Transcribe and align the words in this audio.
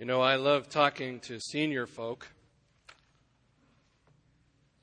You 0.00 0.06
know, 0.06 0.22
I 0.22 0.36
love 0.36 0.70
talking 0.70 1.20
to 1.20 1.38
senior 1.38 1.86
folk. 1.86 2.26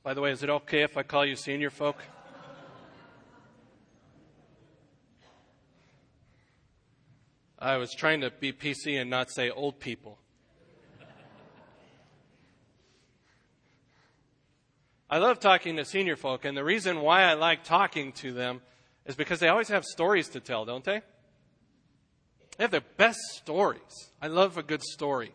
By 0.03 0.13
the 0.13 0.21
way, 0.21 0.29
is 0.29 0.43
it 0.43 0.49
okay 0.51 0.83
if 0.83 0.95
I 0.95 1.01
call 1.01 1.25
you 1.25 1.35
senior 1.35 1.71
folk? 1.71 2.03
I 7.57 7.77
was 7.77 7.95
trying 7.95 8.21
to 8.21 8.29
be 8.29 8.53
PC 8.53 9.01
and 9.01 9.09
not 9.09 9.31
say 9.31 9.49
old 9.49 9.79
people. 9.79 10.19
I 15.09 15.17
love 15.17 15.39
talking 15.39 15.77
to 15.77 15.85
senior 15.85 16.15
folk, 16.15 16.45
and 16.45 16.55
the 16.55 16.63
reason 16.63 17.01
why 17.01 17.23
I 17.23 17.33
like 17.33 17.63
talking 17.63 18.11
to 18.17 18.33
them 18.33 18.61
is 19.07 19.15
because 19.15 19.39
they 19.39 19.47
always 19.47 19.69
have 19.69 19.83
stories 19.83 20.29
to 20.29 20.39
tell, 20.39 20.63
don't 20.63 20.83
they? 20.83 21.01
They 22.57 22.63
have 22.63 22.71
the 22.71 22.83
best 22.97 23.19
stories. 23.35 24.11
I 24.21 24.27
love 24.27 24.57
a 24.57 24.63
good 24.63 24.81
story. 24.81 25.31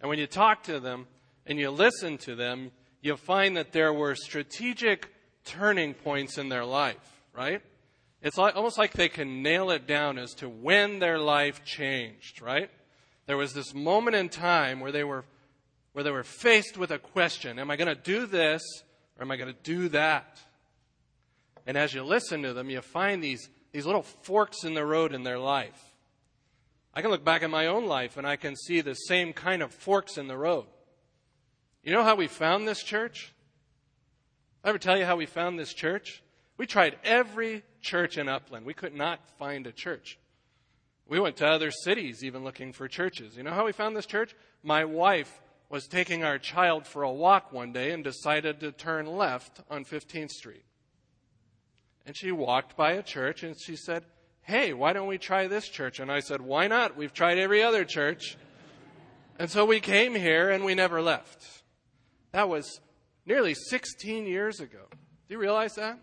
And 0.00 0.08
when 0.08 0.18
you 0.18 0.26
talk 0.26 0.64
to 0.64 0.80
them 0.80 1.06
and 1.46 1.58
you 1.58 1.70
listen 1.70 2.18
to 2.18 2.34
them, 2.34 2.72
you'll 3.00 3.16
find 3.16 3.56
that 3.56 3.72
there 3.72 3.92
were 3.92 4.14
strategic 4.16 5.08
turning 5.44 5.94
points 5.94 6.38
in 6.38 6.48
their 6.48 6.64
life, 6.64 7.22
right? 7.32 7.62
It's 8.22 8.36
like, 8.36 8.56
almost 8.56 8.78
like 8.78 8.92
they 8.92 9.08
can 9.08 9.42
nail 9.42 9.70
it 9.70 9.86
down 9.86 10.18
as 10.18 10.34
to 10.34 10.48
when 10.48 10.98
their 10.98 11.18
life 11.18 11.64
changed, 11.64 12.42
right? 12.42 12.70
There 13.26 13.36
was 13.36 13.52
this 13.52 13.74
moment 13.74 14.16
in 14.16 14.28
time 14.28 14.80
where 14.80 14.92
they 14.92 15.04
were, 15.04 15.24
where 15.92 16.04
they 16.04 16.10
were 16.10 16.24
faced 16.24 16.76
with 16.76 16.90
a 16.90 16.98
question. 16.98 17.58
Am 17.58 17.70
I 17.70 17.76
going 17.76 17.88
to 17.88 18.00
do 18.00 18.26
this 18.26 18.62
or 19.16 19.22
am 19.22 19.30
I 19.30 19.36
going 19.36 19.52
to 19.52 19.62
do 19.62 19.88
that? 19.90 20.40
And 21.66 21.76
as 21.76 21.94
you 21.94 22.02
listen 22.02 22.42
to 22.42 22.52
them, 22.52 22.70
you 22.70 22.80
find 22.80 23.22
these, 23.22 23.48
these 23.72 23.86
little 23.86 24.02
forks 24.02 24.64
in 24.64 24.74
the 24.74 24.84
road 24.84 25.14
in 25.14 25.22
their 25.22 25.38
life. 25.38 25.91
I 26.94 27.00
can 27.00 27.10
look 27.10 27.24
back 27.24 27.42
at 27.42 27.50
my 27.50 27.66
own 27.66 27.86
life 27.86 28.16
and 28.16 28.26
I 28.26 28.36
can 28.36 28.54
see 28.56 28.80
the 28.80 28.94
same 28.94 29.32
kind 29.32 29.62
of 29.62 29.72
forks 29.72 30.18
in 30.18 30.28
the 30.28 30.36
road. 30.36 30.66
You 31.82 31.92
know 31.92 32.04
how 32.04 32.14
we 32.14 32.28
found 32.28 32.68
this 32.68 32.82
church? 32.82 33.32
I 34.62 34.68
ever 34.68 34.78
tell 34.78 34.98
you 34.98 35.04
how 35.04 35.16
we 35.16 35.26
found 35.26 35.58
this 35.58 35.72
church? 35.74 36.22
We 36.56 36.66
tried 36.66 36.96
every 37.02 37.64
church 37.80 38.18
in 38.18 38.28
Upland. 38.28 38.66
We 38.66 38.74
could 38.74 38.94
not 38.94 39.26
find 39.38 39.66
a 39.66 39.72
church. 39.72 40.18
We 41.08 41.18
went 41.18 41.36
to 41.36 41.46
other 41.46 41.70
cities 41.70 42.22
even 42.22 42.44
looking 42.44 42.72
for 42.72 42.86
churches. 42.88 43.36
You 43.36 43.42
know 43.42 43.50
how 43.52 43.66
we 43.66 43.72
found 43.72 43.96
this 43.96 44.06
church? 44.06 44.36
My 44.62 44.84
wife 44.84 45.40
was 45.68 45.88
taking 45.88 46.22
our 46.22 46.38
child 46.38 46.86
for 46.86 47.02
a 47.02 47.12
walk 47.12 47.52
one 47.52 47.72
day 47.72 47.90
and 47.92 48.04
decided 48.04 48.60
to 48.60 48.70
turn 48.70 49.06
left 49.06 49.60
on 49.70 49.84
15th 49.84 50.30
Street. 50.30 50.64
And 52.06 52.16
she 52.16 52.30
walked 52.30 52.76
by 52.76 52.92
a 52.92 53.02
church 53.02 53.42
and 53.42 53.56
she 53.58 53.76
said, 53.76 54.04
Hey, 54.42 54.72
why 54.72 54.92
don't 54.92 55.06
we 55.06 55.18
try 55.18 55.46
this 55.46 55.68
church? 55.68 56.00
And 56.00 56.10
I 56.10 56.20
said, 56.20 56.40
Why 56.40 56.66
not? 56.66 56.96
We've 56.96 57.12
tried 57.12 57.38
every 57.38 57.62
other 57.62 57.84
church. 57.84 58.36
And 59.38 59.50
so 59.50 59.64
we 59.64 59.80
came 59.80 60.14
here 60.14 60.50
and 60.50 60.64
we 60.64 60.74
never 60.74 61.00
left. 61.00 61.44
That 62.32 62.48
was 62.48 62.80
nearly 63.24 63.54
16 63.54 64.26
years 64.26 64.60
ago. 64.60 64.86
Do 64.90 65.34
you 65.34 65.38
realize 65.38 65.74
that? 65.76 65.98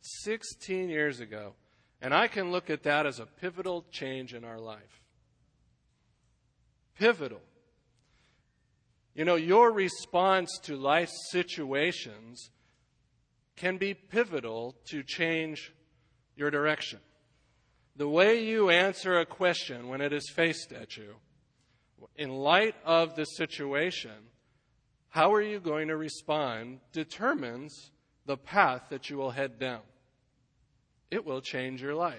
16 0.00 0.88
years 0.88 1.20
ago. 1.20 1.54
And 2.00 2.12
I 2.12 2.28
can 2.28 2.52
look 2.52 2.70
at 2.70 2.82
that 2.82 3.06
as 3.06 3.18
a 3.18 3.26
pivotal 3.26 3.84
change 3.90 4.34
in 4.34 4.44
our 4.44 4.58
life. 4.58 5.00
Pivotal. 6.98 7.40
You 9.14 9.24
know, 9.24 9.36
your 9.36 9.72
response 9.72 10.58
to 10.64 10.76
life 10.76 11.10
situations 11.30 12.50
can 13.56 13.78
be 13.78 13.94
pivotal 13.94 14.76
to 14.90 15.02
change 15.02 15.72
your 16.36 16.50
direction. 16.50 17.00
The 17.96 18.08
way 18.08 18.44
you 18.44 18.70
answer 18.70 19.18
a 19.18 19.26
question 19.26 19.88
when 19.88 20.00
it 20.00 20.12
is 20.12 20.28
faced 20.28 20.72
at 20.72 20.96
you, 20.96 21.16
in 22.16 22.30
light 22.30 22.74
of 22.84 23.16
the 23.16 23.24
situation, 23.24 24.12
how 25.08 25.32
are 25.32 25.42
you 25.42 25.60
going 25.60 25.88
to 25.88 25.96
respond 25.96 26.80
determines 26.92 27.90
the 28.26 28.36
path 28.36 28.82
that 28.90 29.08
you 29.08 29.16
will 29.16 29.30
head 29.30 29.58
down. 29.58 29.80
It 31.10 31.24
will 31.24 31.40
change 31.40 31.80
your 31.80 31.94
life. 31.94 32.18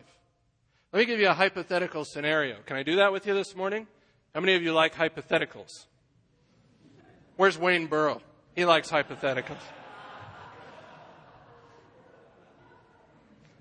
Let 0.93 0.99
me 0.99 1.05
give 1.05 1.19
you 1.19 1.27
a 1.29 1.33
hypothetical 1.33 2.05
scenario. 2.05 2.57
Can 2.65 2.77
I 2.77 2.83
do 2.83 2.95
that 2.95 3.11
with 3.11 3.27
you 3.27 3.33
this 3.33 3.55
morning? 3.55 3.87
How 4.33 4.39
many 4.39 4.55
of 4.55 4.63
you 4.63 4.73
like 4.73 4.95
hypotheticals? 4.95 5.85
Where's 7.35 7.57
Wayne 7.57 7.87
Burrow? 7.87 8.21
He 8.55 8.65
likes 8.65 8.89
hypotheticals. 8.89 9.61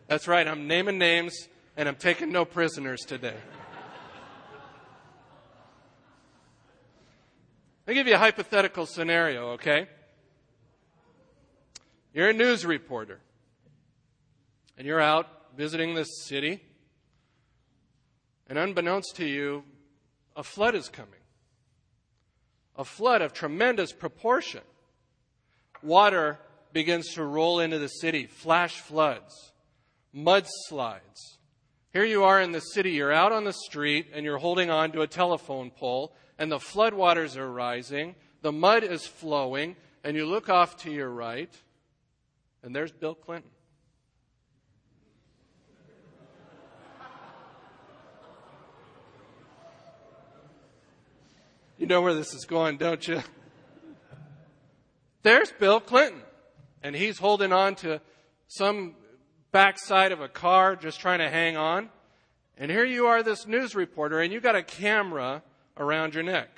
That's 0.06 0.28
right, 0.28 0.47
I'm 0.47 0.69
naming 0.69 0.98
names 0.98 1.48
and 1.76 1.88
I'm 1.88 1.97
taking 1.97 2.32
no 2.32 2.44
prisoners 2.44 3.03
today. 3.03 3.37
Me 7.87 7.94
give 7.94 8.06
you 8.06 8.14
a 8.14 8.19
hypothetical 8.19 8.87
scenario, 8.87 9.50
okay? 9.50 9.86
You're 12.12 12.31
a 12.31 12.32
news 12.32 12.66
reporter, 12.66 13.20
and 14.76 14.86
you're 14.86 15.00
out 15.00 15.28
visiting 15.56 15.94
this 15.94 16.25
city, 16.25 16.62
and 18.48 18.59
unbeknownst 18.59 19.16
to 19.16 19.26
you, 19.26 19.62
a 20.34 20.42
flood 20.42 20.75
is 20.75 20.88
coming. 20.88 21.12
A 22.76 22.84
flood 22.84 23.22
of 23.22 23.32
tremendous 23.32 23.92
proportion. 23.92 24.62
Water 25.82 26.38
begins 26.72 27.15
to 27.15 27.25
roll 27.25 27.60
into 27.60 27.78
the 27.78 27.88
city, 27.88 28.26
flash 28.26 28.81
floods 28.81 29.53
mudslides. 30.16 31.35
Here 31.97 32.05
you 32.05 32.25
are 32.25 32.43
in 32.43 32.53
the 32.53 32.61
city, 32.61 32.91
you're 32.91 33.11
out 33.11 33.33
on 33.33 33.45
the 33.45 33.55
street, 33.55 34.09
and 34.12 34.23
you're 34.23 34.37
holding 34.37 34.69
on 34.69 34.93
to 34.93 35.01
a 35.01 35.07
telephone 35.07 35.71
pole, 35.71 36.15
and 36.39 36.53
the 36.53 36.59
floodwaters 36.59 37.39
are 37.39 37.51
rising, 37.51 38.17
the 38.43 38.53
mud 38.53 38.84
is 38.84 39.07
flowing, 39.07 39.77
and 40.05 40.15
you 40.15 40.27
look 40.27 40.51
off 40.51 40.77
to 40.83 40.91
your 40.91 41.09
right, 41.09 41.51
and 42.62 42.77
there's 42.77 42.93
Bill 42.93 43.15
Clinton. 43.15 43.51
You 51.78 51.87
know 51.87 52.03
where 52.03 52.13
this 52.13 52.34
is 52.34 52.45
going, 52.45 52.77
don't 52.77 53.09
you? 53.09 53.23
There's 55.23 55.51
Bill 55.51 55.81
Clinton, 55.81 56.21
and 56.83 56.95
he's 56.95 57.19
holding 57.19 57.55
on 57.55 57.75
to 57.77 58.03
some 58.49 58.97
backside 59.56 60.12
of 60.12 60.21
a 60.21 60.28
car 60.28 60.77
just 60.77 61.00
trying 61.00 61.19
to 61.19 61.31
hang 61.31 61.56
on. 61.56 61.89
And 62.59 62.71
here 62.71 62.84
you 62.84 63.06
are, 63.06 63.22
this 63.22 63.47
news 63.47 63.75
reporter, 63.75 64.21
and 64.21 64.31
you've 64.31 64.43
got 64.43 64.55
a 64.55 64.62
camera 64.62 65.43
around 65.78 66.12
your 66.12 66.25
neck. 66.25 66.50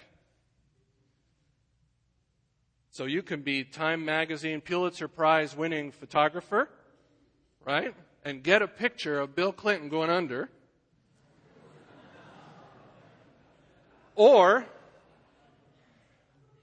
So 2.91 3.05
you 3.05 3.23
can 3.23 3.43
be 3.43 3.63
Time 3.63 4.05
Magazine 4.05 4.61
Pulitzer 4.61 5.07
Prize 5.07 5.57
winning 5.57 5.93
photographer, 5.93 6.69
right? 7.65 7.95
And 8.25 8.43
get 8.43 8.63
a 8.63 8.67
picture 8.67 9.21
of 9.21 9.37
Bill 9.37 9.53
Clinton 9.53 9.89
going 9.89 10.11
under. 10.11 10.51
Or 14.17 14.67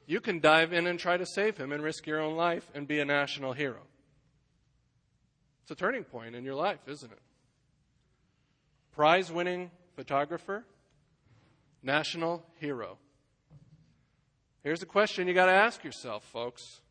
you 0.06 0.19
can 0.19 0.42
dive 0.42 0.74
in 0.74 0.86
and 0.86 1.00
try 1.00 1.15
to 1.15 1.25
save 1.25 1.56
him 1.56 1.71
and 1.71 1.81
risk 1.81 2.06
your 2.06 2.19
own 2.19 2.36
life 2.36 2.69
and 2.75 2.86
be 2.86 3.00
a 3.00 3.06
national 3.06 3.54
hero. 3.54 3.80
It's 5.65 5.71
a 5.71 5.75
turning 5.75 6.03
point 6.03 6.35
in 6.35 6.45
your 6.45 6.53
life, 6.53 6.77
isn't 6.85 7.12
it? 7.12 7.17
Prize 8.91 9.31
winning 9.31 9.71
photographer, 9.95 10.63
national 11.81 12.45
hero. 12.59 13.00
Here's 14.63 14.83
a 14.83 14.85
question 14.85 15.27
you 15.27 15.33
got 15.33 15.47
to 15.47 15.53
ask 15.53 15.83
yourself, 15.83 16.23
folks. 16.25 16.81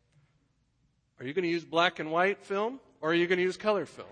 Are 1.21 1.25
you 1.25 1.31
going 1.31 1.43
to 1.43 1.49
use 1.49 1.63
black 1.63 1.99
and 1.99 2.11
white 2.11 2.43
film 2.43 2.81
or 2.99 3.11
are 3.11 3.13
you 3.13 3.27
going 3.27 3.37
to 3.37 3.43
use 3.43 3.55
color 3.55 3.85
film? 3.85 4.09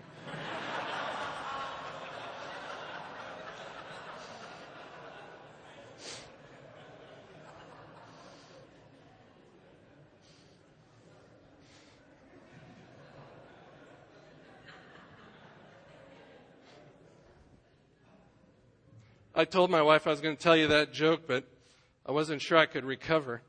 I 19.36 19.44
told 19.44 19.68
my 19.68 19.82
wife 19.82 20.06
I 20.06 20.10
was 20.10 20.20
going 20.20 20.36
to 20.36 20.42
tell 20.42 20.56
you 20.56 20.68
that 20.68 20.92
joke, 20.92 21.22
but 21.26 21.44
I 22.06 22.12
wasn't 22.12 22.40
sure 22.40 22.56
I 22.56 22.66
could 22.66 22.84
recover. 22.84 23.42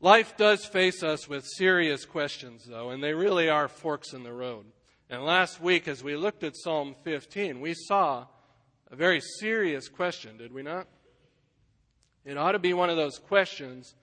Life 0.00 0.36
does 0.36 0.64
face 0.66 1.04
us 1.04 1.28
with 1.28 1.46
serious 1.46 2.04
questions, 2.04 2.64
though, 2.68 2.90
and 2.90 3.02
they 3.02 3.14
really 3.14 3.48
are 3.48 3.68
forks 3.68 4.12
in 4.12 4.24
the 4.24 4.32
road. 4.32 4.66
And 5.08 5.24
last 5.24 5.60
week, 5.60 5.86
as 5.86 6.02
we 6.02 6.16
looked 6.16 6.42
at 6.42 6.56
Psalm 6.56 6.96
15, 7.04 7.60
we 7.60 7.74
saw 7.74 8.26
a 8.90 8.96
very 8.96 9.20
serious 9.20 9.88
question, 9.88 10.36
did 10.36 10.52
we 10.52 10.62
not? 10.62 10.88
It 12.24 12.36
ought 12.36 12.52
to 12.52 12.58
be 12.58 12.74
one 12.74 12.90
of 12.90 12.96
those 12.96 13.20
questions 13.20 13.94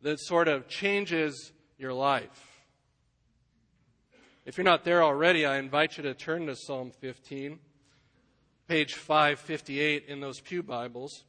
that 0.00 0.18
sort 0.18 0.48
of 0.48 0.66
changes 0.66 1.52
your 1.76 1.92
life. 1.92 2.64
If 4.46 4.56
you're 4.56 4.64
not 4.64 4.84
there 4.84 5.02
already, 5.02 5.44
I 5.44 5.58
invite 5.58 5.98
you 5.98 6.04
to 6.04 6.14
turn 6.14 6.46
to 6.46 6.56
Psalm 6.56 6.90
15. 7.00 7.58
Page 8.68 8.96
558 8.96 10.04
in 10.08 10.20
those 10.20 10.40
Pew 10.40 10.62
Bibles. 10.62 11.24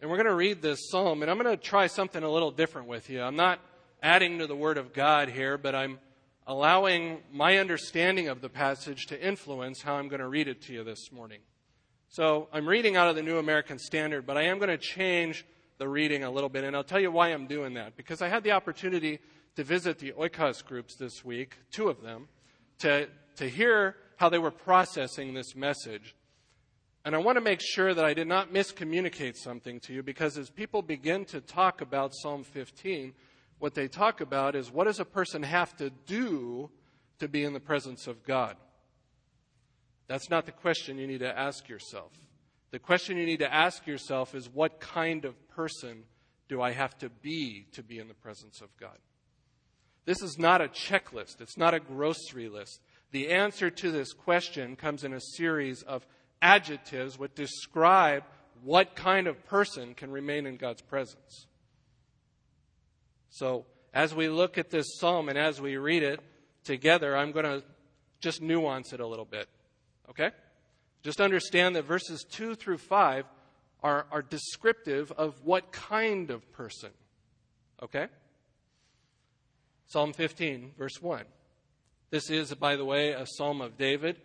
And 0.00 0.08
we're 0.08 0.18
going 0.18 0.28
to 0.28 0.36
read 0.36 0.62
this 0.62 0.88
psalm, 0.88 1.22
and 1.22 1.30
I'm 1.30 1.36
going 1.36 1.50
to 1.50 1.60
try 1.60 1.88
something 1.88 2.22
a 2.22 2.30
little 2.30 2.52
different 2.52 2.86
with 2.86 3.10
you. 3.10 3.20
I'm 3.20 3.34
not 3.34 3.58
adding 4.04 4.38
to 4.38 4.46
the 4.46 4.54
Word 4.54 4.78
of 4.78 4.92
God 4.92 5.28
here, 5.30 5.58
but 5.58 5.74
I'm 5.74 5.98
allowing 6.46 7.22
my 7.32 7.58
understanding 7.58 8.28
of 8.28 8.40
the 8.40 8.48
passage 8.48 9.06
to 9.06 9.20
influence 9.20 9.82
how 9.82 9.94
I'm 9.96 10.06
going 10.06 10.20
to 10.20 10.28
read 10.28 10.46
it 10.46 10.62
to 10.62 10.72
you 10.72 10.84
this 10.84 11.10
morning. 11.10 11.40
So 12.08 12.46
I'm 12.52 12.68
reading 12.68 12.94
out 12.94 13.08
of 13.08 13.16
the 13.16 13.22
New 13.22 13.38
American 13.38 13.76
Standard, 13.76 14.24
but 14.24 14.36
I 14.36 14.42
am 14.42 14.58
going 14.58 14.70
to 14.70 14.78
change 14.78 15.44
the 15.78 15.88
reading 15.88 16.22
a 16.22 16.30
little 16.30 16.48
bit, 16.48 16.62
and 16.62 16.76
I'll 16.76 16.84
tell 16.84 17.00
you 17.00 17.10
why 17.10 17.30
I'm 17.30 17.48
doing 17.48 17.74
that. 17.74 17.96
Because 17.96 18.22
I 18.22 18.28
had 18.28 18.44
the 18.44 18.52
opportunity 18.52 19.18
to 19.56 19.64
visit 19.64 19.98
the 19.98 20.12
Oikos 20.12 20.64
groups 20.64 20.94
this 20.94 21.24
week, 21.24 21.56
two 21.72 21.88
of 21.88 22.00
them, 22.00 22.28
to, 22.78 23.08
to 23.38 23.48
hear 23.48 23.96
how 24.18 24.28
they 24.28 24.38
were 24.38 24.52
processing 24.52 25.34
this 25.34 25.56
message. 25.56 26.14
And 27.08 27.16
I 27.16 27.20
want 27.20 27.36
to 27.36 27.40
make 27.40 27.62
sure 27.62 27.94
that 27.94 28.04
I 28.04 28.12
did 28.12 28.28
not 28.28 28.52
miscommunicate 28.52 29.36
something 29.36 29.80
to 29.80 29.94
you 29.94 30.02
because 30.02 30.36
as 30.36 30.50
people 30.50 30.82
begin 30.82 31.24
to 31.24 31.40
talk 31.40 31.80
about 31.80 32.12
Psalm 32.14 32.44
15, 32.44 33.14
what 33.58 33.72
they 33.72 33.88
talk 33.88 34.20
about 34.20 34.54
is 34.54 34.70
what 34.70 34.84
does 34.84 35.00
a 35.00 35.06
person 35.06 35.42
have 35.42 35.74
to 35.78 35.88
do 35.88 36.68
to 37.18 37.26
be 37.26 37.44
in 37.44 37.54
the 37.54 37.60
presence 37.60 38.08
of 38.08 38.22
God? 38.24 38.56
That's 40.06 40.28
not 40.28 40.44
the 40.44 40.52
question 40.52 40.98
you 40.98 41.06
need 41.06 41.20
to 41.20 41.34
ask 41.34 41.66
yourself. 41.66 42.12
The 42.72 42.78
question 42.78 43.16
you 43.16 43.24
need 43.24 43.38
to 43.38 43.50
ask 43.50 43.86
yourself 43.86 44.34
is 44.34 44.50
what 44.50 44.78
kind 44.78 45.24
of 45.24 45.48
person 45.48 46.02
do 46.46 46.60
I 46.60 46.72
have 46.72 46.98
to 46.98 47.08
be 47.08 47.68
to 47.72 47.82
be 47.82 47.98
in 47.98 48.08
the 48.08 48.12
presence 48.12 48.60
of 48.60 48.68
God? 48.76 48.98
This 50.04 50.20
is 50.20 50.38
not 50.38 50.60
a 50.60 50.68
checklist, 50.68 51.40
it's 51.40 51.56
not 51.56 51.72
a 51.72 51.80
grocery 51.80 52.50
list. 52.50 52.82
The 53.12 53.30
answer 53.30 53.70
to 53.70 53.90
this 53.90 54.12
question 54.12 54.76
comes 54.76 55.04
in 55.04 55.14
a 55.14 55.20
series 55.20 55.80
of 55.80 56.06
adjectives 56.40 57.18
which 57.18 57.34
describe 57.34 58.24
what 58.62 58.96
kind 58.96 59.26
of 59.26 59.44
person 59.46 59.94
can 59.94 60.10
remain 60.10 60.46
in 60.46 60.56
God's 60.56 60.82
presence. 60.82 61.46
So, 63.30 63.66
as 63.94 64.14
we 64.14 64.28
look 64.28 64.58
at 64.58 64.70
this 64.70 64.98
psalm 64.98 65.28
and 65.28 65.38
as 65.38 65.60
we 65.60 65.76
read 65.76 66.02
it 66.02 66.20
together, 66.64 67.16
I'm 67.16 67.32
going 67.32 67.44
to 67.44 67.62
just 68.20 68.42
nuance 68.42 68.92
it 68.92 69.00
a 69.00 69.06
little 69.06 69.24
bit. 69.24 69.48
Okay? 70.10 70.30
Just 71.02 71.20
understand 71.20 71.76
that 71.76 71.84
verses 71.84 72.24
2 72.30 72.54
through 72.54 72.78
5 72.78 73.24
are, 73.82 74.06
are 74.10 74.22
descriptive 74.22 75.12
of 75.12 75.44
what 75.44 75.72
kind 75.72 76.30
of 76.30 76.50
person. 76.52 76.90
Okay? 77.82 78.06
Psalm 79.86 80.12
15, 80.12 80.72
verse 80.76 81.00
1. 81.00 81.24
This 82.10 82.30
is, 82.30 82.52
by 82.54 82.76
the 82.76 82.84
way, 82.84 83.12
a 83.12 83.26
psalm 83.26 83.60
of 83.60 83.78
David. 83.78 84.20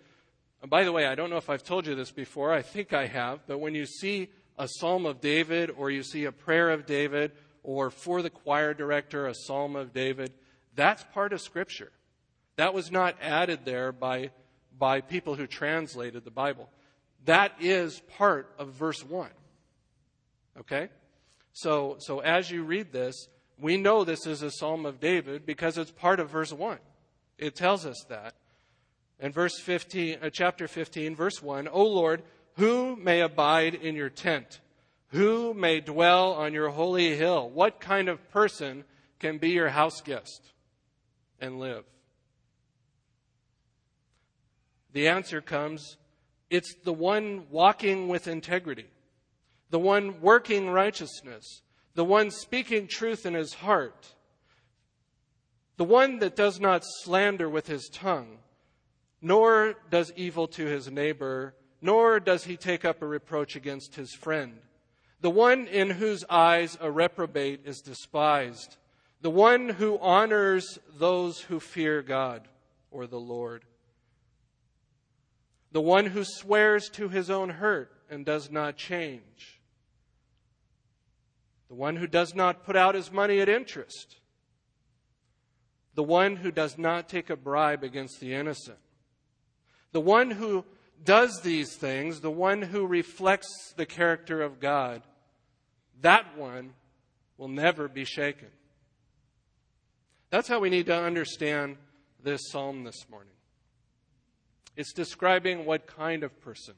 And 0.63 0.69
by 0.69 0.85
the 0.85 0.93
way, 0.93 1.05
I 1.05 1.15
don't 1.15 1.29
know 1.29 1.37
if 1.37 1.49
I've 1.49 1.61
told 1.61 1.85
you 1.85 1.93
this 1.93 2.11
before. 2.11 2.53
I 2.53 2.61
think 2.61 2.93
I 2.93 3.05
have. 3.05 3.41
But 3.45 3.59
when 3.59 3.75
you 3.75 3.85
see 3.85 4.29
a 4.57 4.65
psalm 4.67 5.05
of 5.05 5.19
David, 5.19 5.69
or 5.69 5.91
you 5.91 6.03
see 6.03 6.23
a 6.23 6.31
prayer 6.31 6.69
of 6.69 6.85
David, 6.85 7.33
or 7.63 7.91
for 7.91 8.21
the 8.21 8.29
choir 8.29 8.73
director, 8.73 9.27
a 9.27 9.35
psalm 9.35 9.75
of 9.75 9.91
David, 9.91 10.31
that's 10.73 11.03
part 11.13 11.33
of 11.33 11.41
Scripture. 11.41 11.91
That 12.55 12.73
was 12.73 12.91
not 12.91 13.17
added 13.21 13.65
there 13.65 13.91
by, 13.91 14.31
by 14.79 15.01
people 15.01 15.35
who 15.35 15.47
translated 15.47 16.23
the 16.23 16.31
Bible. 16.31 16.69
That 17.25 17.51
is 17.59 17.99
part 18.17 18.55
of 18.57 18.69
verse 18.69 19.03
1. 19.03 19.29
Okay? 20.61 20.87
So, 21.51 21.97
so 21.99 22.19
as 22.19 22.49
you 22.49 22.63
read 22.63 22.93
this, 22.93 23.27
we 23.59 23.75
know 23.75 24.05
this 24.05 24.25
is 24.25 24.41
a 24.41 24.51
psalm 24.51 24.85
of 24.85 25.01
David 25.01 25.45
because 25.45 25.77
it's 25.77 25.91
part 25.91 26.21
of 26.21 26.29
verse 26.29 26.53
1. 26.53 26.79
It 27.37 27.53
tells 27.53 27.85
us 27.85 28.05
that. 28.07 28.35
In 29.23 29.31
verse 29.31 29.57
15, 29.57 30.17
uh, 30.21 30.29
chapter 30.29 30.67
15, 30.67 31.15
verse 31.15 31.41
1, 31.41 31.69
O 31.69 31.85
Lord, 31.85 32.23
who 32.57 32.97
may 32.97 33.21
abide 33.21 33.73
in 33.73 33.95
your 33.95 34.09
tent? 34.09 34.59
Who 35.11 35.53
may 35.53 35.79
dwell 35.79 36.33
on 36.33 36.53
your 36.53 36.67
holy 36.67 37.15
hill? 37.15 37.49
What 37.49 37.79
kind 37.79 38.09
of 38.09 38.29
person 38.31 38.83
can 39.19 39.37
be 39.37 39.51
your 39.51 39.69
house 39.69 40.01
guest 40.01 40.51
and 41.39 41.57
live? 41.57 41.85
The 44.91 45.07
answer 45.07 45.39
comes 45.39 45.95
it's 46.49 46.75
the 46.83 46.93
one 46.93 47.45
walking 47.49 48.09
with 48.09 48.27
integrity, 48.27 48.87
the 49.69 49.79
one 49.79 50.19
working 50.19 50.69
righteousness, 50.69 51.61
the 51.95 52.03
one 52.03 52.29
speaking 52.29 52.87
truth 52.87 53.25
in 53.25 53.35
his 53.35 53.53
heart, 53.53 54.15
the 55.77 55.85
one 55.85 56.19
that 56.19 56.35
does 56.35 56.59
not 56.59 56.83
slander 56.83 57.49
with 57.49 57.67
his 57.67 57.87
tongue, 57.87 58.39
nor 59.23 59.75
does 59.89 60.11
evil 60.15 60.47
to 60.49 60.65
his 60.65 60.91
neighbor, 60.91 61.55
nor 61.81 62.19
does 62.19 62.43
he 62.43 62.57
take 62.57 62.85
up 62.85 63.01
a 63.01 63.07
reproach 63.07 63.55
against 63.55 63.95
his 63.95 64.13
friend. 64.13 64.59
The 65.21 65.29
one 65.29 65.65
in 65.67 65.89
whose 65.89 66.25
eyes 66.29 66.77
a 66.81 66.91
reprobate 66.91 67.61
is 67.65 67.81
despised, 67.81 68.75
the 69.21 69.31
one 69.31 69.69
who 69.69 69.97
honors 69.99 70.77
those 70.99 71.39
who 71.39 71.61
fear 71.61 72.01
God 72.01 72.47
or 72.91 73.07
the 73.07 73.19
Lord, 73.19 73.63
the 75.71 75.81
one 75.81 76.07
who 76.07 76.25
swears 76.25 76.89
to 76.89 77.07
his 77.07 77.29
own 77.29 77.49
hurt 77.49 77.91
and 78.11 78.25
does 78.25 78.51
not 78.51 78.75
change, 78.75 79.61
the 81.69 81.75
one 81.75 81.95
who 81.95 82.07
does 82.07 82.35
not 82.35 82.65
put 82.65 82.75
out 82.75 82.93
his 82.93 83.11
money 83.11 83.39
at 83.39 83.49
interest 83.49 84.17
the 85.95 86.03
one 86.03 86.37
who 86.37 86.51
does 86.51 86.77
not 86.77 87.07
take 87.07 87.29
a 87.29 87.35
bribe 87.35 87.83
against 87.83 88.19
the 88.19 88.33
innocent. 88.33 88.79
The 89.93 90.01
one 90.01 90.31
who 90.31 90.65
does 91.03 91.41
these 91.41 91.75
things, 91.75 92.19
the 92.19 92.31
one 92.31 92.61
who 92.61 92.85
reflects 92.85 93.73
the 93.77 93.85
character 93.85 94.41
of 94.41 94.59
God, 94.59 95.03
that 96.01 96.37
one 96.37 96.73
will 97.37 97.47
never 97.47 97.87
be 97.87 98.03
shaken. 98.03 98.49
That's 100.29 100.47
how 100.47 100.59
we 100.59 100.69
need 100.69 100.87
to 100.87 100.95
understand 100.95 101.77
this 102.23 102.49
psalm 102.49 102.83
this 102.83 103.07
morning. 103.09 103.33
It's 104.75 104.93
describing 104.93 105.65
what 105.65 105.85
kind 105.85 106.23
of 106.23 106.41
person. 106.41 106.73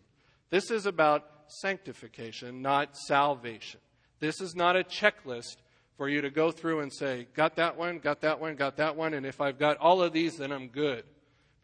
This 0.49 0.69
is 0.69 0.85
about 0.85 1.23
sanctification, 1.47 2.61
not 2.61 2.97
salvation. 2.97 3.79
This 4.19 4.41
is 4.41 4.55
not 4.55 4.75
a 4.75 4.83
checklist 4.83 5.57
for 5.97 6.09
you 6.09 6.21
to 6.21 6.29
go 6.29 6.51
through 6.51 6.81
and 6.81 6.91
say, 6.91 7.27
got 7.33 7.55
that 7.55 7.77
one, 7.77 7.99
got 7.99 8.21
that 8.21 8.41
one, 8.41 8.55
got 8.55 8.77
that 8.77 8.97
one, 8.97 9.13
and 9.13 9.25
if 9.25 9.39
I've 9.39 9.57
got 9.57 9.77
all 9.77 10.01
of 10.01 10.11
these, 10.11 10.35
then 10.35 10.51
I'm 10.51 10.67
good. 10.67 11.05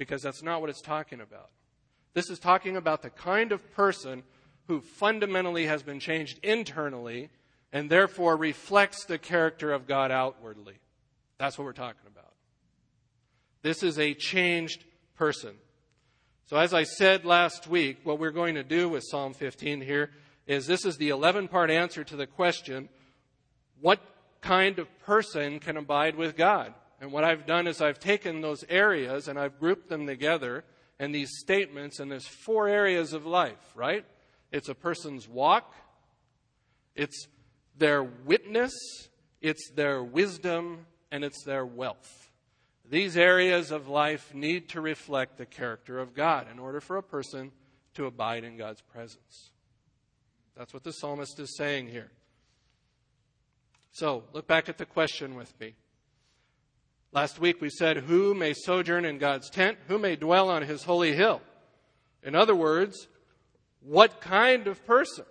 Because 0.01 0.23
that's 0.23 0.41
not 0.41 0.61
what 0.61 0.71
it's 0.71 0.81
talking 0.81 1.21
about. 1.21 1.51
This 2.15 2.31
is 2.31 2.39
talking 2.39 2.75
about 2.75 3.03
the 3.03 3.11
kind 3.11 3.51
of 3.51 3.71
person 3.73 4.23
who 4.65 4.81
fundamentally 4.81 5.67
has 5.67 5.83
been 5.83 5.99
changed 5.99 6.39
internally 6.41 7.29
and 7.71 7.87
therefore 7.87 8.35
reflects 8.35 9.05
the 9.05 9.19
character 9.19 9.71
of 9.71 9.85
God 9.85 10.09
outwardly. 10.09 10.79
That's 11.37 11.55
what 11.55 11.65
we're 11.65 11.73
talking 11.73 12.07
about. 12.11 12.33
This 13.61 13.83
is 13.83 13.99
a 13.99 14.15
changed 14.15 14.85
person. 15.17 15.53
So, 16.47 16.57
as 16.57 16.73
I 16.73 16.81
said 16.81 17.23
last 17.23 17.67
week, 17.67 17.99
what 18.03 18.17
we're 18.17 18.31
going 18.31 18.55
to 18.55 18.63
do 18.63 18.89
with 18.89 19.03
Psalm 19.07 19.35
15 19.35 19.81
here 19.81 20.09
is 20.47 20.65
this 20.65 20.83
is 20.83 20.97
the 20.97 21.09
11 21.09 21.47
part 21.47 21.69
answer 21.69 22.03
to 22.05 22.15
the 22.15 22.25
question 22.25 22.89
what 23.79 23.99
kind 24.41 24.79
of 24.79 24.87
person 25.01 25.59
can 25.59 25.77
abide 25.77 26.15
with 26.15 26.35
God. 26.35 26.73
And 27.01 27.11
what 27.11 27.23
I've 27.23 27.47
done 27.47 27.67
is 27.67 27.81
I've 27.81 27.99
taken 27.99 28.41
those 28.41 28.63
areas 28.69 29.27
and 29.27 29.37
I've 29.37 29.59
grouped 29.59 29.89
them 29.89 30.05
together 30.05 30.63
and 30.99 31.15
these 31.15 31.31
statements, 31.39 31.99
and 31.99 32.11
there's 32.11 32.27
four 32.27 32.67
areas 32.67 33.13
of 33.13 33.25
life, 33.25 33.73
right? 33.73 34.05
It's 34.51 34.69
a 34.69 34.75
person's 34.75 35.27
walk, 35.27 35.73
it's 36.95 37.27
their 37.75 38.03
witness, 38.03 38.71
it's 39.41 39.71
their 39.71 40.03
wisdom, 40.03 40.85
and 41.11 41.23
it's 41.23 41.43
their 41.43 41.65
wealth. 41.65 42.29
These 42.87 43.17
areas 43.17 43.71
of 43.71 43.87
life 43.87 44.35
need 44.35 44.69
to 44.69 44.81
reflect 44.81 45.39
the 45.39 45.47
character 45.47 45.97
of 45.97 46.13
God 46.13 46.45
in 46.51 46.59
order 46.59 46.79
for 46.79 46.97
a 46.97 47.03
person 47.03 47.51
to 47.95 48.05
abide 48.05 48.43
in 48.43 48.57
God's 48.57 48.81
presence. 48.81 49.49
That's 50.55 50.71
what 50.71 50.83
the 50.83 50.93
psalmist 50.93 51.39
is 51.39 51.57
saying 51.57 51.87
here. 51.87 52.11
So, 53.91 54.25
look 54.33 54.45
back 54.45 54.69
at 54.69 54.77
the 54.77 54.85
question 54.85 55.33
with 55.33 55.59
me. 55.59 55.73
Last 57.13 57.39
week 57.39 57.59
we 57.59 57.69
said, 57.69 57.97
Who 57.97 58.33
may 58.33 58.53
sojourn 58.53 59.03
in 59.03 59.17
God's 59.17 59.49
tent? 59.49 59.77
Who 59.87 59.99
may 59.99 60.15
dwell 60.15 60.49
on 60.49 60.63
his 60.63 60.83
holy 60.83 61.13
hill? 61.13 61.41
In 62.23 62.35
other 62.35 62.55
words, 62.55 63.07
what 63.81 64.21
kind 64.21 64.67
of 64.67 64.85
person? 64.85 65.25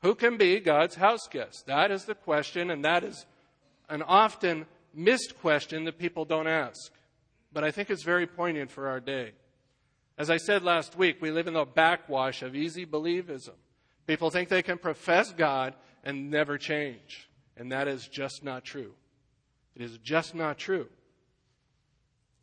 Who 0.00 0.14
can 0.14 0.36
be 0.36 0.60
God's 0.60 0.94
house 0.94 1.28
guest? 1.30 1.66
That 1.66 1.90
is 1.90 2.04
the 2.06 2.14
question, 2.14 2.70
and 2.70 2.84
that 2.84 3.04
is 3.04 3.26
an 3.88 4.02
often 4.02 4.66
missed 4.94 5.34
question 5.40 5.84
that 5.84 5.98
people 5.98 6.24
don't 6.24 6.46
ask. 6.46 6.90
But 7.52 7.64
I 7.64 7.70
think 7.70 7.90
it's 7.90 8.02
very 8.02 8.26
poignant 8.26 8.70
for 8.70 8.88
our 8.88 9.00
day. 9.00 9.32
As 10.16 10.30
I 10.30 10.38
said 10.38 10.62
last 10.62 10.96
week, 10.96 11.20
we 11.20 11.30
live 11.30 11.48
in 11.48 11.54
the 11.54 11.64
backwash 11.64 12.42
of 12.42 12.56
easy 12.56 12.86
believism. 12.86 13.54
People 14.06 14.30
think 14.30 14.48
they 14.48 14.62
can 14.62 14.78
profess 14.78 15.32
God 15.32 15.74
and 16.02 16.30
never 16.30 16.58
change. 16.58 17.28
And 17.56 17.70
that 17.72 17.88
is 17.88 18.08
just 18.08 18.42
not 18.42 18.64
true. 18.64 18.92
It 19.74 19.82
is 19.82 19.98
just 19.98 20.34
not 20.34 20.58
true. 20.58 20.88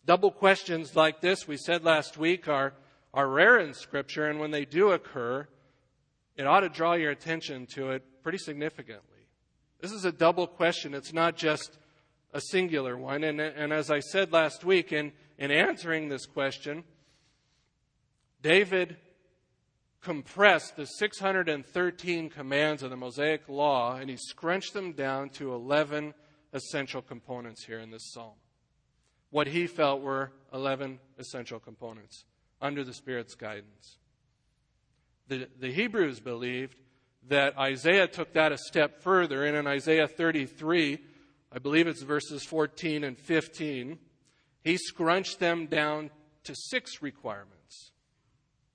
Double 0.05 0.31
questions 0.31 0.95
like 0.95 1.21
this, 1.21 1.47
we 1.47 1.57
said 1.57 1.83
last 1.83 2.17
week, 2.17 2.47
are 2.47 2.73
are 3.13 3.27
rare 3.27 3.59
in 3.59 3.73
Scripture, 3.73 4.27
and 4.29 4.39
when 4.39 4.51
they 4.51 4.65
do 4.65 4.91
occur, 4.91 5.47
it 6.35 6.45
ought 6.45 6.61
to 6.61 6.69
draw 6.69 6.93
your 6.93 7.11
attention 7.11 7.65
to 7.67 7.91
it 7.91 8.03
pretty 8.23 8.37
significantly. 8.37 9.27
This 9.81 9.91
is 9.91 10.05
a 10.05 10.11
double 10.11 10.47
question. 10.47 10.93
It's 10.93 11.13
not 11.13 11.35
just 11.35 11.77
a 12.33 12.41
singular 12.41 12.95
one. 12.97 13.23
And, 13.23 13.39
and 13.39 13.73
as 13.73 13.89
I 13.89 13.99
said 13.99 14.31
last 14.31 14.63
week, 14.63 14.91
in, 14.91 15.11
in 15.37 15.51
answering 15.51 16.09
this 16.09 16.25
question, 16.25 16.83
David 18.41 18.97
compressed 20.01 20.75
the 20.75 20.85
613 20.85 22.29
commands 22.29 22.83
of 22.83 22.89
the 22.89 22.95
Mosaic 22.95 23.49
Law 23.49 23.97
and 23.97 24.09
he 24.09 24.15
scrunched 24.15 24.73
them 24.73 24.93
down 24.93 25.29
to 25.29 25.53
11 25.53 26.13
essential 26.53 27.01
components 27.01 27.65
here 27.65 27.79
in 27.79 27.91
this 27.91 28.11
psalm. 28.11 28.35
What 29.29 29.47
he 29.47 29.67
felt 29.67 30.01
were 30.01 30.31
11 30.53 30.99
essential 31.17 31.59
components 31.59 32.25
under 32.61 32.83
the 32.83 32.93
Spirit's 32.93 33.35
guidance. 33.35 33.97
The, 35.27 35.47
the 35.59 35.71
Hebrews 35.71 36.19
believed 36.19 36.75
that 37.27 37.57
Isaiah 37.57 38.07
took 38.07 38.33
that 38.33 38.51
a 38.51 38.57
step 38.57 39.03
further, 39.03 39.45
and 39.45 39.55
in 39.55 39.67
Isaiah 39.67 40.07
33, 40.07 40.97
I 41.51 41.59
believe 41.59 41.87
it's 41.87 42.01
verses 42.01 42.43
14 42.43 43.03
and 43.03 43.17
15, 43.17 43.99
he 44.63 44.77
scrunched 44.77 45.39
them 45.39 45.67
down 45.67 46.09
to 46.43 46.55
six 46.55 47.01
requirements. 47.01 47.91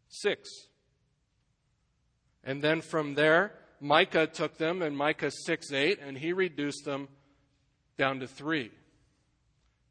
Six. 0.08 0.48
And 2.44 2.62
then 2.62 2.80
from 2.80 3.14
there, 3.14 3.52
Micah 3.80 4.26
took 4.26 4.58
them 4.58 4.82
in 4.82 4.94
Micah 4.94 5.30
6 5.30 5.72
8, 5.72 5.98
and 6.00 6.16
he 6.16 6.32
reduced 6.32 6.84
them 6.84 7.08
down 7.96 8.20
to 8.20 8.26
three. 8.26 8.70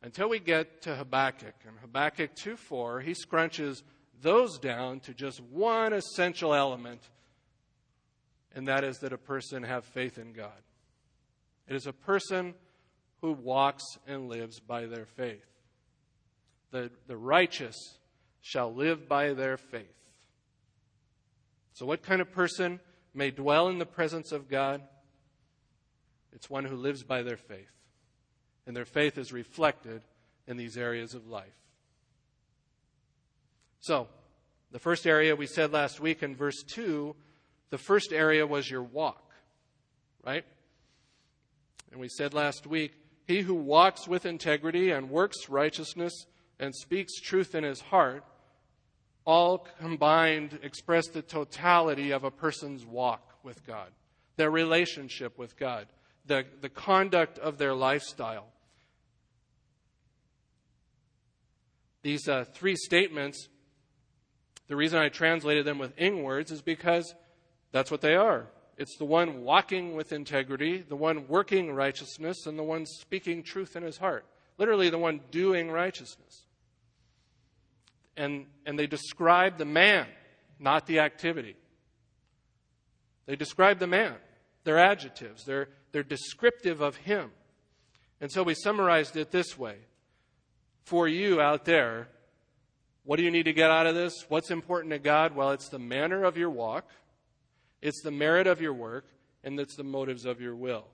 Until 0.02 0.30
we 0.30 0.40
get 0.40 0.82
to 0.84 0.96
Habakkuk. 0.96 1.56
And 1.66 1.78
Habakkuk 1.80 2.36
2 2.36 2.58
4, 2.58 3.00
he 3.02 3.12
scrunches 3.12 3.84
those 4.22 4.58
down 4.60 5.00
to 5.02 5.14
just 5.14 5.42
one 5.42 5.94
essential 5.94 6.54
element, 6.54 7.02
and 8.54 8.68
that 8.68 8.84
is 8.84 8.98
that 9.00 9.14
a 9.14 9.18
person 9.18 9.64
have 9.64 9.86
faith 9.86 10.18
in 10.18 10.34
God. 10.34 10.52
It 11.68 11.76
is 11.76 11.88
a 11.88 11.94
person 11.94 12.54
who 13.22 13.32
walks 13.32 13.84
and 14.06 14.28
lives 14.28 14.60
by 14.60 14.86
their 14.86 15.06
faith. 15.06 15.46
The, 16.72 16.92
the 17.08 17.16
righteous 17.18 17.76
shall 18.42 18.74
live 18.74 19.08
by 19.08 19.34
their 19.34 19.58
faith. 19.58 19.88
So, 21.74 21.86
what 21.86 22.04
kind 22.04 22.22
of 22.22 22.32
person 22.32 22.80
may 23.14 23.32
dwell 23.32 23.70
in 23.70 23.78
the 23.78 23.86
presence 23.86 24.32
of 24.32 24.50
God? 24.50 24.82
It's 26.34 26.50
one 26.50 26.66
who 26.66 26.76
lives 26.76 27.04
by 27.04 27.24
their 27.24 27.38
faith. 27.38 27.72
And 28.66 28.76
their 28.76 28.86
faith 28.86 29.18
is 29.18 29.34
reflected 29.34 30.02
in 30.48 30.58
these 30.58 30.78
areas 30.78 31.14
of 31.14 31.28
life. 31.28 31.58
So, 33.82 34.08
the 34.72 34.80
first 34.80 35.06
area 35.06 35.36
we 35.36 35.46
said 35.46 35.72
last 35.72 36.00
week 36.00 36.24
in 36.24 36.36
verse 36.36 36.64
2, 36.64 37.16
the 37.70 37.78
first 37.78 38.14
area 38.14 38.48
was 38.48 38.70
your 38.70 38.82
walk, 38.82 39.32
right? 40.26 40.46
And 41.92 42.00
we 42.00 42.08
said 42.08 42.34
last 42.34 42.66
week, 42.66 42.94
he 43.28 43.42
who 43.42 43.54
walks 43.54 44.08
with 44.08 44.26
integrity 44.26 44.92
and 44.92 45.10
works 45.10 45.50
righteousness 45.50 46.26
and 46.60 46.74
speaks 46.74 47.20
truth 47.20 47.56
in 47.56 47.64
his 47.64 47.82
heart 47.82 48.24
all 49.26 49.68
combined 49.80 50.60
express 50.64 51.08
the 51.08 51.22
totality 51.22 52.12
of 52.12 52.24
a 52.24 52.32
person's 52.32 52.86
walk 52.86 53.38
with 53.44 53.66
God, 53.66 53.90
their 54.36 54.52
relationship 54.52 55.38
with 55.38 55.58
God, 55.58 55.88
the, 56.26 56.46
the 56.62 56.70
conduct 56.70 57.40
of 57.40 57.58
their 57.58 57.74
lifestyle. 57.74 58.48
These 62.04 62.28
uh, 62.28 62.46
three 62.54 62.76
statements, 62.76 63.50
the 64.68 64.76
reason 64.76 65.00
I 65.00 65.10
translated 65.10 65.66
them 65.66 65.80
with 65.80 65.94
ing 65.98 66.24
words 66.24 66.52
is 66.52 66.62
because 66.62 67.16
that's 67.72 67.90
what 67.90 68.02
they 68.02 68.16
are. 68.16 68.48
It's 68.78 68.98
the 68.98 69.06
one 69.06 69.42
walking 69.42 69.96
with 69.96 70.14
integrity, 70.14 70.80
the 70.88 70.96
one 70.96 71.28
working 71.28 71.74
righteousness, 71.74 72.46
and 72.46 72.58
the 72.58 72.64
one 72.64 72.86
speaking 72.86 73.44
truth 73.44 73.76
in 73.76 73.84
his 73.84 73.98
heart. 73.98 74.26
Literally, 74.58 74.90
the 74.90 75.00
one 75.00 75.22
doing 75.32 75.72
righteousness 75.72 76.44
and, 78.18 78.46
and 78.66 78.78
they 78.78 78.88
describe 78.88 79.58
the 79.58 79.66
man, 79.66 80.08
not 80.60 80.86
the 80.86 81.00
activity. 81.00 81.56
They 83.26 83.36
describe 83.36 83.80
the 83.80 83.88
man. 83.88 84.16
They're 84.64 84.80
adjectives, 84.80 85.44
they're, 85.44 85.70
they're 85.92 86.04
descriptive 86.04 86.82
of 86.82 86.96
him. 86.98 87.32
And 88.22 88.32
so 88.32 88.44
we 88.44 88.54
summarized 88.54 89.18
it 89.18 89.32
this 89.32 89.58
way 89.58 89.78
For 90.84 91.08
you 91.08 91.40
out 91.42 91.66
there, 91.66 92.08
what 93.04 93.18
do 93.18 93.24
you 93.24 93.32
need 93.32 93.44
to 93.44 93.54
get 93.54 93.72
out 93.72 93.88
of 93.88 93.96
this? 93.96 94.26
What's 94.30 94.52
important 94.52 94.92
to 94.92 95.00
God? 95.00 95.36
Well, 95.36 95.52
it's 95.52 95.70
the 95.70 95.80
manner 95.80 96.24
of 96.24 96.38
your 96.38 96.50
walk, 96.50 96.90
it's 97.82 98.02
the 98.02 98.12
merit 98.12 98.48
of 98.48 98.62
your 98.62 98.74
work, 98.74 99.06
and 99.44 99.60
it's 99.60 99.76
the 99.76 99.84
motives 99.84 100.26
of 100.26 100.40
your 100.40 100.56
will. 100.56 100.86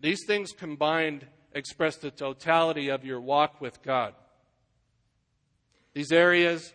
These 0.00 0.24
things 0.26 0.52
combined 0.52 1.26
express 1.52 1.96
the 1.96 2.10
totality 2.10 2.88
of 2.88 3.04
your 3.04 3.20
walk 3.20 3.60
with 3.60 3.82
God. 3.82 4.14
These 5.94 6.12
areas 6.12 6.72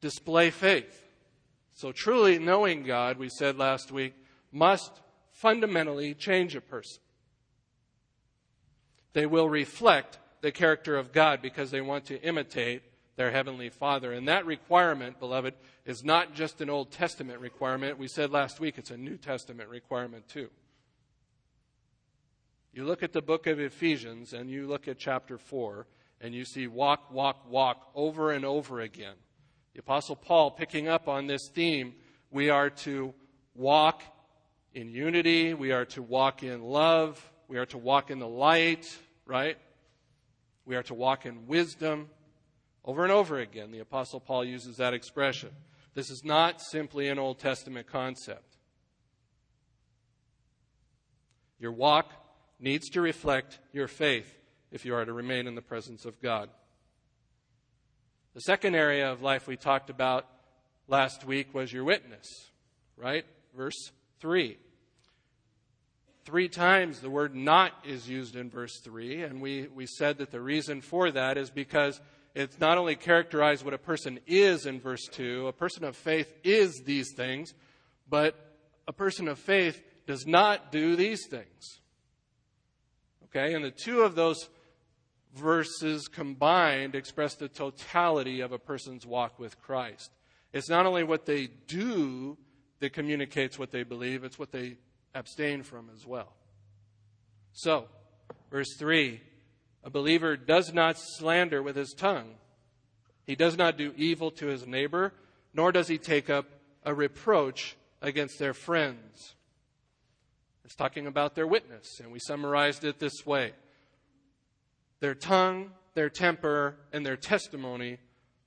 display 0.00 0.50
faith. 0.50 1.04
So, 1.74 1.92
truly 1.92 2.38
knowing 2.38 2.84
God, 2.84 3.18
we 3.18 3.28
said 3.28 3.58
last 3.58 3.92
week, 3.92 4.14
must 4.50 4.92
fundamentally 5.32 6.14
change 6.14 6.56
a 6.56 6.60
person. 6.60 7.00
They 9.12 9.26
will 9.26 9.48
reflect 9.48 10.18
the 10.40 10.52
character 10.52 10.96
of 10.96 11.12
God 11.12 11.42
because 11.42 11.70
they 11.70 11.80
want 11.80 12.06
to 12.06 12.20
imitate 12.22 12.82
their 13.16 13.30
Heavenly 13.30 13.68
Father. 13.68 14.12
And 14.12 14.28
that 14.28 14.46
requirement, 14.46 15.18
beloved, 15.18 15.54
is 15.84 16.04
not 16.04 16.34
just 16.34 16.60
an 16.60 16.70
Old 16.70 16.92
Testament 16.92 17.40
requirement. 17.40 17.98
We 17.98 18.08
said 18.08 18.30
last 18.30 18.60
week 18.60 18.78
it's 18.78 18.90
a 18.90 18.96
New 18.96 19.16
Testament 19.16 19.68
requirement 19.68 20.28
too. 20.28 20.48
You 22.72 22.84
look 22.84 23.02
at 23.02 23.12
the 23.12 23.22
book 23.22 23.46
of 23.48 23.58
Ephesians 23.58 24.32
and 24.32 24.48
you 24.48 24.68
look 24.68 24.86
at 24.86 24.98
chapter 24.98 25.36
4, 25.36 25.86
and 26.20 26.34
you 26.34 26.44
see 26.44 26.66
walk, 26.66 27.12
walk, 27.12 27.50
walk 27.50 27.90
over 27.94 28.32
and 28.32 28.44
over 28.44 28.80
again. 28.80 29.14
The 29.74 29.80
Apostle 29.80 30.16
Paul 30.16 30.50
picking 30.50 30.88
up 30.88 31.08
on 31.08 31.26
this 31.26 31.48
theme 31.48 31.94
we 32.30 32.50
are 32.50 32.70
to 32.70 33.14
walk 33.54 34.02
in 34.74 34.90
unity, 34.90 35.54
we 35.54 35.72
are 35.72 35.86
to 35.86 36.02
walk 36.02 36.42
in 36.42 36.62
love, 36.62 37.20
we 37.48 37.56
are 37.56 37.66
to 37.66 37.78
walk 37.78 38.10
in 38.10 38.18
the 38.18 38.28
light, 38.28 38.96
right? 39.26 39.56
We 40.68 40.76
are 40.76 40.82
to 40.82 40.94
walk 40.94 41.24
in 41.24 41.46
wisdom. 41.46 42.10
Over 42.84 43.02
and 43.02 43.10
over 43.10 43.38
again, 43.38 43.72
the 43.72 43.78
Apostle 43.78 44.20
Paul 44.20 44.44
uses 44.44 44.76
that 44.76 44.92
expression. 44.92 45.48
This 45.94 46.10
is 46.10 46.22
not 46.24 46.60
simply 46.60 47.08
an 47.08 47.18
Old 47.18 47.38
Testament 47.38 47.86
concept. 47.86 48.58
Your 51.58 51.72
walk 51.72 52.12
needs 52.60 52.90
to 52.90 53.00
reflect 53.00 53.58
your 53.72 53.88
faith 53.88 54.30
if 54.70 54.84
you 54.84 54.94
are 54.94 55.06
to 55.06 55.12
remain 55.14 55.46
in 55.46 55.54
the 55.54 55.62
presence 55.62 56.04
of 56.04 56.20
God. 56.20 56.50
The 58.34 58.42
second 58.42 58.74
area 58.74 59.10
of 59.10 59.22
life 59.22 59.46
we 59.46 59.56
talked 59.56 59.88
about 59.88 60.26
last 60.86 61.24
week 61.24 61.54
was 61.54 61.72
your 61.72 61.84
witness, 61.84 62.28
right? 62.94 63.24
Verse 63.56 63.90
3. 64.20 64.58
Three 66.28 66.50
times 66.50 67.00
the 67.00 67.08
word 67.08 67.34
not 67.34 67.72
is 67.86 68.06
used 68.06 68.36
in 68.36 68.50
verse 68.50 68.80
3, 68.80 69.22
and 69.22 69.40
we, 69.40 69.66
we 69.74 69.86
said 69.86 70.18
that 70.18 70.30
the 70.30 70.42
reason 70.42 70.82
for 70.82 71.10
that 71.10 71.38
is 71.38 71.48
because 71.48 72.02
it's 72.34 72.60
not 72.60 72.76
only 72.76 72.96
characterized 72.96 73.64
what 73.64 73.72
a 73.72 73.78
person 73.78 74.20
is 74.26 74.66
in 74.66 74.78
verse 74.78 75.08
2, 75.10 75.46
a 75.46 75.54
person 75.54 75.84
of 75.84 75.96
faith 75.96 76.30
is 76.44 76.82
these 76.84 77.14
things, 77.16 77.54
but 78.10 78.34
a 78.86 78.92
person 78.92 79.26
of 79.26 79.38
faith 79.38 79.82
does 80.06 80.26
not 80.26 80.70
do 80.70 80.96
these 80.96 81.26
things. 81.26 81.80
Okay, 83.24 83.54
and 83.54 83.64
the 83.64 83.70
two 83.70 84.02
of 84.02 84.14
those 84.14 84.50
verses 85.34 86.08
combined 86.08 86.94
express 86.94 87.36
the 87.36 87.48
totality 87.48 88.42
of 88.42 88.52
a 88.52 88.58
person's 88.58 89.06
walk 89.06 89.38
with 89.38 89.58
Christ. 89.62 90.10
It's 90.52 90.68
not 90.68 90.84
only 90.84 91.04
what 91.04 91.24
they 91.24 91.48
do 91.68 92.36
that 92.80 92.92
communicates 92.92 93.58
what 93.58 93.70
they 93.70 93.82
believe, 93.82 94.24
it's 94.24 94.38
what 94.38 94.52
they 94.52 94.76
abstain 95.14 95.62
from 95.62 95.90
as 95.94 96.06
well. 96.06 96.32
So, 97.52 97.86
verse 98.50 98.74
3 98.78 99.20
a 99.84 99.90
believer 99.90 100.36
does 100.36 100.72
not 100.74 100.98
slander 100.98 101.62
with 101.62 101.76
his 101.76 101.94
tongue. 101.94 102.34
He 103.24 103.36
does 103.36 103.56
not 103.56 103.78
do 103.78 103.92
evil 103.96 104.30
to 104.32 104.46
his 104.46 104.66
neighbor, 104.66 105.14
nor 105.54 105.72
does 105.72 105.88
he 105.88 105.98
take 105.98 106.28
up 106.28 106.46
a 106.84 106.92
reproach 106.92 107.76
against 108.02 108.38
their 108.38 108.54
friends. 108.54 109.34
It's 110.64 110.74
talking 110.74 111.06
about 111.06 111.34
their 111.34 111.46
witness, 111.46 112.00
and 112.00 112.12
we 112.12 112.18
summarized 112.18 112.84
it 112.84 112.98
this 112.98 113.24
way 113.24 113.52
their 115.00 115.14
tongue, 115.14 115.70
their 115.94 116.10
temper, 116.10 116.76
and 116.92 117.06
their 117.06 117.16
testimony 117.16 117.98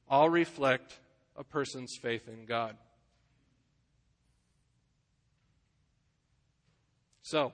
all 0.07 0.29
reflect 0.29 0.99
a 1.37 1.43
person's 1.43 1.97
faith 2.01 2.27
in 2.27 2.45
God. 2.45 2.75
So, 7.21 7.53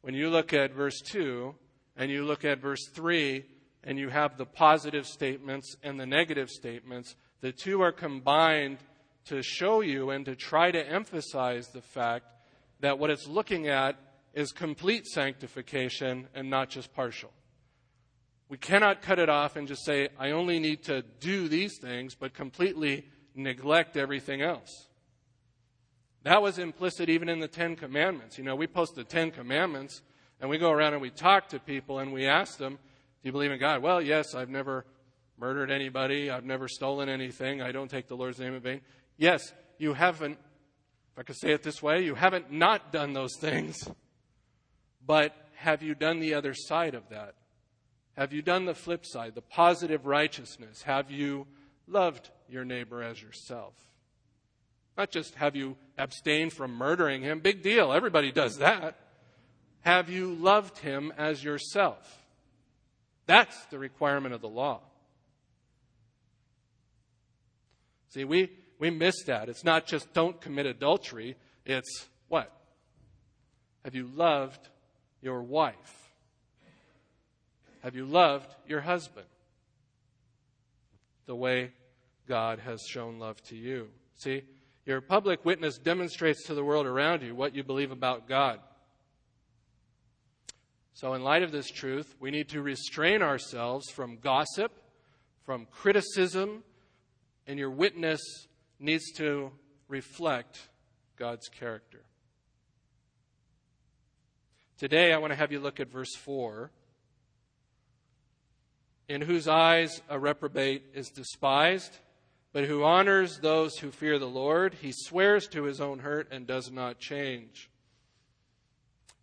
when 0.00 0.14
you 0.14 0.30
look 0.30 0.52
at 0.52 0.72
verse 0.72 1.00
2 1.00 1.54
and 1.96 2.10
you 2.10 2.24
look 2.24 2.44
at 2.44 2.60
verse 2.60 2.88
3 2.94 3.44
and 3.84 3.98
you 3.98 4.08
have 4.08 4.36
the 4.36 4.46
positive 4.46 5.06
statements 5.06 5.76
and 5.82 5.98
the 5.98 6.06
negative 6.06 6.50
statements, 6.50 7.16
The 7.40 7.52
two 7.52 7.80
are 7.82 7.92
combined 7.92 8.78
to 9.26 9.42
show 9.42 9.80
you 9.80 10.10
and 10.10 10.24
to 10.24 10.34
try 10.34 10.70
to 10.70 10.88
emphasize 10.88 11.68
the 11.68 11.80
fact 11.80 12.26
that 12.80 12.98
what 12.98 13.10
it's 13.10 13.28
looking 13.28 13.68
at 13.68 13.96
is 14.34 14.52
complete 14.52 15.06
sanctification 15.06 16.28
and 16.34 16.50
not 16.50 16.68
just 16.68 16.92
partial. 16.92 17.30
We 18.48 18.56
cannot 18.56 19.02
cut 19.02 19.18
it 19.18 19.28
off 19.28 19.56
and 19.56 19.68
just 19.68 19.84
say, 19.84 20.08
I 20.18 20.30
only 20.30 20.58
need 20.58 20.82
to 20.84 21.02
do 21.20 21.48
these 21.48 21.78
things, 21.78 22.14
but 22.14 22.34
completely 22.34 23.06
neglect 23.34 23.96
everything 23.96 24.42
else. 24.42 24.87
That 26.28 26.42
was 26.42 26.58
implicit 26.58 27.08
even 27.08 27.30
in 27.30 27.40
the 27.40 27.48
Ten 27.48 27.74
Commandments. 27.74 28.36
You 28.36 28.44
know, 28.44 28.54
we 28.54 28.66
post 28.66 28.94
the 28.94 29.02
Ten 29.02 29.30
Commandments 29.30 30.02
and 30.42 30.50
we 30.50 30.58
go 30.58 30.70
around 30.70 30.92
and 30.92 31.00
we 31.00 31.08
talk 31.08 31.48
to 31.48 31.58
people 31.58 32.00
and 32.00 32.12
we 32.12 32.26
ask 32.26 32.58
them, 32.58 32.74
Do 32.74 32.78
you 33.22 33.32
believe 33.32 33.50
in 33.50 33.58
God? 33.58 33.80
Well, 33.80 34.02
yes, 34.02 34.34
I've 34.34 34.50
never 34.50 34.84
murdered 35.38 35.70
anybody. 35.70 36.30
I've 36.30 36.44
never 36.44 36.68
stolen 36.68 37.08
anything. 37.08 37.62
I 37.62 37.72
don't 37.72 37.90
take 37.90 38.08
the 38.08 38.14
Lord's 38.14 38.38
name 38.38 38.52
in 38.52 38.60
vain. 38.60 38.82
Yes, 39.16 39.54
you 39.78 39.94
haven't, 39.94 40.32
if 41.12 41.18
I 41.18 41.22
could 41.22 41.36
say 41.36 41.52
it 41.52 41.62
this 41.62 41.82
way, 41.82 42.04
you 42.04 42.14
haven't 42.14 42.52
not 42.52 42.92
done 42.92 43.14
those 43.14 43.34
things. 43.40 43.78
But 45.06 45.34
have 45.54 45.82
you 45.82 45.94
done 45.94 46.20
the 46.20 46.34
other 46.34 46.52
side 46.52 46.94
of 46.94 47.08
that? 47.08 47.36
Have 48.18 48.34
you 48.34 48.42
done 48.42 48.66
the 48.66 48.74
flip 48.74 49.06
side, 49.06 49.34
the 49.34 49.40
positive 49.40 50.04
righteousness? 50.04 50.82
Have 50.82 51.10
you 51.10 51.46
loved 51.86 52.28
your 52.50 52.66
neighbor 52.66 53.02
as 53.02 53.22
yourself? 53.22 53.72
Not 54.98 55.12
just 55.12 55.36
have 55.36 55.54
you 55.54 55.76
abstained 55.96 56.52
from 56.52 56.72
murdering 56.74 57.22
him, 57.22 57.38
big 57.38 57.62
deal, 57.62 57.92
everybody 57.92 58.32
does 58.32 58.58
that. 58.58 58.98
Have 59.82 60.10
you 60.10 60.34
loved 60.34 60.78
him 60.78 61.12
as 61.16 61.42
yourself? 61.42 62.24
That's 63.26 63.56
the 63.66 63.78
requirement 63.78 64.34
of 64.34 64.40
the 64.40 64.48
law. 64.48 64.80
See, 68.08 68.24
we, 68.24 68.50
we 68.80 68.90
miss 68.90 69.22
that. 69.26 69.48
It's 69.48 69.62
not 69.62 69.86
just 69.86 70.12
don't 70.14 70.40
commit 70.40 70.66
adultery, 70.66 71.36
it's 71.64 72.08
what? 72.26 72.52
Have 73.84 73.94
you 73.94 74.10
loved 74.16 74.68
your 75.22 75.42
wife? 75.42 76.10
Have 77.84 77.94
you 77.94 78.04
loved 78.04 78.52
your 78.66 78.80
husband 78.80 79.26
the 81.26 81.36
way 81.36 81.70
God 82.26 82.58
has 82.58 82.82
shown 82.82 83.20
love 83.20 83.40
to 83.44 83.56
you? 83.56 83.90
See, 84.16 84.42
your 84.88 85.02
public 85.02 85.44
witness 85.44 85.76
demonstrates 85.76 86.44
to 86.44 86.54
the 86.54 86.64
world 86.64 86.86
around 86.86 87.22
you 87.22 87.34
what 87.34 87.54
you 87.54 87.62
believe 87.62 87.90
about 87.90 88.26
God. 88.26 88.58
So, 90.94 91.12
in 91.12 91.22
light 91.22 91.42
of 91.42 91.52
this 91.52 91.70
truth, 91.70 92.16
we 92.18 92.30
need 92.30 92.48
to 92.48 92.62
restrain 92.62 93.20
ourselves 93.20 93.90
from 93.90 94.16
gossip, 94.16 94.72
from 95.44 95.66
criticism, 95.70 96.64
and 97.46 97.58
your 97.58 97.70
witness 97.70 98.20
needs 98.80 99.12
to 99.18 99.52
reflect 99.88 100.58
God's 101.16 101.48
character. 101.48 102.00
Today, 104.78 105.12
I 105.12 105.18
want 105.18 105.32
to 105.32 105.36
have 105.36 105.52
you 105.52 105.60
look 105.60 105.80
at 105.80 105.92
verse 105.92 106.14
4 106.16 106.70
in 109.08 109.20
whose 109.20 109.48
eyes 109.48 110.00
a 110.08 110.18
reprobate 110.18 110.84
is 110.94 111.10
despised, 111.10 111.98
but 112.52 112.64
who 112.64 112.82
honors 112.82 113.38
those 113.38 113.78
who 113.78 113.90
fear 113.90 114.18
the 114.18 114.26
Lord. 114.26 114.74
He 114.74 114.92
swears 114.92 115.46
to 115.48 115.64
his 115.64 115.80
own 115.80 116.00
hurt 116.00 116.28
and 116.30 116.46
does 116.46 116.70
not 116.70 116.98
change. 116.98 117.70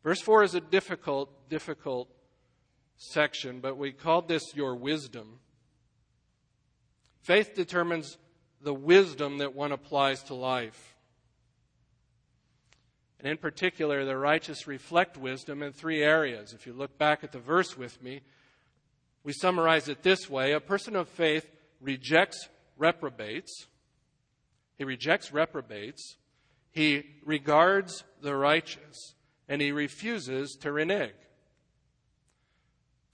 Verse 0.03 0.21
4 0.21 0.43
is 0.43 0.55
a 0.55 0.61
difficult, 0.61 1.49
difficult 1.49 2.09
section, 2.97 3.59
but 3.59 3.77
we 3.77 3.91
called 3.91 4.27
this 4.27 4.55
your 4.55 4.75
wisdom. 4.75 5.39
Faith 7.21 7.55
determines 7.55 8.17
the 8.61 8.73
wisdom 8.73 9.39
that 9.39 9.55
one 9.55 9.71
applies 9.71 10.21
to 10.23 10.35
life. 10.35 10.95
And 13.19 13.27
in 13.27 13.37
particular, 13.37 14.05
the 14.05 14.17
righteous 14.17 14.67
reflect 14.67 15.17
wisdom 15.17 15.63
in 15.63 15.73
three 15.73 16.03
areas. 16.03 16.53
If 16.53 16.67
you 16.67 16.73
look 16.73 16.97
back 16.99 17.23
at 17.23 17.31
the 17.31 17.39
verse 17.39 17.75
with 17.75 18.01
me, 18.03 18.21
we 19.23 19.33
summarize 19.33 19.89
it 19.89 20.03
this 20.03 20.29
way 20.29 20.51
a 20.51 20.59
person 20.59 20.95
of 20.95 21.09
faith 21.09 21.49
rejects 21.81 22.47
reprobates. 22.77 23.67
He 24.77 24.83
rejects 24.83 25.31
reprobates. 25.31 26.17
He 26.71 27.03
regards 27.23 28.03
the 28.21 28.35
righteous. 28.35 29.15
And 29.47 29.61
he 29.61 29.71
refuses 29.71 30.57
to 30.61 30.71
renege. 30.71 31.13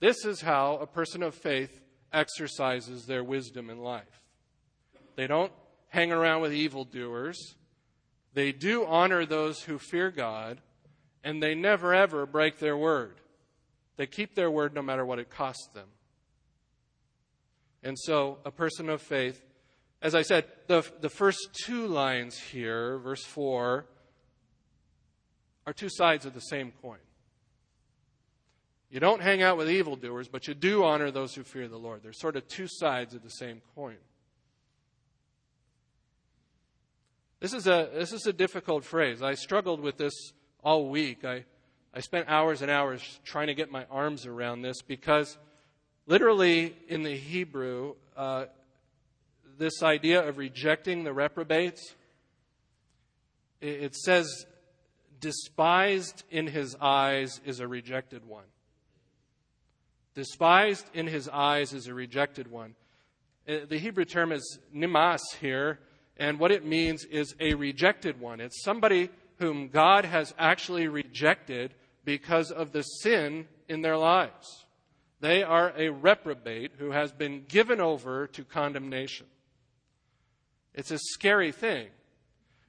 This 0.00 0.24
is 0.24 0.40
how 0.40 0.78
a 0.78 0.86
person 0.86 1.22
of 1.22 1.34
faith 1.34 1.80
exercises 2.12 3.06
their 3.06 3.22
wisdom 3.22 3.70
in 3.70 3.78
life. 3.78 4.22
They 5.14 5.26
don't 5.26 5.52
hang 5.88 6.10
around 6.10 6.42
with 6.42 6.52
evildoers. 6.52 7.54
They 8.34 8.50
do 8.50 8.84
honor 8.84 9.26
those 9.26 9.62
who 9.62 9.78
fear 9.78 10.10
God, 10.10 10.60
and 11.22 11.42
they 11.42 11.54
never 11.54 11.94
ever 11.94 12.26
break 12.26 12.58
their 12.58 12.76
word. 12.76 13.20
They 13.96 14.06
keep 14.06 14.34
their 14.34 14.50
word 14.50 14.74
no 14.74 14.82
matter 14.82 15.04
what 15.04 15.18
it 15.18 15.30
costs 15.30 15.68
them. 15.74 15.88
And 17.82 17.98
so, 17.98 18.38
a 18.44 18.50
person 18.50 18.88
of 18.88 19.02
faith, 19.02 19.44
as 20.02 20.14
I 20.14 20.22
said, 20.22 20.46
the, 20.66 20.84
the 21.00 21.08
first 21.08 21.50
two 21.64 21.86
lines 21.86 22.36
here, 22.36 22.98
verse 22.98 23.24
4, 23.24 23.86
are 25.66 25.72
two 25.72 25.88
sides 25.88 26.26
of 26.26 26.34
the 26.34 26.40
same 26.40 26.72
coin. 26.82 26.98
You 28.90 29.00
don't 29.00 29.22
hang 29.22 29.42
out 29.42 29.56
with 29.56 29.70
evildoers, 29.70 30.28
but 30.28 30.46
you 30.48 30.54
do 30.54 30.84
honor 30.84 31.10
those 31.10 31.34
who 31.34 31.44
fear 31.44 31.68
the 31.68 31.78
Lord. 31.78 32.02
They're 32.02 32.12
sort 32.12 32.36
of 32.36 32.46
two 32.48 32.66
sides 32.68 33.14
of 33.14 33.22
the 33.22 33.30
same 33.30 33.62
coin. 33.74 33.96
This 37.40 37.54
is 37.54 37.66
a, 37.66 37.88
this 37.94 38.12
is 38.12 38.26
a 38.26 38.32
difficult 38.32 38.84
phrase. 38.84 39.22
I 39.22 39.34
struggled 39.34 39.80
with 39.80 39.96
this 39.96 40.12
all 40.62 40.88
week. 40.88 41.24
I, 41.24 41.44
I 41.94 42.00
spent 42.00 42.28
hours 42.28 42.60
and 42.60 42.70
hours 42.70 43.20
trying 43.24 43.46
to 43.46 43.54
get 43.54 43.70
my 43.70 43.86
arms 43.90 44.26
around 44.26 44.62
this 44.62 44.82
because 44.82 45.38
Literally, 46.06 46.74
in 46.88 47.04
the 47.04 47.16
Hebrew, 47.16 47.94
uh, 48.16 48.46
this 49.58 49.82
idea 49.82 50.26
of 50.26 50.38
rejecting 50.38 51.04
the 51.04 51.12
reprobates, 51.12 51.94
it 53.60 53.94
says, 53.94 54.46
despised 55.20 56.24
in 56.30 56.48
his 56.48 56.76
eyes 56.80 57.40
is 57.46 57.60
a 57.60 57.68
rejected 57.68 58.26
one. 58.26 58.44
Despised 60.14 60.84
in 60.92 61.06
his 61.06 61.28
eyes 61.28 61.72
is 61.72 61.86
a 61.86 61.94
rejected 61.94 62.50
one. 62.50 62.74
Uh, 63.48 63.58
the 63.68 63.78
Hebrew 63.78 64.04
term 64.04 64.32
is 64.32 64.58
nimas 64.74 65.20
here, 65.40 65.78
and 66.16 66.38
what 66.38 66.52
it 66.52 66.66
means 66.66 67.04
is 67.04 67.34
a 67.40 67.54
rejected 67.54 68.20
one. 68.20 68.40
It's 68.40 68.62
somebody 68.62 69.08
whom 69.38 69.68
God 69.68 70.04
has 70.04 70.34
actually 70.38 70.88
rejected 70.88 71.74
because 72.04 72.50
of 72.50 72.72
the 72.72 72.82
sin 72.82 73.46
in 73.68 73.80
their 73.80 73.96
lives. 73.96 74.66
They 75.20 75.42
are 75.42 75.72
a 75.76 75.88
reprobate 75.88 76.72
who 76.78 76.90
has 76.90 77.12
been 77.12 77.44
given 77.48 77.80
over 77.80 78.26
to 78.28 78.44
condemnation. 78.44 79.26
It's 80.74 80.90
a 80.90 80.98
scary 80.98 81.52
thing 81.52 81.88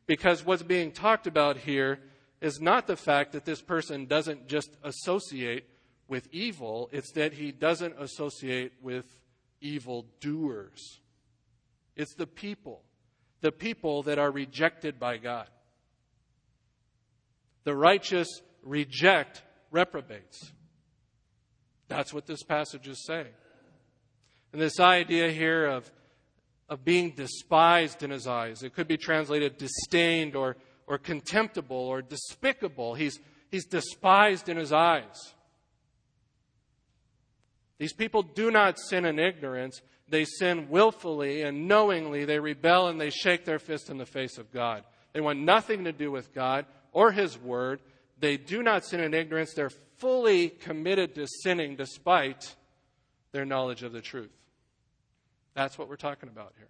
because 0.06 0.46
what's 0.46 0.64
being 0.64 0.92
talked 0.92 1.28
about 1.28 1.58
here 1.58 2.00
is 2.42 2.60
not 2.60 2.88
the 2.88 2.98
fact 2.98 3.32
that 3.32 3.46
this 3.46 3.62
person 3.62 4.06
doesn't 4.06 4.48
just 4.48 4.72
associate 4.84 5.66
with 6.08 6.28
evil, 6.32 6.90
it's 6.92 7.12
that 7.14 7.34
he 7.34 7.52
doesn't 7.52 7.96
associate 7.98 8.74
with 8.82 9.06
evil 9.62 10.06
doers. 10.20 11.00
It's 11.96 12.14
the 12.16 12.28
people, 12.28 12.82
the 13.42 13.52
people 13.52 14.04
that 14.04 14.20
are 14.20 14.30
rejected 14.30 15.00
by 15.00 15.18
God. 15.18 15.48
The 17.64 17.76
righteous 17.76 18.28
reject 18.62 19.42
reprobates. 19.72 20.52
That's 21.88 22.14
what 22.14 22.26
this 22.26 22.44
passage 22.44 22.88
is 22.88 23.06
saying. 23.06 23.34
And 24.52 24.62
this 24.62 24.80
idea 24.80 25.32
here 25.32 25.66
of, 25.66 25.90
of 26.74 26.84
being 26.84 27.12
despised 27.12 28.02
in 28.02 28.10
his 28.10 28.26
eyes, 28.26 28.64
it 28.64 28.74
could 28.74 28.88
be 28.88 28.98
translated 28.98 29.60
disdained 29.60 30.36
or, 30.36 30.58
or 30.88 30.98
contemptible 30.98 31.78
or 31.78 32.02
despicable. 32.02 32.96
He's, 32.96 33.20
he's 33.52 33.66
despised 33.66 34.50
in 34.50 34.58
his 34.58 34.74
eyes. 34.74 35.36
These 37.78 37.94
people 37.94 38.24
do 38.24 38.50
not 38.50 38.80
sin 38.80 39.06
in 39.06 39.20
ignorance. 39.20 39.82
They 40.10 40.26
sin 40.26 40.68
willfully 40.70 41.44
and 41.44 41.68
knowingly. 41.68 42.26
They 42.26 42.40
rebel 42.40 42.88
and 42.88 43.00
they 43.00 43.12
shake 43.12 43.46
their 43.46 43.60
fist 43.60 43.92
in 43.92 44.00
the 44.00 44.06
face 44.08 44.40
of 44.40 44.52
God. 44.52 44.84
They 45.14 45.22
want 45.22 45.40
nothing 45.40 45.84
to 45.84 45.92
do 45.92 46.10
with 46.10 46.34
God 46.34 46.66
or 46.92 47.12
His 47.12 47.38
Word. 47.38 47.82
They 48.20 48.38
do 48.38 48.64
not 48.64 48.84
sin 48.84 49.00
in 49.00 49.14
ignorance. 49.14 49.54
They're 49.54 49.70
fully 49.98 50.50
committed 50.50 51.14
to 51.16 51.28
sinning 51.44 51.76
despite 51.76 52.56
their 53.32 53.46
knowledge 53.46 53.84
of 53.84 53.92
the 53.92 54.02
truth. 54.02 54.32
That's 55.54 55.78
what 55.78 55.88
we're 55.88 55.96
talking 55.96 56.30
about 56.30 56.54
here. 56.58 56.70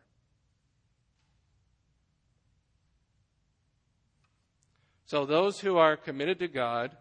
So, 5.06 5.26
those 5.26 5.60
who 5.60 5.78
are 5.78 5.96
committed 5.96 6.40
to 6.40 6.48
God, 6.48 6.96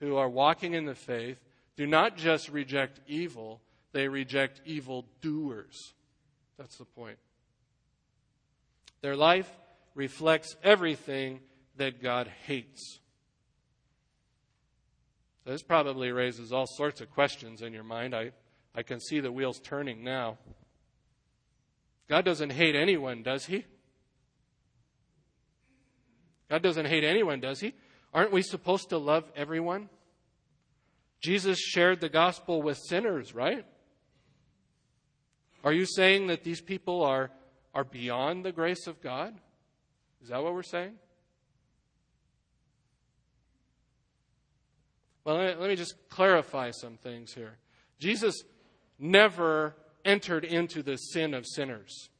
who 0.00 0.16
are 0.16 0.28
walking 0.28 0.72
in 0.74 0.86
the 0.86 0.94
faith, 0.94 1.38
do 1.76 1.86
not 1.86 2.16
just 2.16 2.48
reject 2.48 3.00
evil, 3.06 3.60
they 3.92 4.08
reject 4.08 4.60
evil 4.64 5.06
doers. 5.20 5.94
That's 6.58 6.76
the 6.78 6.84
point. 6.84 7.18
Their 9.02 9.16
life 9.16 9.50
reflects 9.94 10.56
everything 10.62 11.40
that 11.76 12.02
God 12.02 12.30
hates. 12.46 13.00
This 15.44 15.62
probably 15.62 16.12
raises 16.12 16.52
all 16.52 16.66
sorts 16.66 17.00
of 17.00 17.10
questions 17.10 17.62
in 17.62 17.72
your 17.72 17.82
mind. 17.82 18.14
I, 18.14 18.30
I 18.74 18.82
can 18.82 19.00
see 19.00 19.20
the 19.20 19.32
wheels 19.32 19.60
turning 19.60 20.04
now. 20.04 20.38
God 22.08 22.24
doesn't 22.24 22.50
hate 22.50 22.74
anyone, 22.74 23.22
does 23.22 23.46
he? 23.46 23.64
God 26.50 26.62
doesn't 26.62 26.86
hate 26.86 27.04
anyone, 27.04 27.40
does 27.40 27.60
he? 27.60 27.74
Aren't 28.12 28.32
we 28.32 28.42
supposed 28.42 28.90
to 28.90 28.98
love 28.98 29.24
everyone? 29.34 29.88
Jesus 31.20 31.58
shared 31.58 32.00
the 32.00 32.08
gospel 32.08 32.60
with 32.60 32.76
sinners, 32.76 33.34
right? 33.34 33.64
Are 35.64 35.72
you 35.72 35.86
saying 35.86 36.26
that 36.26 36.44
these 36.44 36.60
people 36.60 37.02
are, 37.04 37.30
are 37.72 37.84
beyond 37.84 38.44
the 38.44 38.52
grace 38.52 38.86
of 38.86 39.00
God? 39.00 39.34
Is 40.22 40.28
that 40.28 40.42
what 40.42 40.52
we're 40.52 40.62
saying? 40.62 40.94
Well, 45.24 45.36
let 45.36 45.68
me 45.68 45.76
just 45.76 45.94
clarify 46.08 46.72
some 46.72 46.96
things 46.96 47.32
here. 47.32 47.56
Jesus 48.00 48.42
never 48.98 49.76
entered 50.04 50.44
into 50.44 50.82
the 50.82 50.96
sin 50.96 51.34
of 51.34 51.46
sinners. 51.46 52.10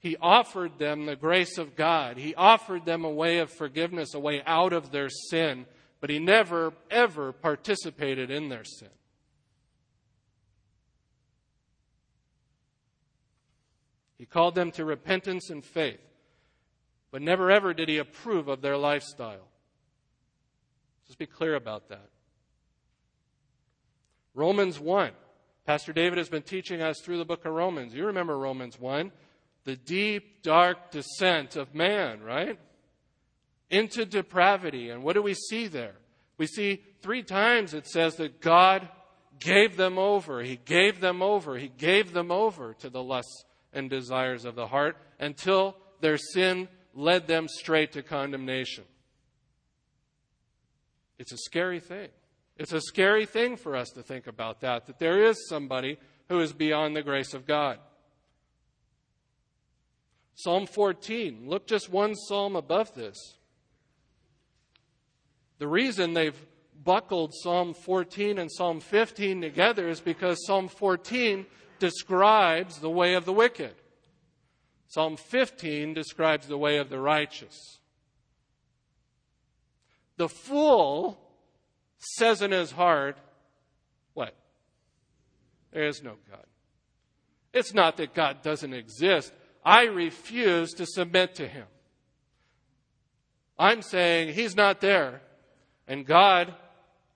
He 0.00 0.16
offered 0.20 0.78
them 0.78 1.06
the 1.06 1.16
grace 1.16 1.58
of 1.58 1.74
God. 1.74 2.18
He 2.18 2.34
offered 2.34 2.84
them 2.84 3.04
a 3.04 3.10
way 3.10 3.38
of 3.38 3.50
forgiveness, 3.50 4.14
a 4.14 4.20
way 4.20 4.42
out 4.46 4.72
of 4.72 4.90
their 4.90 5.08
sin, 5.08 5.66
but 6.00 6.10
he 6.10 6.18
never, 6.18 6.72
ever 6.90 7.32
participated 7.32 8.30
in 8.30 8.48
their 8.48 8.64
sin. 8.64 8.88
He 14.18 14.26
called 14.26 14.54
them 14.54 14.70
to 14.72 14.84
repentance 14.84 15.50
and 15.50 15.64
faith, 15.64 16.00
but 17.10 17.22
never, 17.22 17.50
ever 17.50 17.72
did 17.72 17.88
he 17.88 17.98
approve 17.98 18.48
of 18.48 18.60
their 18.60 18.76
lifestyle. 18.76 19.48
Just 21.06 21.18
be 21.18 21.26
clear 21.26 21.54
about 21.54 21.88
that. 21.88 22.10
Romans 24.34 24.78
1. 24.78 25.10
Pastor 25.68 25.92
David 25.92 26.16
has 26.16 26.30
been 26.30 26.40
teaching 26.40 26.80
us 26.80 26.98
through 26.98 27.18
the 27.18 27.26
book 27.26 27.44
of 27.44 27.52
Romans. 27.52 27.92
You 27.92 28.06
remember 28.06 28.38
Romans 28.38 28.80
1 28.80 29.12
the 29.64 29.76
deep, 29.76 30.42
dark 30.42 30.90
descent 30.90 31.56
of 31.56 31.74
man, 31.74 32.22
right? 32.22 32.58
Into 33.68 34.06
depravity. 34.06 34.88
And 34.88 35.02
what 35.02 35.12
do 35.12 35.20
we 35.20 35.34
see 35.34 35.66
there? 35.66 35.92
We 36.38 36.46
see 36.46 36.82
three 37.02 37.22
times 37.22 37.74
it 37.74 37.86
says 37.86 38.16
that 38.16 38.40
God 38.40 38.88
gave 39.40 39.76
them 39.76 39.98
over. 39.98 40.42
He 40.42 40.56
gave 40.56 41.00
them 41.00 41.20
over. 41.20 41.58
He 41.58 41.68
gave 41.68 42.14
them 42.14 42.30
over 42.30 42.72
to 42.78 42.88
the 42.88 43.02
lusts 43.02 43.44
and 43.70 43.90
desires 43.90 44.46
of 44.46 44.54
the 44.54 44.68
heart 44.68 44.96
until 45.20 45.76
their 46.00 46.16
sin 46.16 46.68
led 46.94 47.26
them 47.26 47.46
straight 47.46 47.92
to 47.92 48.02
condemnation. 48.02 48.84
It's 51.18 51.32
a 51.32 51.36
scary 51.36 51.80
thing. 51.80 52.08
It's 52.58 52.72
a 52.72 52.80
scary 52.80 53.24
thing 53.24 53.56
for 53.56 53.76
us 53.76 53.90
to 53.90 54.02
think 54.02 54.26
about 54.26 54.60
that, 54.60 54.86
that 54.86 54.98
there 54.98 55.22
is 55.22 55.48
somebody 55.48 55.96
who 56.28 56.40
is 56.40 56.52
beyond 56.52 56.96
the 56.96 57.02
grace 57.02 57.32
of 57.32 57.46
God. 57.46 57.78
Psalm 60.34 60.66
14. 60.66 61.48
Look 61.48 61.66
just 61.66 61.90
one 61.90 62.14
psalm 62.14 62.56
above 62.56 62.94
this. 62.94 63.16
The 65.58 65.68
reason 65.68 66.14
they've 66.14 66.46
buckled 66.84 67.32
Psalm 67.34 67.74
14 67.74 68.38
and 68.38 68.50
Psalm 68.50 68.80
15 68.80 69.40
together 69.40 69.88
is 69.88 70.00
because 70.00 70.44
Psalm 70.46 70.68
14 70.68 71.46
describes 71.78 72.78
the 72.78 72.90
way 72.90 73.14
of 73.14 73.24
the 73.24 73.32
wicked. 73.32 73.74
Psalm 74.88 75.16
15 75.16 75.94
describes 75.94 76.46
the 76.46 76.58
way 76.58 76.78
of 76.78 76.88
the 76.88 76.98
righteous. 76.98 77.78
The 80.16 80.28
fool 80.28 81.18
says 81.98 82.42
in 82.42 82.50
his 82.50 82.70
heart, 82.70 83.18
What? 84.14 84.34
There 85.72 85.86
is 85.86 86.02
no 86.02 86.14
God. 86.30 86.44
It's 87.52 87.74
not 87.74 87.96
that 87.96 88.14
God 88.14 88.42
doesn't 88.42 88.72
exist. 88.72 89.32
I 89.64 89.84
refuse 89.84 90.72
to 90.74 90.86
submit 90.86 91.34
to 91.36 91.48
him. 91.48 91.66
I'm 93.58 93.82
saying 93.82 94.34
he's 94.34 94.54
not 94.54 94.80
there. 94.80 95.20
And 95.86 96.06
God, 96.06 96.54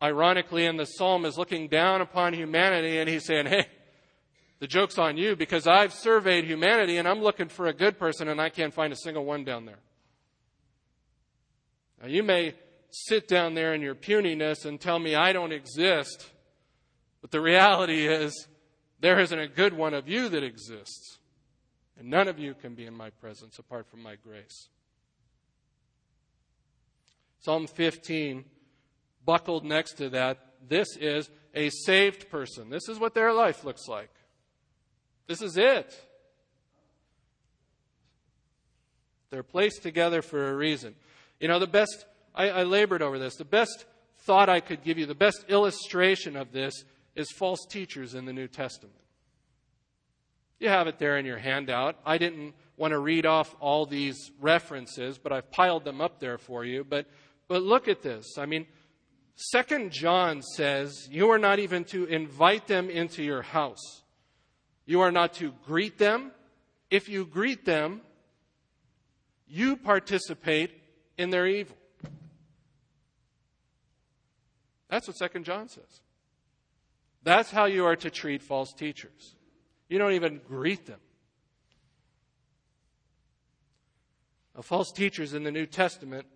ironically, 0.02 0.66
in 0.66 0.76
the 0.76 0.86
psalm, 0.86 1.24
is 1.24 1.38
looking 1.38 1.68
down 1.68 2.00
upon 2.00 2.32
humanity 2.34 2.98
and 2.98 3.08
he's 3.08 3.24
saying, 3.24 3.46
hey, 3.46 3.66
the 4.58 4.66
joke's 4.66 4.98
on 4.98 5.16
you 5.16 5.36
because 5.36 5.66
I've 5.66 5.92
surveyed 5.92 6.44
humanity 6.44 6.96
and 6.96 7.06
I'm 7.06 7.20
looking 7.20 7.48
for 7.48 7.66
a 7.66 7.72
good 7.72 7.98
person 7.98 8.28
and 8.28 8.40
I 8.40 8.48
can't 8.48 8.74
find 8.74 8.92
a 8.92 8.96
single 8.96 9.24
one 9.24 9.44
down 9.44 9.66
there. 9.66 9.78
Now, 12.00 12.08
you 12.08 12.22
may 12.22 12.54
sit 12.92 13.26
down 13.26 13.54
there 13.54 13.74
in 13.74 13.80
your 13.80 13.94
puniness 13.94 14.64
and 14.64 14.80
tell 14.80 14.98
me 14.98 15.14
I 15.14 15.32
don't 15.32 15.52
exist, 15.52 16.30
but 17.20 17.30
the 17.30 17.40
reality 17.40 18.06
is 18.06 18.46
there 19.00 19.18
isn't 19.18 19.38
a 19.38 19.48
good 19.48 19.72
one 19.72 19.94
of 19.94 20.08
you 20.08 20.28
that 20.28 20.44
exists. 20.44 21.18
And 21.98 22.08
none 22.08 22.28
of 22.28 22.38
you 22.38 22.54
can 22.54 22.74
be 22.74 22.86
in 22.86 22.96
my 22.96 23.10
presence 23.10 23.58
apart 23.58 23.86
from 23.88 24.02
my 24.02 24.16
grace. 24.16 24.68
Psalm 27.40 27.66
15, 27.66 28.44
buckled 29.24 29.64
next 29.64 29.94
to 29.94 30.08
that, 30.10 30.38
this 30.68 30.96
is 30.96 31.28
a 31.54 31.70
saved 31.70 32.30
person. 32.30 32.70
This 32.70 32.88
is 32.88 32.98
what 32.98 33.14
their 33.14 33.32
life 33.32 33.64
looks 33.64 33.88
like. 33.88 34.10
This 35.26 35.42
is 35.42 35.56
it. 35.56 35.94
They're 39.30 39.42
placed 39.42 39.82
together 39.82 40.22
for 40.22 40.50
a 40.50 40.54
reason. 40.54 40.94
You 41.40 41.48
know, 41.48 41.58
the 41.58 41.66
best, 41.66 42.04
I, 42.34 42.50
I 42.50 42.62
labored 42.64 43.02
over 43.02 43.18
this. 43.18 43.36
The 43.36 43.44
best 43.44 43.84
thought 44.20 44.48
I 44.48 44.60
could 44.60 44.82
give 44.82 44.98
you, 44.98 45.06
the 45.06 45.14
best 45.14 45.44
illustration 45.48 46.36
of 46.36 46.52
this 46.52 46.84
is 47.14 47.30
false 47.30 47.66
teachers 47.68 48.14
in 48.14 48.24
the 48.24 48.32
New 48.32 48.48
Testament. 48.48 48.96
You 50.60 50.68
have 50.68 50.86
it 50.86 50.98
there 50.98 51.18
in 51.18 51.26
your 51.26 51.38
handout. 51.38 51.96
I 52.06 52.18
didn't 52.18 52.54
want 52.76 52.92
to 52.92 52.98
read 52.98 53.26
off 53.26 53.54
all 53.58 53.84
these 53.84 54.30
references, 54.40 55.18
but 55.18 55.32
I've 55.32 55.50
piled 55.50 55.84
them 55.84 56.00
up 56.00 56.20
there 56.20 56.38
for 56.38 56.64
you. 56.64 56.84
But, 56.84 57.06
but 57.48 57.62
look 57.62 57.88
at 57.88 58.02
this. 58.02 58.38
I 58.38 58.46
mean, 58.46 58.66
Second 59.34 59.90
John 59.90 60.40
says 60.40 61.08
you 61.10 61.30
are 61.30 61.38
not 61.38 61.58
even 61.58 61.84
to 61.86 62.04
invite 62.04 62.68
them 62.68 62.90
into 62.90 63.24
your 63.24 63.42
house. 63.42 64.02
You 64.86 65.00
are 65.00 65.10
not 65.10 65.34
to 65.34 65.52
greet 65.66 65.98
them. 65.98 66.30
If 66.90 67.08
you 67.08 67.24
greet 67.24 67.64
them, 67.64 68.02
you 69.48 69.76
participate 69.76 70.70
in 71.18 71.30
their 71.30 71.46
evil. 71.46 71.76
That's 74.92 75.08
what 75.08 75.16
Second 75.16 75.44
John 75.44 75.70
says. 75.70 76.02
That's 77.22 77.50
how 77.50 77.64
you 77.64 77.86
are 77.86 77.96
to 77.96 78.10
treat 78.10 78.42
false 78.42 78.74
teachers. 78.74 79.36
You 79.88 79.96
don't 79.96 80.12
even 80.12 80.42
greet 80.46 80.84
them. 80.84 81.00
Now, 84.54 84.60
false 84.60 84.92
teachers 84.92 85.32
in 85.32 85.44
the 85.44 85.50
New 85.50 85.64
Testament, 85.64 86.26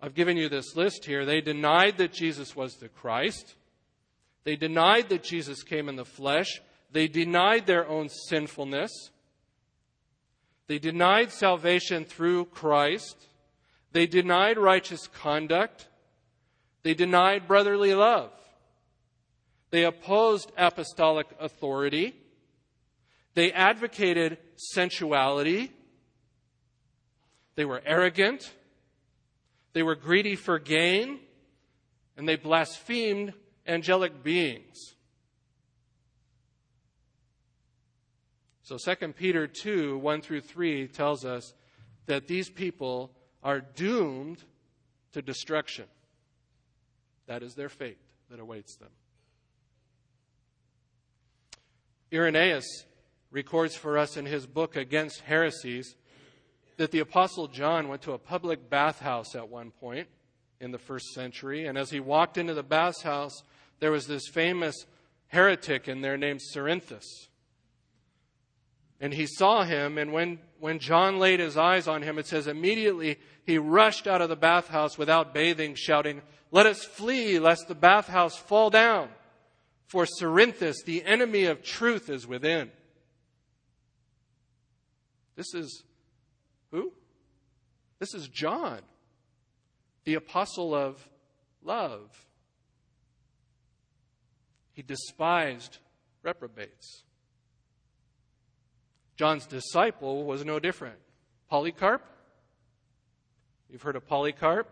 I've 0.00 0.14
given 0.14 0.38
you 0.38 0.48
this 0.48 0.76
list 0.76 1.04
here. 1.04 1.26
They 1.26 1.42
denied 1.42 1.98
that 1.98 2.14
Jesus 2.14 2.56
was 2.56 2.76
the 2.76 2.88
Christ. 2.88 3.54
They 4.44 4.56
denied 4.56 5.10
that 5.10 5.22
Jesus 5.22 5.62
came 5.62 5.90
in 5.90 5.96
the 5.96 6.06
flesh. 6.06 6.62
They 6.90 7.06
denied 7.06 7.66
their 7.66 7.86
own 7.86 8.08
sinfulness. 8.08 9.10
They 10.68 10.78
denied 10.78 11.32
salvation 11.32 12.06
through 12.06 12.46
Christ. 12.46 13.26
They 13.92 14.06
denied 14.06 14.56
righteous 14.56 15.06
conduct. 15.06 15.88
They 16.86 16.94
denied 16.94 17.48
brotherly 17.48 17.94
love. 17.94 18.30
They 19.70 19.82
opposed 19.82 20.52
apostolic 20.56 21.26
authority. 21.40 22.14
They 23.34 23.50
advocated 23.50 24.38
sensuality. 24.54 25.72
They 27.56 27.64
were 27.64 27.82
arrogant. 27.84 28.52
They 29.72 29.82
were 29.82 29.96
greedy 29.96 30.36
for 30.36 30.60
gain. 30.60 31.18
And 32.16 32.28
they 32.28 32.36
blasphemed 32.36 33.32
angelic 33.66 34.22
beings. 34.22 34.94
So 38.62 38.76
2 38.78 39.08
Peter 39.08 39.48
2 39.48 39.98
1 39.98 40.20
through 40.20 40.42
3 40.42 40.86
tells 40.86 41.24
us 41.24 41.52
that 42.06 42.28
these 42.28 42.48
people 42.48 43.10
are 43.42 43.60
doomed 43.60 44.44
to 45.14 45.20
destruction. 45.20 45.86
That 47.26 47.42
is 47.42 47.54
their 47.54 47.68
fate 47.68 47.98
that 48.30 48.40
awaits 48.40 48.76
them. 48.76 48.90
Irenaeus 52.12 52.84
records 53.30 53.74
for 53.74 53.98
us 53.98 54.16
in 54.16 54.26
his 54.26 54.46
book 54.46 54.76
Against 54.76 55.20
Heresies 55.20 55.96
that 56.76 56.90
the 56.90 57.00
Apostle 57.00 57.48
John 57.48 57.88
went 57.88 58.02
to 58.02 58.12
a 58.12 58.18
public 58.18 58.70
bathhouse 58.70 59.34
at 59.34 59.48
one 59.48 59.70
point 59.70 60.08
in 60.60 60.70
the 60.70 60.78
first 60.78 61.12
century. 61.14 61.66
And 61.66 61.76
as 61.76 61.90
he 61.90 62.00
walked 62.00 62.38
into 62.38 62.54
the 62.54 62.62
bathhouse, 62.62 63.42
there 63.80 63.90
was 63.90 64.06
this 64.06 64.28
famous 64.28 64.86
heretic 65.28 65.88
in 65.88 66.00
there 66.00 66.16
named 66.16 66.40
Cerinthus. 66.40 67.28
And 69.00 69.12
he 69.12 69.26
saw 69.26 69.64
him, 69.64 69.98
and 69.98 70.12
when, 70.12 70.38
when 70.58 70.78
John 70.78 71.18
laid 71.18 71.40
his 71.40 71.56
eyes 71.56 71.86
on 71.86 72.02
him, 72.02 72.18
it 72.18 72.26
says, 72.26 72.46
immediately 72.46 73.18
he 73.44 73.58
rushed 73.58 74.06
out 74.06 74.22
of 74.22 74.30
the 74.30 74.36
bathhouse 74.36 74.96
without 74.96 75.34
bathing, 75.34 75.74
shouting, 75.76 76.22
Let 76.50 76.66
us 76.66 76.84
flee, 76.84 77.38
lest 77.38 77.68
the 77.68 77.74
bathhouse 77.74 78.36
fall 78.36 78.70
down. 78.70 79.08
For 79.86 80.04
Cerinthus, 80.04 80.84
the 80.84 81.04
enemy 81.04 81.44
of 81.44 81.62
truth, 81.62 82.10
is 82.10 82.26
within. 82.26 82.70
This 85.36 85.54
is 85.54 85.84
who? 86.70 86.92
This 87.98 88.14
is 88.14 88.28
John, 88.28 88.80
the 90.04 90.14
apostle 90.14 90.74
of 90.74 91.08
love. 91.62 92.26
He 94.72 94.82
despised 94.82 95.78
reprobates. 96.22 97.04
John's 99.16 99.46
disciple 99.46 100.24
was 100.24 100.44
no 100.44 100.58
different. 100.58 100.98
Polycarp? 101.48 102.02
You've 103.70 103.82
heard 103.82 103.96
of 103.96 104.06
Polycarp? 104.06 104.68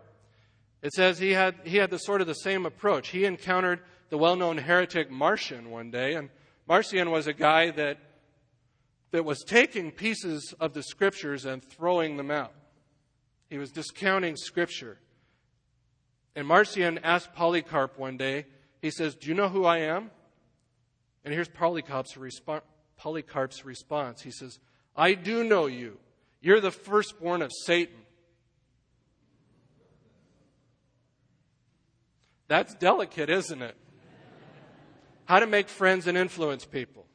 It 0.85 0.93
says 0.93 1.19
he 1.19 1.31
had, 1.31 1.55
he 1.65 1.79
had 1.79 1.89
the 1.89 1.99
sort 1.99 2.21
of 2.21 2.27
the 2.27 2.35
same 2.35 2.67
approach. 2.67 3.09
He 3.09 3.25
encountered 3.25 3.81
the 4.11 4.19
well 4.19 4.37
known 4.37 4.59
heretic 4.59 5.11
Marcion 5.11 5.71
one 5.71 5.91
day, 5.91 6.13
and 6.13 6.29
Marcion 6.69 7.11
was 7.11 7.27
a 7.27 7.33
guy 7.33 7.71
that, 7.71 7.99
that 9.11 9.25
was 9.25 9.43
taking 9.45 9.91
pieces 9.91 10.55
of 10.61 10.75
the 10.75 10.83
scriptures 10.83 11.47
and 11.47 11.65
throwing 11.65 12.19
them 12.19 12.31
out. 12.31 12.53
He 13.49 13.57
was 13.57 13.73
discounting 13.73 14.37
scripture. 14.37 14.99
And 16.37 16.47
Marcion 16.47 17.01
asked 17.03 17.33
Polycarp 17.33 17.99
one 17.99 18.19
day, 18.19 18.45
he 18.83 18.91
says, 18.91 19.15
Do 19.15 19.29
you 19.29 19.35
know 19.35 19.49
who 19.49 19.65
I 19.65 19.79
am? 19.79 20.11
And 21.25 21.33
here's 21.33 21.49
Polycarp's, 21.49 22.13
resp- 22.15 22.61
Polycarp's 22.99 23.65
response. 23.65 24.21
He 24.21 24.31
says, 24.31 24.59
I 24.95 25.15
do 25.15 25.45
know 25.45 25.65
you. 25.65 25.97
You're 26.43 26.61
the 26.61 26.71
firstborn 26.71 27.41
of 27.41 27.53
Satan. 27.65 28.04
That's 32.49 32.75
delicate, 32.75 33.31
isn't 33.31 33.63
it? 33.63 33.77
How 35.25 35.39
to 35.39 35.47
make 35.47 35.69
friends 35.69 36.07
and 36.07 36.19
influence 36.19 36.65
people. 36.65 37.07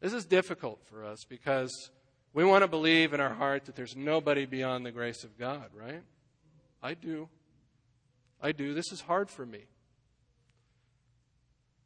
This 0.00 0.12
is 0.12 0.24
difficult 0.24 0.80
for 0.84 1.04
us 1.04 1.24
because 1.24 1.90
we 2.34 2.44
want 2.44 2.62
to 2.62 2.68
believe 2.68 3.14
in 3.14 3.20
our 3.20 3.32
heart 3.32 3.66
that 3.66 3.76
there's 3.76 3.96
nobody 3.96 4.44
beyond 4.44 4.84
the 4.84 4.90
grace 4.90 5.24
of 5.24 5.38
God, 5.38 5.70
right? 5.74 6.02
I 6.82 6.94
do. 6.94 7.28
I 8.42 8.52
do. 8.52 8.74
This 8.74 8.92
is 8.92 9.02
hard 9.02 9.30
for 9.30 9.46
me. 9.46 9.60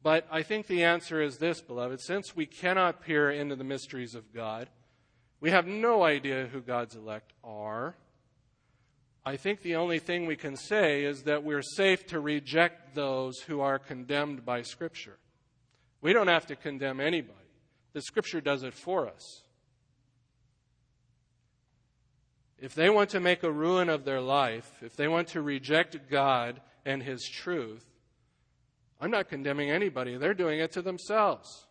But 0.03 0.27
I 0.31 0.43
think 0.43 0.67
the 0.67 0.85
answer 0.85 1.21
is 1.21 1.39
this, 1.39 1.61
beloved. 1.61 2.01
Since 2.01 2.35
we 2.35 2.47
cannot 2.47 3.03
peer 3.03 3.31
into 3.31 3.57
the 3.57 3.65
mysteries 3.65 4.15
of 4.15 4.33
God, 4.33 4.69
we 5.41 5.51
have 5.51 5.67
no 5.67 6.03
idea 6.03 6.49
who 6.51 6.61
God's 6.61 6.97
elect 6.97 7.33
are. 7.45 7.95
I 9.29 9.37
think 9.37 9.61
the 9.61 9.77
only 9.77 9.99
thing 9.99 10.25
we 10.25 10.37
can 10.37 10.57
say 10.57 11.05
is 11.05 11.25
that 11.25 11.45
we're 11.45 11.61
safe 11.61 12.07
to 12.07 12.19
reject 12.19 12.95
those 12.95 13.39
who 13.41 13.61
are 13.61 13.79
condemned 13.79 14.47
by 14.47 14.63
Scripture. 14.63 15.19
We 16.01 16.15
don't 16.15 16.29
have 16.29 16.47
to 16.47 16.57
condemn 16.57 16.99
anybody, 16.99 17.51
the 17.93 18.01
Scripture 18.01 18.41
does 18.41 18.63
it 18.63 18.73
for 18.73 19.07
us. 19.07 19.43
If 22.59 22.75
they 22.75 22.89
want 22.89 23.11
to 23.11 23.21
make 23.21 23.43
a 23.43 23.53
ruin 23.53 23.91
of 23.91 24.07
their 24.07 24.23
life, 24.23 24.73
if 24.81 24.97
they 24.97 25.09
want 25.09 25.29
to 25.29 25.43
reject 25.43 26.09
God 26.11 26.63
and 26.87 27.03
His 27.03 27.23
truth, 27.29 27.85
I'm 28.99 29.11
not 29.11 29.29
condemning 29.29 29.71
anybody. 29.71 30.17
They're 30.17 30.33
doing 30.33 30.59
it 30.59 30.73
to 30.73 30.81
themselves. 30.81 31.67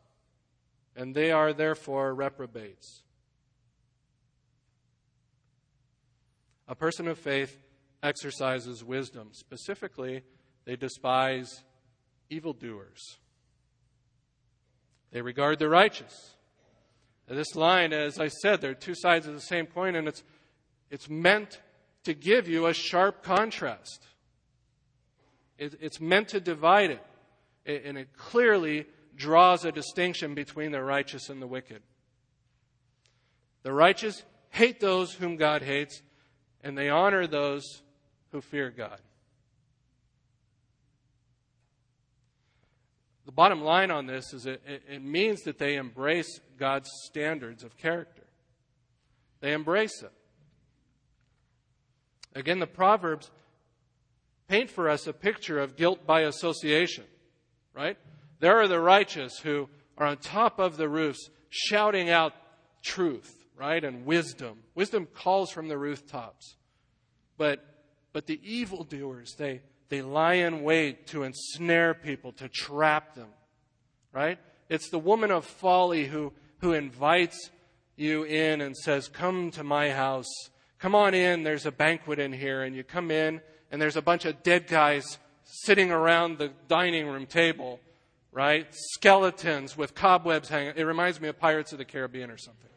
And 0.96 1.16
they 1.16 1.32
are 1.32 1.54
therefore 1.54 2.14
reprobates. 2.14 3.02
A 6.68 6.76
person 6.76 7.08
of 7.08 7.18
faith 7.18 7.60
exercises 8.04 8.84
wisdom. 8.84 9.30
Specifically, 9.32 10.24
they 10.66 10.76
despise 10.76 11.64
evildoers. 12.30 13.18
They 15.12 15.22
regard 15.22 15.60
the 15.60 15.70
righteous. 15.70 16.36
this 17.28 17.56
line, 17.56 17.94
as 17.94 18.20
I 18.20 18.28
said, 18.28 18.62
there 18.62 18.72
are 18.72 18.76
two 18.76 18.96
sides 18.96 19.28
of 19.28 19.34
the 19.34 19.42
same 19.42 19.66
coin, 19.66 19.96
and 19.96 20.08
it's, 20.08 20.24
it's 20.92 21.10
meant 21.10 21.62
to 22.04 22.14
give 22.14 22.48
you 22.48 22.68
a 22.68 22.74
sharp 22.74 23.24
contrast. 23.24 24.06
It, 25.58 25.76
it's 25.82 26.00
meant 26.00 26.30
to 26.30 26.40
divide 26.40 26.92
it 26.92 27.04
and 27.68 27.98
it 27.98 28.14
clearly 28.16 28.86
draws 29.16 29.66
a 29.66 29.72
distinction 29.72 30.34
between 30.34 30.72
the 30.72 30.82
righteous 30.82 31.30
and 31.30 31.42
the 31.42 31.48
wicked. 31.48 31.82
The 33.64 33.74
righteous 33.74 34.24
hate 34.50 34.80
those 34.80 35.14
whom 35.14 35.36
God 35.36 35.62
hates, 35.62 36.02
and 36.64 36.78
they 36.78 36.90
honor 36.90 37.28
those 37.28 37.82
who 38.32 38.42
fear 38.42 38.70
God. 38.70 39.00
The 43.26 43.32
bottom 43.32 43.62
line 43.62 43.92
on 43.92 44.06
this 44.06 44.34
is 44.34 44.46
it, 44.46 44.62
it, 44.66 45.04
means 45.04 45.42
that 45.42 45.60
they 45.60 45.76
embrace 45.76 46.40
God's 46.58 46.90
standards 47.04 47.64
of 47.64 47.78
character. 47.78 48.24
They 49.42 49.52
embrace 49.52 50.02
it. 50.02 50.14
Again, 52.34 52.60
the 52.60 52.68
Proverbs 52.68 53.30
paint 54.48 54.70
for 54.70 54.90
us 54.90 55.08
a 55.08 55.14
picture 55.14 55.60
of 55.60 55.76
guilt 55.76 56.08
by 56.08 56.22
association 56.22 57.04
right? 57.78 57.98
There 58.40 58.60
are 58.60 58.68
the 58.68 58.80
righteous 58.80 59.38
who 59.38 59.70
are 59.98 60.08
on 60.08 60.18
top 60.18 60.60
of 60.60 60.78
the 60.78 60.90
roofs 60.90 61.30
shouting 61.50 62.10
out 62.10 62.34
truth, 62.84 63.32
right? 63.58 63.84
And 63.84 64.06
wisdom. 64.06 64.60
Wisdom 64.76 65.08
calls 65.14 65.52
from 65.52 65.68
the 65.68 65.78
rooftops. 65.78 66.56
But, 67.38 67.66
but 68.14 68.28
the 68.28 68.40
evildoers, 68.44 69.36
they, 69.36 69.62
they 69.90 70.02
lie 70.02 70.36
in 70.36 70.64
wait 70.64 71.08
to 71.08 71.24
ensnare 71.24 71.94
people, 71.94 72.32
to 72.34 72.50
trap 72.50 73.16
them, 73.16 73.30
right? 74.12 74.40
It's 74.70 74.90
the 74.90 75.00
woman 75.00 75.32
of 75.32 75.46
folly 75.46 76.06
who, 76.06 76.34
who 76.60 76.74
invites 76.74 77.52
you 77.96 78.24
in 78.24 78.62
and 78.62 78.76
says, 78.76 79.08
Come 79.08 79.52
to 79.52 79.64
my 79.64 79.92
house. 79.92 80.30
Come 80.80 80.94
on 80.94 81.14
in. 81.14 81.44
There's 81.44 81.66
a 81.66 81.72
banquet 81.72 82.20
in 82.20 82.34
here. 82.34 82.64
And 82.64 82.76
you 82.76 82.84
come 82.84 83.12
in, 83.12 83.42
and 83.72 83.82
there's 83.82 83.96
a 83.96 84.02
bunch 84.02 84.26
of 84.26 84.44
dead 84.44 84.68
guys 84.68 85.18
sitting 85.44 85.92
around 85.92 86.38
the 86.38 86.52
dining 86.68 87.08
room 87.08 87.26
table, 87.26 87.80
right? 88.32 88.68
Skeletons 88.72 89.78
with 89.78 89.96
cobwebs 89.96 90.50
hanging. 90.50 90.74
It 90.76 90.84
reminds 90.84 91.20
me 91.20 91.30
of 91.30 91.40
Pirates 91.40 91.72
of 91.72 91.78
the 91.78 91.86
Caribbean 91.86 92.30
or 92.30 92.38
something, 92.38 92.70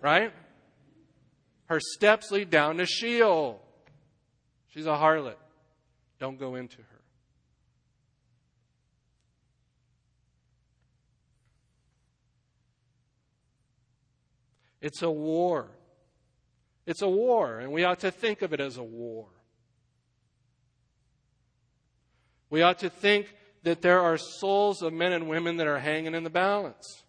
right? 0.00 0.32
Her 1.66 1.80
steps 1.80 2.30
lead 2.30 2.50
down 2.50 2.78
to 2.78 2.86
Sheol. 2.86 3.60
She's 4.68 4.86
a 4.86 4.96
harlot. 4.96 5.36
Don't 6.18 6.38
go 6.38 6.54
into 6.54 6.78
her. 6.78 7.00
It's 14.80 15.02
a 15.02 15.10
war. 15.10 15.68
It's 16.86 17.02
a 17.02 17.08
war, 17.08 17.58
and 17.58 17.72
we 17.72 17.84
ought 17.84 18.00
to 18.00 18.10
think 18.10 18.42
of 18.42 18.52
it 18.52 18.60
as 18.60 18.76
a 18.76 18.82
war. 18.82 19.26
We 22.48 22.62
ought 22.62 22.78
to 22.80 22.90
think 22.90 23.32
that 23.62 23.82
there 23.82 24.00
are 24.00 24.16
souls 24.16 24.82
of 24.82 24.92
men 24.92 25.12
and 25.12 25.28
women 25.28 25.58
that 25.58 25.66
are 25.66 25.78
hanging 25.78 26.14
in 26.14 26.24
the 26.24 26.30
balance. 26.30 27.04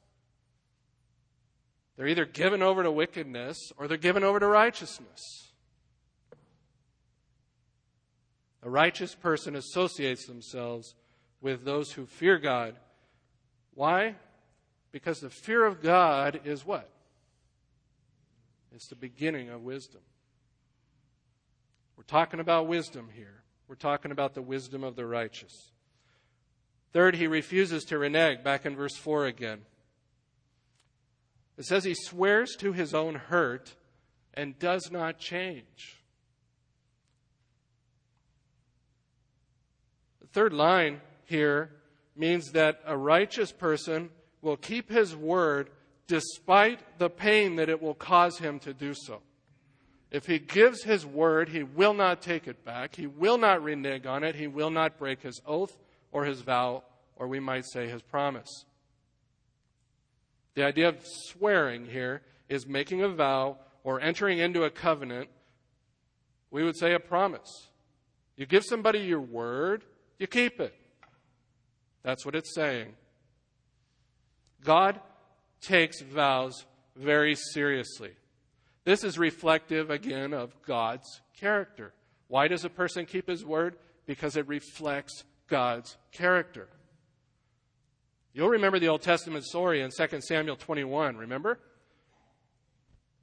They're 2.01 2.09
either 2.09 2.25
given 2.25 2.63
over 2.63 2.81
to 2.81 2.91
wickedness 2.91 3.71
or 3.77 3.87
they're 3.87 3.95
given 3.95 4.23
over 4.23 4.39
to 4.39 4.47
righteousness. 4.47 5.51
A 8.63 8.69
righteous 8.71 9.13
person 9.13 9.55
associates 9.55 10.25
themselves 10.25 10.95
with 11.41 11.63
those 11.63 11.91
who 11.91 12.07
fear 12.07 12.39
God. 12.39 12.75
Why? 13.75 14.15
Because 14.91 15.19
the 15.19 15.29
fear 15.29 15.63
of 15.63 15.83
God 15.83 16.41
is 16.43 16.65
what? 16.65 16.89
It's 18.73 18.87
the 18.87 18.95
beginning 18.95 19.49
of 19.49 19.61
wisdom. 19.61 20.01
We're 21.97 22.03
talking 22.05 22.39
about 22.39 22.65
wisdom 22.65 23.09
here. 23.13 23.43
We're 23.67 23.75
talking 23.75 24.09
about 24.09 24.33
the 24.33 24.41
wisdom 24.41 24.83
of 24.83 24.95
the 24.95 25.05
righteous. 25.05 25.69
Third, 26.93 27.17
he 27.17 27.27
refuses 27.27 27.83
to 27.83 27.99
renege, 27.99 28.43
back 28.43 28.65
in 28.65 28.75
verse 28.75 28.97
4 28.97 29.27
again. 29.27 29.59
It 31.61 31.65
says 31.65 31.83
he 31.83 31.93
swears 31.93 32.55
to 32.55 32.73
his 32.73 32.95
own 32.95 33.13
hurt 33.13 33.75
and 34.33 34.57
does 34.57 34.89
not 34.89 35.19
change. 35.19 36.01
The 40.21 40.27
third 40.33 40.53
line 40.53 41.01
here 41.25 41.69
means 42.15 42.53
that 42.53 42.81
a 42.83 42.97
righteous 42.97 43.51
person 43.51 44.09
will 44.41 44.57
keep 44.57 44.89
his 44.89 45.15
word 45.15 45.69
despite 46.07 46.97
the 46.97 47.11
pain 47.11 47.57
that 47.57 47.69
it 47.69 47.79
will 47.79 47.93
cause 47.93 48.39
him 48.39 48.57
to 48.61 48.73
do 48.73 48.95
so. 48.95 49.21
If 50.09 50.25
he 50.25 50.39
gives 50.39 50.81
his 50.81 51.05
word, 51.05 51.49
he 51.49 51.61
will 51.61 51.93
not 51.93 52.23
take 52.23 52.47
it 52.47 52.65
back. 52.65 52.95
He 52.95 53.05
will 53.05 53.37
not 53.37 53.61
renege 53.61 54.07
on 54.07 54.23
it. 54.23 54.33
He 54.33 54.47
will 54.47 54.71
not 54.71 54.97
break 54.97 55.21
his 55.21 55.39
oath 55.45 55.77
or 56.11 56.25
his 56.25 56.41
vow, 56.41 56.85
or 57.17 57.27
we 57.27 57.39
might 57.39 57.65
say 57.65 57.87
his 57.87 58.01
promise. 58.01 58.65
The 60.55 60.63
idea 60.63 60.89
of 60.89 60.97
swearing 61.05 61.85
here 61.85 62.21
is 62.49 62.67
making 62.67 63.01
a 63.01 63.09
vow 63.09 63.57
or 63.83 64.01
entering 64.01 64.39
into 64.39 64.63
a 64.63 64.69
covenant. 64.69 65.29
We 66.49 66.63
would 66.63 66.77
say 66.77 66.93
a 66.93 66.99
promise. 66.99 67.69
You 68.35 68.45
give 68.45 68.63
somebody 68.65 68.99
your 68.99 69.21
word, 69.21 69.83
you 70.19 70.27
keep 70.27 70.59
it. 70.59 70.73
That's 72.03 72.25
what 72.25 72.35
it's 72.35 72.53
saying. 72.53 72.93
God 74.63 74.99
takes 75.61 76.01
vows 76.01 76.65
very 76.95 77.35
seriously. 77.35 78.11
This 78.83 79.03
is 79.03 79.17
reflective, 79.17 79.89
again, 79.91 80.33
of 80.33 80.59
God's 80.63 81.21
character. 81.39 81.93
Why 82.27 82.47
does 82.47 82.65
a 82.65 82.69
person 82.69 83.05
keep 83.05 83.27
his 83.27 83.45
word? 83.45 83.75
Because 84.05 84.35
it 84.35 84.47
reflects 84.47 85.23
God's 85.47 85.97
character. 86.11 86.67
You'll 88.33 88.49
remember 88.49 88.79
the 88.79 88.87
Old 88.87 89.01
Testament 89.01 89.43
story 89.43 89.81
in 89.81 89.89
2 89.91 90.21
Samuel 90.21 90.55
21, 90.55 91.17
remember? 91.17 91.59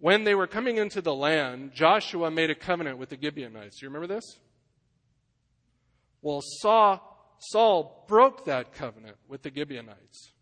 When 0.01 0.25
they 0.25 0.35
were 0.35 0.47
coming 0.47 0.77
into 0.77 1.01
the 1.01 1.15
land, 1.15 1.73
Joshua 1.73 2.31
made 2.31 2.51
a 2.51 2.55
covenant 2.55 2.99
with 2.99 3.09
the 3.09 3.19
Gibeonites. 3.21 3.79
Do 3.79 3.87
you 3.87 3.89
remember 3.89 4.07
this? 4.07 4.39
Well, 6.21 6.41
Saul, 6.43 7.37
Saul 7.39 8.05
broke 8.07 8.45
that 8.45 8.73
covenant 8.73 9.17
with 9.29 9.43
the 9.43 9.53
Gibeonites, 9.55 10.33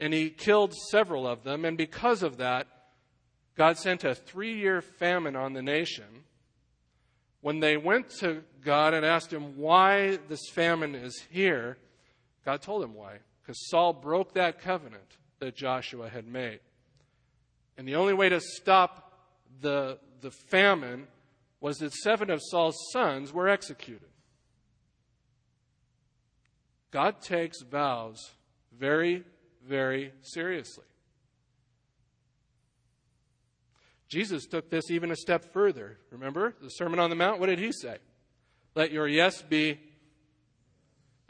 and 0.00 0.12
he 0.12 0.30
killed 0.30 0.74
several 0.74 1.26
of 1.26 1.44
them, 1.44 1.64
and 1.64 1.78
because 1.78 2.24
of 2.24 2.38
that, 2.38 2.66
God 3.56 3.78
sent 3.78 4.02
a 4.02 4.14
three 4.14 4.58
year 4.58 4.80
famine 4.80 5.36
on 5.36 5.52
the 5.52 5.62
nation. 5.62 6.24
When 7.40 7.60
they 7.60 7.76
went 7.76 8.08
to 8.20 8.42
God 8.64 8.94
and 8.94 9.04
asked 9.04 9.32
him 9.32 9.56
why 9.56 10.18
this 10.28 10.48
famine 10.52 10.94
is 10.94 11.22
here, 11.30 11.76
God 12.44 12.62
told 12.62 12.82
him 12.82 12.94
why 12.94 13.18
because 13.42 13.68
Saul 13.68 13.92
broke 13.92 14.34
that 14.34 14.60
covenant 14.60 15.18
that 15.40 15.56
Joshua 15.56 16.08
had 16.08 16.26
made. 16.26 16.60
And 17.76 17.88
the 17.88 17.96
only 17.96 18.14
way 18.14 18.28
to 18.28 18.40
stop 18.40 19.12
the, 19.60 19.98
the 20.20 20.30
famine 20.30 21.06
was 21.60 21.78
that 21.78 21.92
seven 21.92 22.30
of 22.30 22.40
Saul's 22.42 22.76
sons 22.92 23.32
were 23.32 23.48
executed. 23.48 24.08
God 26.90 27.20
takes 27.20 27.62
vows 27.62 28.18
very, 28.78 29.24
very 29.66 30.12
seriously. 30.22 30.84
Jesus 34.08 34.44
took 34.44 34.68
this 34.68 34.90
even 34.90 35.10
a 35.10 35.16
step 35.16 35.52
further. 35.54 35.96
Remember 36.10 36.54
the 36.60 36.68
Sermon 36.68 36.98
on 36.98 37.08
the 37.08 37.16
Mount? 37.16 37.40
What 37.40 37.46
did 37.46 37.58
he 37.58 37.72
say? 37.72 37.96
Let 38.74 38.92
your 38.92 39.08
yes 39.08 39.40
be 39.40 39.80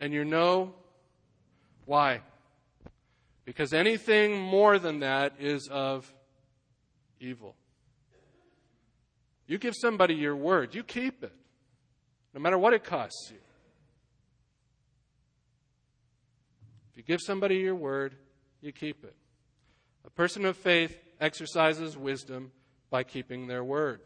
and 0.00 0.12
your 0.12 0.24
no 0.24 0.74
why? 1.84 2.20
Because 3.44 3.72
anything 3.72 4.38
more 4.40 4.78
than 4.78 5.00
that 5.00 5.34
is 5.38 5.68
of 5.68 6.12
evil. 7.20 7.56
You 9.46 9.58
give 9.58 9.74
somebody 9.76 10.14
your 10.14 10.36
word, 10.36 10.74
you 10.74 10.82
keep 10.82 11.24
it, 11.24 11.32
no 12.32 12.40
matter 12.40 12.58
what 12.58 12.72
it 12.72 12.84
costs 12.84 13.28
you. 13.30 13.38
If 16.90 16.96
you 16.96 17.02
give 17.02 17.20
somebody 17.20 17.56
your 17.56 17.74
word, 17.74 18.14
you 18.60 18.72
keep 18.72 19.04
it. 19.04 19.16
A 20.04 20.10
person 20.10 20.44
of 20.44 20.56
faith 20.56 20.96
exercises 21.20 21.96
wisdom 21.96 22.52
by 22.90 23.02
keeping 23.02 23.46
their 23.46 23.64
word. 23.64 24.00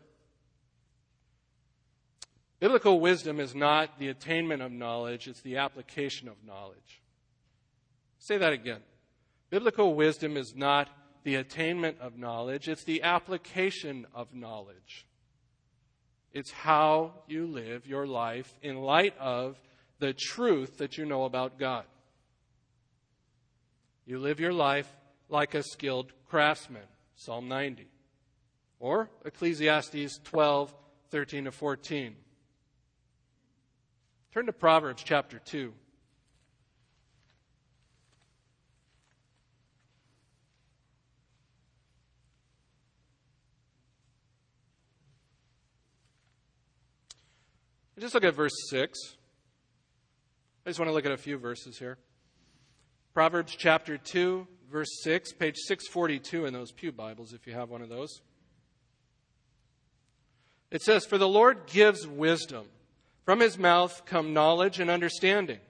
Biblical 2.58 3.00
wisdom 3.00 3.38
is 3.38 3.54
not 3.54 3.98
the 3.98 4.08
attainment 4.08 4.62
of 4.62 4.72
knowledge, 4.72 5.28
it's 5.28 5.42
the 5.42 5.58
application 5.58 6.28
of 6.28 6.36
knowledge. 6.44 7.02
Say 8.26 8.38
that 8.38 8.52
again. 8.52 8.80
Biblical 9.50 9.94
wisdom 9.94 10.36
is 10.36 10.52
not 10.56 10.88
the 11.22 11.36
attainment 11.36 11.98
of 12.00 12.18
knowledge, 12.18 12.68
it's 12.68 12.82
the 12.82 13.02
application 13.04 14.04
of 14.12 14.34
knowledge. 14.34 15.06
It's 16.32 16.50
how 16.50 17.12
you 17.28 17.46
live 17.46 17.86
your 17.86 18.04
life 18.04 18.52
in 18.62 18.78
light 18.78 19.16
of 19.18 19.60
the 20.00 20.12
truth 20.12 20.78
that 20.78 20.98
you 20.98 21.06
know 21.06 21.22
about 21.22 21.56
God. 21.56 21.84
You 24.06 24.18
live 24.18 24.40
your 24.40 24.52
life 24.52 24.92
like 25.28 25.54
a 25.54 25.62
skilled 25.62 26.12
craftsman, 26.28 26.82
Psalm 27.14 27.46
90. 27.46 27.86
Or 28.80 29.08
Ecclesiastes 29.24 30.18
12, 30.24 30.74
13 31.10 31.44
to 31.44 31.52
14. 31.52 32.16
Turn 34.34 34.46
to 34.46 34.52
Proverbs 34.52 35.04
chapter 35.04 35.38
2. 35.38 35.72
Just 47.98 48.12
look 48.12 48.24
at 48.24 48.34
verse 48.34 48.52
6. 48.68 48.98
I 50.66 50.70
just 50.70 50.78
want 50.78 50.90
to 50.90 50.92
look 50.92 51.06
at 51.06 51.12
a 51.12 51.16
few 51.16 51.38
verses 51.38 51.78
here. 51.78 51.96
Proverbs 53.14 53.56
chapter 53.56 53.96
2, 53.96 54.46
verse 54.70 55.00
6, 55.02 55.32
page 55.32 55.56
642 55.56 56.44
in 56.44 56.52
those 56.52 56.72
Pew 56.72 56.92
Bibles, 56.92 57.32
if 57.32 57.46
you 57.46 57.54
have 57.54 57.70
one 57.70 57.80
of 57.80 57.88
those. 57.88 58.20
It 60.70 60.82
says, 60.82 61.06
For 61.06 61.16
the 61.16 61.28
Lord 61.28 61.66
gives 61.66 62.06
wisdom. 62.06 62.66
From 63.24 63.40
his 63.40 63.56
mouth 63.56 64.02
come 64.04 64.34
knowledge 64.34 64.78
and 64.78 64.90
understanding. 64.90 65.60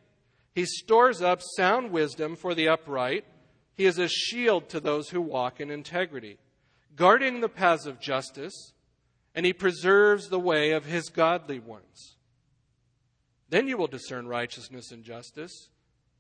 He 0.52 0.64
stores 0.64 1.22
up 1.22 1.40
sound 1.56 1.92
wisdom 1.92 2.34
for 2.34 2.54
the 2.54 2.68
upright. 2.68 3.24
He 3.76 3.84
is 3.84 3.98
a 3.98 4.08
shield 4.08 4.68
to 4.70 4.80
those 4.80 5.10
who 5.10 5.20
walk 5.20 5.60
in 5.60 5.70
integrity, 5.70 6.38
guarding 6.96 7.40
the 7.40 7.48
paths 7.48 7.86
of 7.86 8.00
justice, 8.00 8.72
and 9.34 9.46
he 9.46 9.52
preserves 9.52 10.28
the 10.28 10.40
way 10.40 10.72
of 10.72 10.86
his 10.86 11.08
godly 11.08 11.60
ones. 11.60 12.15
Then 13.48 13.68
you 13.68 13.76
will 13.76 13.87
discern 13.87 14.26
righteousness 14.26 14.90
and 14.90 15.04
justice, 15.04 15.68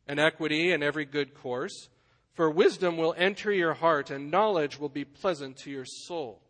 and 0.06 0.20
equity 0.20 0.72
and 0.72 0.82
every 0.82 1.04
good 1.04 1.34
course. 1.34 1.88
For 2.34 2.50
wisdom 2.50 2.96
will 2.96 3.14
enter 3.16 3.52
your 3.52 3.74
heart, 3.74 4.10
and 4.10 4.30
knowledge 4.30 4.78
will 4.78 4.88
be 4.88 5.04
pleasant 5.04 5.56
to 5.58 5.70
your 5.70 5.86
soul. 5.86 6.42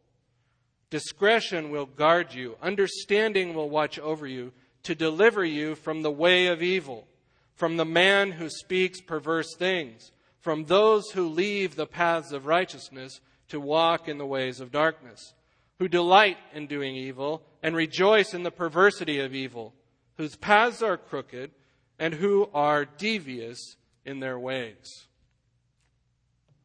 Discretion 0.91 1.71
will 1.71 1.87
guard 1.87 2.35
you, 2.35 2.57
understanding 2.61 3.55
will 3.55 3.71
watch 3.71 3.99
over 3.99 4.27
you, 4.27 4.53
to 4.83 4.95
deliver 4.95 5.45
you 5.45 5.75
from 5.75 6.03
the 6.03 6.11
way 6.11 6.47
of 6.47 6.63
evil, 6.63 7.09
from 7.55 7.77
the 7.77 7.85
man 7.85 8.33
who 8.33 8.49
speaks 8.49 9.01
perverse 9.01 9.55
things, 9.57 10.13
from 10.41 10.65
those 10.65 11.11
who 11.11 11.29
leave 11.29 11.75
the 11.75 11.87
paths 11.87 12.33
of 12.33 12.47
righteousness 12.47 13.21
to 13.49 13.59
walk 13.59 14.09
in 14.09 14.19
the 14.19 14.27
ways 14.27 14.61
of 14.61 14.71
darkness, 14.71 15.35
who 15.79 15.89
delight 15.89 16.37
in 16.53 16.67
doing 16.67 16.95
evil 16.95 17.43
and 17.63 17.75
rejoice 17.75 18.35
in 18.35 18.43
the 18.43 18.51
perversity 18.51 19.19
of 19.19 19.35
evil 19.35 19.75
whose 20.17 20.37
paths 20.37 20.83
are 20.83 20.97
crooked, 20.97 21.51
and 21.99 22.15
who 22.15 22.49
are 22.53 22.85
devious 22.85 23.77
in 24.05 24.21
their 24.21 24.39
ways. 24.39 25.07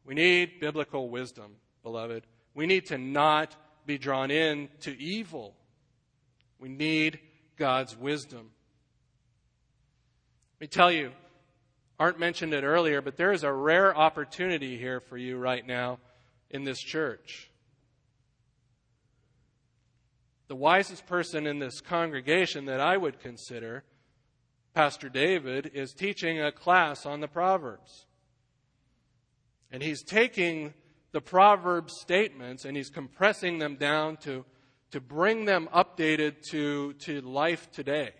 We 0.04 0.14
need 0.14 0.60
biblical 0.60 1.08
wisdom, 1.08 1.56
beloved. 1.82 2.24
We 2.54 2.66
need 2.66 2.86
to 2.86 2.98
not 2.98 3.56
be 3.86 3.98
drawn 3.98 4.30
in 4.30 4.68
to 4.80 5.00
evil. 5.00 5.54
We 6.58 6.68
need 6.68 7.18
God's 7.56 7.96
wisdom. 7.96 8.50
Let 10.56 10.60
me 10.60 10.66
tell 10.66 10.92
you, 10.92 11.12
Art 11.98 12.18
mentioned 12.18 12.52
it 12.52 12.64
earlier, 12.64 13.00
but 13.00 13.16
there 13.16 13.32
is 13.32 13.44
a 13.44 13.52
rare 13.52 13.96
opportunity 13.96 14.76
here 14.76 15.00
for 15.00 15.16
you 15.16 15.38
right 15.38 15.66
now 15.66 15.98
in 16.50 16.64
this 16.64 16.80
church 16.80 17.51
the 20.52 20.56
wisest 20.56 21.06
person 21.06 21.46
in 21.46 21.60
this 21.60 21.80
congregation 21.80 22.66
that 22.66 22.78
I 22.78 22.98
would 22.98 23.18
consider, 23.20 23.84
Pastor 24.74 25.08
David, 25.08 25.70
is 25.72 25.94
teaching 25.94 26.42
a 26.42 26.52
class 26.52 27.06
on 27.06 27.20
the 27.20 27.26
Proverbs. 27.26 28.04
And 29.70 29.82
he's 29.82 30.02
taking 30.02 30.74
the 31.12 31.22
Proverbs 31.22 31.94
statements 31.98 32.66
and 32.66 32.76
he's 32.76 32.90
compressing 32.90 33.60
them 33.60 33.76
down 33.76 34.18
to, 34.24 34.44
to 34.90 35.00
bring 35.00 35.46
them 35.46 35.70
updated 35.74 36.42
to, 36.50 36.92
to 37.04 37.22
life 37.22 37.70
today. 37.70 38.10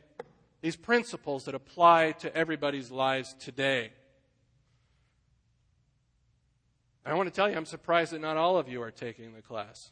These 0.63 0.77
principles 0.77 1.45
that 1.45 1.55
apply 1.55 2.13
to 2.21 2.35
everybody's 2.35 2.91
lives 2.91 3.35
today. 3.41 3.93
I 7.05 7.13
want 7.13 7.29
to 7.29 7.35
tell 7.35 7.51
you, 7.51 7.59
I'm 7.59 7.67
surprised 7.67 8.15
that 8.15 8.23
not 8.23 8.39
all 8.39 8.57
of 8.57 8.71
you 8.71 8.81
are 8.81 8.91
taking 8.91 9.35
the 9.35 9.43
class. 9.43 9.91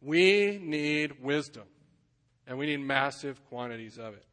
We 0.00 0.58
need 0.62 1.22
wisdom, 1.22 1.64
and 2.46 2.58
we 2.58 2.66
need 2.66 2.78
massive 2.78 3.44
quantities 3.48 3.98
of 3.98 4.14
it. 4.14 4.24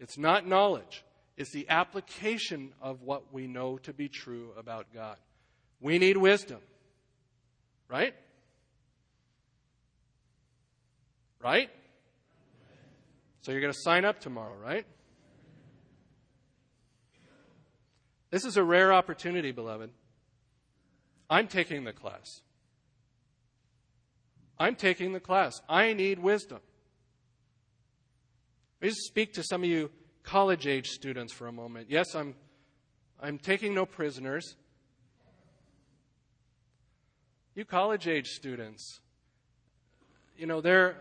It's 0.00 0.18
not 0.18 0.46
knowledge, 0.46 1.04
it's 1.36 1.50
the 1.50 1.68
application 1.68 2.72
of 2.80 3.02
what 3.02 3.32
we 3.32 3.46
know 3.46 3.78
to 3.78 3.92
be 3.92 4.08
true 4.08 4.50
about 4.56 4.86
God. 4.92 5.16
We 5.80 5.98
need 5.98 6.16
wisdom, 6.16 6.60
right? 7.88 8.14
Right? 11.42 11.70
So 13.42 13.52
you're 13.52 13.60
going 13.60 13.72
to 13.72 13.80
sign 13.80 14.04
up 14.04 14.18
tomorrow, 14.18 14.56
right? 14.60 14.84
This 18.30 18.44
is 18.44 18.56
a 18.56 18.64
rare 18.64 18.92
opportunity, 18.92 19.52
beloved. 19.52 19.90
I'm 21.30 21.46
taking 21.46 21.84
the 21.84 21.92
class. 21.92 22.42
I'm 24.58 24.74
taking 24.74 25.12
the 25.12 25.20
class. 25.20 25.60
I 25.68 25.92
need 25.92 26.18
wisdom. 26.18 26.60
Let 28.80 28.86
me 28.86 28.88
just 28.90 29.06
speak 29.06 29.34
to 29.34 29.42
some 29.42 29.62
of 29.62 29.68
you 29.68 29.90
college 30.22 30.66
age 30.66 30.88
students 30.88 31.32
for 31.32 31.46
a 31.46 31.52
moment. 31.52 31.86
Yes, 31.88 32.14
I'm, 32.14 32.34
I'm 33.20 33.38
taking 33.38 33.74
no 33.74 33.86
prisoners. 33.86 34.56
You 37.54 37.64
college 37.64 38.06
age 38.06 38.26
students, 38.26 39.00
you 40.36 40.46
know, 40.46 40.60
there, 40.60 40.96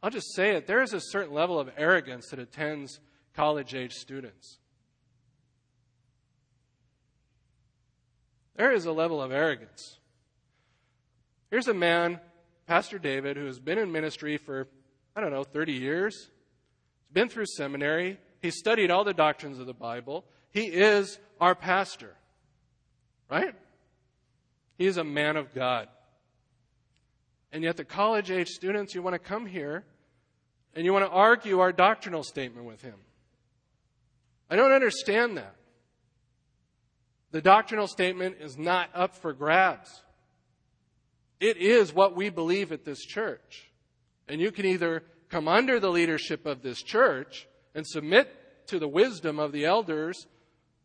I'll 0.00 0.10
just 0.10 0.32
say 0.34 0.54
it, 0.54 0.68
there 0.68 0.82
is 0.82 0.92
a 0.92 1.00
certain 1.00 1.34
level 1.34 1.58
of 1.58 1.68
arrogance 1.76 2.28
that 2.28 2.38
attends 2.38 3.00
college 3.34 3.74
age 3.74 3.94
students. 3.94 4.58
There 8.54 8.72
is 8.72 8.86
a 8.86 8.92
level 8.92 9.20
of 9.20 9.32
arrogance. 9.32 9.98
Here's 11.50 11.66
a 11.66 11.74
man, 11.74 12.20
Pastor 12.68 12.98
David, 12.98 13.38
who 13.38 13.46
has 13.46 13.58
been 13.58 13.78
in 13.78 13.90
ministry 13.90 14.36
for, 14.36 14.68
I 15.16 15.22
don't 15.22 15.32
know, 15.32 15.42
30 15.42 15.72
years. 15.72 16.14
He's 16.14 17.14
been 17.14 17.30
through 17.30 17.46
seminary. 17.46 18.18
He's 18.42 18.58
studied 18.58 18.90
all 18.90 19.04
the 19.04 19.14
doctrines 19.14 19.58
of 19.58 19.66
the 19.66 19.72
Bible. 19.72 20.26
He 20.50 20.64
is 20.64 21.18
our 21.40 21.54
pastor. 21.54 22.14
Right? 23.30 23.54
He 24.76 24.86
is 24.86 24.98
a 24.98 25.04
man 25.04 25.38
of 25.38 25.54
God. 25.54 25.88
And 27.52 27.64
yet, 27.64 27.78
the 27.78 27.86
college 27.86 28.30
age 28.30 28.48
students, 28.48 28.94
you 28.94 29.00
want 29.00 29.14
to 29.14 29.18
come 29.18 29.46
here 29.46 29.86
and 30.74 30.84
you 30.84 30.92
want 30.92 31.06
to 31.06 31.10
argue 31.10 31.60
our 31.60 31.72
doctrinal 31.72 32.22
statement 32.22 32.66
with 32.66 32.82
him. 32.82 32.96
I 34.50 34.56
don't 34.56 34.72
understand 34.72 35.38
that. 35.38 35.54
The 37.30 37.40
doctrinal 37.40 37.86
statement 37.86 38.36
is 38.40 38.58
not 38.58 38.90
up 38.94 39.16
for 39.16 39.32
grabs. 39.32 40.02
It 41.40 41.56
is 41.56 41.94
what 41.94 42.16
we 42.16 42.30
believe 42.30 42.72
at 42.72 42.84
this 42.84 43.00
church. 43.00 43.70
And 44.28 44.40
you 44.40 44.50
can 44.50 44.66
either 44.66 45.04
come 45.28 45.48
under 45.48 45.78
the 45.78 45.90
leadership 45.90 46.46
of 46.46 46.62
this 46.62 46.82
church 46.82 47.46
and 47.74 47.86
submit 47.86 48.66
to 48.68 48.78
the 48.78 48.88
wisdom 48.88 49.38
of 49.38 49.52
the 49.52 49.64
elders, 49.64 50.26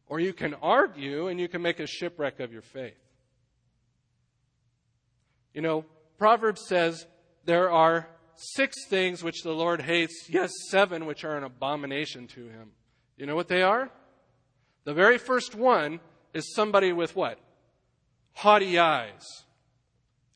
or 0.07 0.19
you 0.19 0.33
can 0.33 0.53
argue 0.55 1.27
and 1.27 1.39
you 1.39 1.47
can 1.47 1.61
make 1.61 1.79
a 1.79 1.87
shipwreck 1.87 2.39
of 2.39 2.51
your 2.51 2.61
faith. 2.61 2.97
You 5.53 5.61
know, 5.61 5.85
Proverbs 6.17 6.65
says 6.67 7.05
there 7.45 7.71
are 7.71 8.07
six 8.35 8.75
things 8.87 9.23
which 9.23 9.43
the 9.43 9.51
Lord 9.51 9.81
hates, 9.81 10.27
yes, 10.29 10.51
seven 10.69 11.05
which 11.05 11.23
are 11.23 11.37
an 11.37 11.43
abomination 11.43 12.27
to 12.27 12.47
him. 12.47 12.71
You 13.17 13.25
know 13.25 13.35
what 13.35 13.47
they 13.47 13.61
are? 13.61 13.91
The 14.85 14.93
very 14.93 15.17
first 15.17 15.55
one 15.55 15.99
is 16.33 16.53
somebody 16.55 16.91
with 16.91 17.15
what? 17.15 17.39
Haughty 18.33 18.79
eyes, 18.79 19.23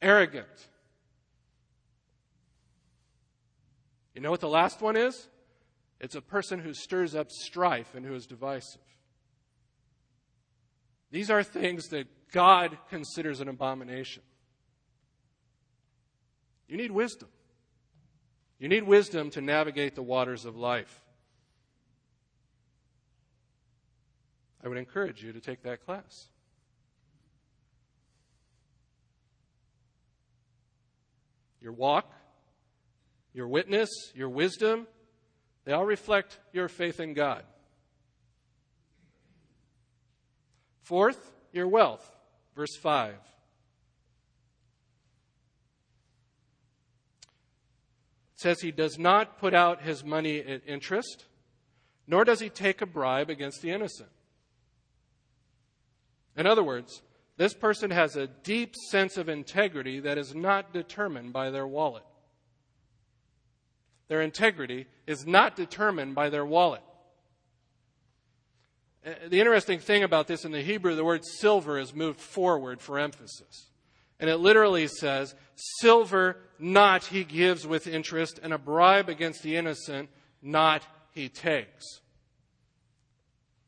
arrogant. 0.02 0.48
You 4.14 4.22
know 4.22 4.32
what 4.32 4.40
the 4.40 4.50
last 4.50 4.82
one 4.82 4.98
is? 4.98 5.28
It's 6.00 6.16
a 6.16 6.22
person 6.22 6.60
who 6.60 6.74
stirs 6.74 7.16
up 7.16 7.32
strife 7.32 7.96
and 7.96 8.06
who 8.06 8.14
is 8.16 8.26
divisive. 8.26 8.82
These 11.12 11.30
are 11.30 11.44
things 11.44 11.90
that 11.90 12.08
God 12.32 12.78
considers 12.90 13.40
an 13.40 13.48
abomination. 13.48 14.24
You 16.68 16.78
need 16.78 16.92
wisdom. 16.92 17.30
You 18.60 18.68
need 18.68 18.84
wisdom 18.84 19.30
to 19.32 19.42
navigate 19.42 19.96
the 19.96 20.04
waters 20.04 20.46
of 20.46 20.56
life. 20.56 21.02
I 24.64 24.68
would 24.68 24.78
encourage 24.78 25.24
you 25.24 25.32
to 25.32 25.40
take 25.40 25.64
that 25.64 25.86
class. 25.86 26.28
Your 31.62 31.74
walk, 31.74 32.12
your 33.34 33.48
witness, 33.48 33.90
your 34.16 34.30
wisdom, 34.30 34.88
they 35.66 35.74
all 35.74 35.86
reflect 35.86 36.40
your 36.54 36.68
faith 36.68 37.00
in 37.00 37.14
God. 37.14 37.44
Fourth, 40.84 41.34
your 41.52 41.68
wealth. 41.68 42.10
Verse 42.56 42.76
5. 42.82 43.14
It 43.14 43.20
says 48.36 48.62
he 48.62 48.72
does 48.72 48.98
not 48.98 49.40
put 49.40 49.54
out 49.54 49.82
his 49.82 50.04
money 50.04 50.40
at 50.40 50.62
interest, 50.66 51.26
nor 52.08 52.24
does 52.24 52.40
he 52.40 52.50
take 52.50 52.82
a 52.82 52.86
bribe 52.86 53.30
against 53.30 53.62
the 53.62 53.72
innocent. 53.72 54.10
In 56.38 56.48
other 56.48 56.64
words, 56.64 57.02
this 57.38 57.54
person 57.54 57.92
has 57.92 58.16
a 58.16 58.28
deep 58.28 58.76
sense 58.90 59.18
of 59.18 59.30
integrity 59.30 60.00
that 60.02 60.18
is 60.18 60.34
not 60.34 60.74
determined 60.74 61.32
by 61.32 61.52
their 61.52 61.68
wallet. 61.68 62.04
Their 64.08 64.22
integrity 64.22 64.88
is 65.06 65.28
not 65.28 65.56
determined 65.56 66.16
by 66.16 66.30
their 66.30 66.46
wallet. 66.46 66.82
Uh, 69.06 69.12
the 69.30 69.40
interesting 69.40 69.80
thing 69.80 70.04
about 70.04 70.28
this 70.28 70.46
in 70.46 70.52
the 70.52 70.62
Hebrew, 70.62 70.96
the 70.96 71.06
word 71.06 71.22
silver 71.40 71.78
is 71.78 71.94
moved 71.94 72.20
forward 72.20 72.82
for 72.82 72.98
emphasis. 72.98 73.70
And 74.20 74.30
it 74.30 74.38
literally 74.38 74.88
says, 74.88 75.36
Silver 75.80 76.38
not 76.58 77.06
he 77.06 77.24
gives 77.24 77.68
with 77.68 77.86
interest, 77.86 78.40
and 78.42 78.52
a 78.52 78.58
bribe 78.58 79.10
against 79.10 79.44
the 79.44 79.56
innocent 79.56 80.10
not 80.42 80.84
he 81.12 81.30
takes. 81.30 82.02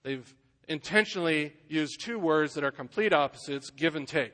They've 0.04 0.34
intentionally 0.70 1.52
use 1.68 1.98
two 1.98 2.18
words 2.18 2.54
that 2.54 2.64
are 2.64 2.72
complete 2.72 3.12
opposites 3.12 3.72
give 3.72 3.96
and 3.96 4.08
take. 4.08 4.34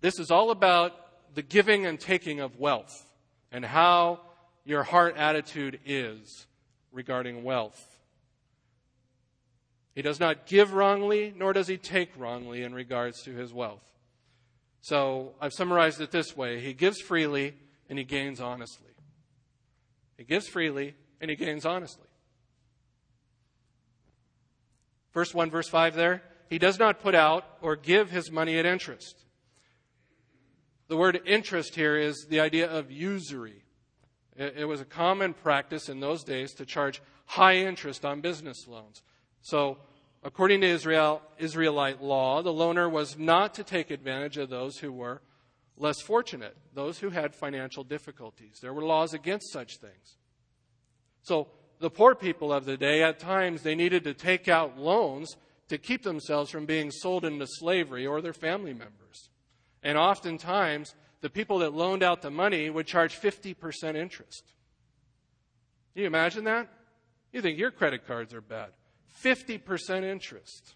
This 0.00 0.18
is 0.18 0.30
all 0.30 0.50
about 0.50 0.92
the 1.34 1.42
giving 1.42 1.86
and 1.86 1.98
taking 1.98 2.40
of 2.40 2.58
wealth 2.58 3.10
and 3.50 3.64
how 3.64 4.20
your 4.64 4.82
heart 4.82 5.16
attitude 5.16 5.80
is 5.86 6.46
regarding 6.92 7.44
wealth. 7.44 7.80
He 9.94 10.02
does 10.02 10.18
not 10.18 10.46
give 10.46 10.74
wrongly, 10.74 11.32
nor 11.36 11.52
does 11.52 11.68
he 11.68 11.76
take 11.76 12.10
wrongly 12.16 12.64
in 12.64 12.74
regards 12.74 13.22
to 13.22 13.30
his 13.30 13.52
wealth. 13.52 13.84
So 14.80 15.34
I've 15.40 15.52
summarized 15.52 16.00
it 16.00 16.10
this 16.10 16.36
way 16.36 16.60
He 16.60 16.74
gives 16.74 17.00
freely 17.00 17.54
and 17.88 17.98
he 17.98 18.04
gains 18.04 18.40
honestly. 18.40 18.90
He 20.18 20.24
gives 20.24 20.48
freely 20.48 20.94
and 21.20 21.30
he 21.30 21.36
gains 21.36 21.64
honestly. 21.64 22.03
Verse 25.14 25.32
1, 25.32 25.50
verse 25.50 25.68
5 25.68 25.94
there. 25.94 26.22
He 26.50 26.58
does 26.58 26.78
not 26.78 27.00
put 27.00 27.14
out 27.14 27.44
or 27.62 27.76
give 27.76 28.10
his 28.10 28.30
money 28.30 28.58
at 28.58 28.66
interest. 28.66 29.24
The 30.88 30.96
word 30.96 31.20
interest 31.24 31.74
here 31.74 31.96
is 31.96 32.26
the 32.28 32.40
idea 32.40 32.70
of 32.70 32.90
usury. 32.90 33.62
It 34.36 34.66
was 34.66 34.80
a 34.80 34.84
common 34.84 35.32
practice 35.32 35.88
in 35.88 36.00
those 36.00 36.24
days 36.24 36.52
to 36.54 36.66
charge 36.66 37.00
high 37.26 37.56
interest 37.56 38.04
on 38.04 38.20
business 38.20 38.66
loans. 38.66 39.02
So, 39.40 39.78
according 40.22 40.60
to 40.62 40.66
Israel, 40.66 41.22
Israelite 41.38 42.02
law, 42.02 42.42
the 42.42 42.52
loaner 42.52 42.90
was 42.90 43.16
not 43.16 43.54
to 43.54 43.64
take 43.64 43.90
advantage 43.90 44.36
of 44.36 44.50
those 44.50 44.78
who 44.78 44.92
were 44.92 45.22
less 45.76 46.00
fortunate, 46.00 46.56
those 46.74 46.98
who 46.98 47.10
had 47.10 47.34
financial 47.34 47.84
difficulties. 47.84 48.58
There 48.60 48.74
were 48.74 48.84
laws 48.84 49.14
against 49.14 49.52
such 49.52 49.78
things. 49.78 50.16
So, 51.22 51.48
the 51.80 51.90
poor 51.90 52.14
people 52.14 52.52
of 52.52 52.64
the 52.64 52.76
day, 52.76 53.02
at 53.02 53.18
times, 53.18 53.62
they 53.62 53.74
needed 53.74 54.04
to 54.04 54.14
take 54.14 54.48
out 54.48 54.78
loans 54.78 55.36
to 55.68 55.78
keep 55.78 56.02
themselves 56.02 56.50
from 56.50 56.66
being 56.66 56.90
sold 56.90 57.24
into 57.24 57.46
slavery 57.46 58.06
or 58.06 58.20
their 58.20 58.32
family 58.32 58.72
members. 58.72 59.30
And 59.82 59.98
oftentimes, 59.98 60.94
the 61.20 61.30
people 61.30 61.58
that 61.60 61.74
loaned 61.74 62.02
out 62.02 62.22
the 62.22 62.30
money 62.30 62.70
would 62.70 62.86
charge 62.86 63.18
50% 63.18 63.96
interest. 63.96 64.44
Can 65.92 66.02
you 66.02 66.06
imagine 66.06 66.44
that? 66.44 66.68
You 67.32 67.40
think 67.42 67.58
your 67.58 67.70
credit 67.70 68.06
cards 68.06 68.34
are 68.34 68.40
bad. 68.40 68.70
50% 69.22 70.04
interest. 70.04 70.74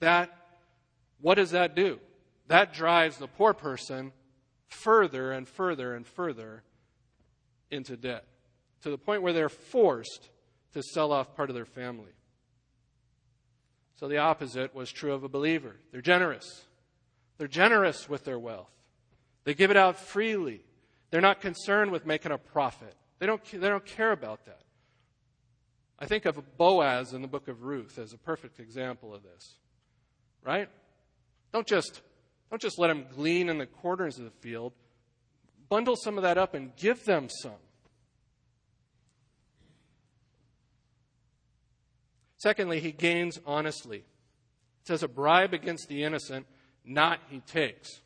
That, 0.00 0.30
what 1.20 1.34
does 1.34 1.50
that 1.50 1.74
do? 1.74 1.98
That 2.46 2.72
drives 2.72 3.18
the 3.18 3.26
poor 3.26 3.52
person 3.52 4.12
further 4.68 5.32
and 5.32 5.48
further 5.48 5.94
and 5.94 6.06
further 6.06 6.62
into 7.70 7.96
debt 7.96 8.24
to 8.82 8.90
the 8.90 8.98
point 8.98 9.22
where 9.22 9.32
they're 9.32 9.48
forced 9.48 10.28
to 10.74 10.82
sell 10.82 11.12
off 11.12 11.34
part 11.34 11.50
of 11.50 11.54
their 11.54 11.64
family. 11.64 12.12
So 13.96 14.06
the 14.06 14.18
opposite 14.18 14.74
was 14.74 14.92
true 14.92 15.12
of 15.12 15.24
a 15.24 15.28
believer. 15.28 15.76
They're 15.90 16.00
generous. 16.00 16.64
They're 17.38 17.48
generous 17.48 18.08
with 18.08 18.24
their 18.24 18.38
wealth. 18.38 18.70
They 19.44 19.54
give 19.54 19.70
it 19.70 19.76
out 19.76 19.98
freely. 19.98 20.62
They're 21.10 21.20
not 21.20 21.40
concerned 21.40 21.90
with 21.90 22.06
making 22.06 22.32
a 22.32 22.38
profit. 22.38 22.94
They 23.18 23.26
don't, 23.26 23.42
they 23.44 23.68
don't 23.68 23.84
care 23.84 24.12
about 24.12 24.44
that. 24.46 24.60
I 25.98 26.06
think 26.06 26.26
of 26.26 26.38
Boaz 26.56 27.12
in 27.12 27.22
the 27.22 27.28
book 27.28 27.48
of 27.48 27.62
Ruth 27.64 27.98
as 27.98 28.12
a 28.12 28.18
perfect 28.18 28.60
example 28.60 29.14
of 29.14 29.22
this. 29.22 29.56
Right? 30.44 30.68
Don't 31.52 31.66
just, 31.66 32.02
don't 32.50 32.62
just 32.62 32.78
let 32.78 32.88
them 32.88 33.06
glean 33.16 33.48
in 33.48 33.58
the 33.58 33.66
corners 33.66 34.18
of 34.18 34.24
the 34.24 34.30
field. 34.30 34.74
Bundle 35.68 35.96
some 35.96 36.16
of 36.16 36.22
that 36.22 36.38
up 36.38 36.54
and 36.54 36.74
give 36.76 37.04
them 37.04 37.28
some. 37.42 37.52
Secondly, 42.38 42.80
he 42.80 42.92
gains 42.92 43.38
honestly. 43.44 43.98
It 43.98 44.86
says 44.86 45.02
a 45.02 45.08
bribe 45.08 45.52
against 45.52 45.88
the 45.88 46.04
innocent, 46.04 46.46
not 46.84 47.20
he 47.28 47.40
takes. 47.40 48.00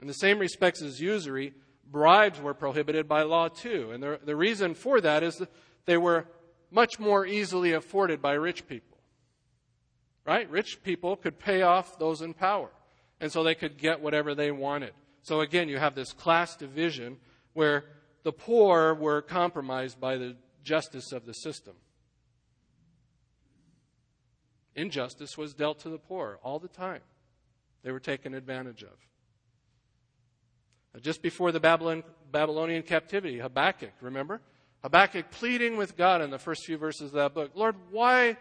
In 0.00 0.06
the 0.06 0.14
same 0.14 0.38
respects 0.38 0.82
as 0.82 1.00
usury, 1.00 1.54
bribes 1.90 2.40
were 2.40 2.54
prohibited 2.54 3.08
by 3.08 3.22
law 3.22 3.48
too. 3.48 3.90
And 3.90 4.02
the, 4.02 4.20
the 4.22 4.36
reason 4.36 4.74
for 4.74 5.00
that 5.00 5.22
is 5.22 5.36
that 5.36 5.50
they 5.86 5.96
were 5.96 6.26
much 6.70 6.98
more 6.98 7.26
easily 7.26 7.72
afforded 7.72 8.20
by 8.22 8.34
rich 8.34 8.68
people. 8.68 8.98
Right? 10.24 10.48
Rich 10.50 10.82
people 10.84 11.16
could 11.16 11.38
pay 11.38 11.62
off 11.62 11.98
those 11.98 12.20
in 12.20 12.34
power. 12.34 12.68
And 13.20 13.32
so 13.32 13.42
they 13.42 13.54
could 13.54 13.78
get 13.78 14.00
whatever 14.00 14.34
they 14.34 14.50
wanted. 14.50 14.92
So 15.22 15.40
again, 15.40 15.68
you 15.68 15.78
have 15.78 15.94
this 15.94 16.12
class 16.12 16.54
division 16.54 17.16
where 17.54 17.86
the 18.22 18.32
poor 18.32 18.94
were 18.94 19.22
compromised 19.22 19.98
by 19.98 20.16
the 20.16 20.36
justice 20.62 21.12
of 21.12 21.24
the 21.24 21.32
system. 21.32 21.74
Injustice 24.78 25.36
was 25.36 25.54
dealt 25.54 25.80
to 25.80 25.88
the 25.88 25.98
poor 25.98 26.38
all 26.42 26.58
the 26.58 26.68
time. 26.68 27.00
They 27.82 27.90
were 27.90 28.00
taken 28.00 28.32
advantage 28.32 28.84
of. 28.84 28.96
Just 31.02 31.20
before 31.20 31.52
the 31.52 31.60
Babylon, 31.60 32.02
Babylonian 32.30 32.82
captivity, 32.82 33.38
Habakkuk, 33.38 33.92
remember? 34.00 34.40
Habakkuk 34.82 35.30
pleading 35.30 35.76
with 35.76 35.96
God 35.96 36.22
in 36.22 36.30
the 36.30 36.38
first 36.38 36.64
few 36.64 36.78
verses 36.78 37.08
of 37.08 37.12
that 37.12 37.34
book 37.34 37.50
Lord, 37.54 37.74
why, 37.90 38.36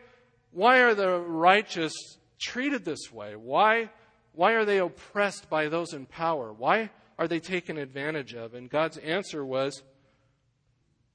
why 0.51 0.81
are 0.81 0.93
the 0.93 1.19
righteous 1.19 1.93
treated 2.39 2.85
this 2.85 3.11
way? 3.11 3.35
Why, 3.35 3.89
why 4.33 4.53
are 4.53 4.65
they 4.65 4.77
oppressed 4.77 5.49
by 5.49 5.67
those 5.67 5.93
in 5.93 6.05
power? 6.05 6.53
Why 6.53 6.91
are 7.17 7.27
they 7.27 7.39
taken 7.39 7.77
advantage 7.77 8.33
of? 8.33 8.53
And 8.53 8.69
God's 8.69 8.97
answer 8.97 9.43
was, 9.43 9.81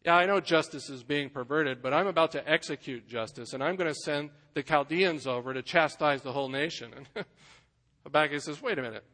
Yeah, 0.04 0.16
I 0.16 0.26
know 0.26 0.40
justice 0.40 0.90
is 0.90 1.04
being 1.04 1.30
perverted, 1.30 1.80
but 1.80 1.94
I'm 1.94 2.08
about 2.08 2.32
to 2.32 2.50
execute 2.50 3.06
justice, 3.06 3.52
and 3.52 3.62
I'm 3.62 3.76
going 3.76 3.88
to 3.88 3.94
send 3.94 4.30
the 4.54 4.62
Chaldeans 4.62 5.26
over 5.26 5.54
to 5.54 5.62
chastise 5.62 6.22
the 6.22 6.32
whole 6.32 6.48
nation. 6.48 6.92
And 6.96 7.24
Habakkuk 8.04 8.40
says, 8.40 8.60
Wait 8.60 8.78
a 8.78 8.82
minute. 8.82 9.04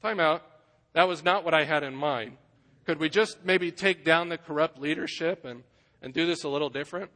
Time 0.00 0.20
out. 0.20 0.42
That 0.94 1.08
was 1.08 1.22
not 1.22 1.44
what 1.44 1.54
I 1.54 1.64
had 1.64 1.82
in 1.82 1.94
mind. 1.94 2.36
Could 2.86 3.00
we 3.00 3.08
just 3.08 3.44
maybe 3.44 3.70
take 3.70 4.04
down 4.04 4.28
the 4.28 4.38
corrupt 4.38 4.78
leadership 4.78 5.44
and, 5.44 5.62
and 6.00 6.14
do 6.14 6.26
this 6.26 6.44
a 6.44 6.48
little 6.48 6.70
different? 6.70 7.10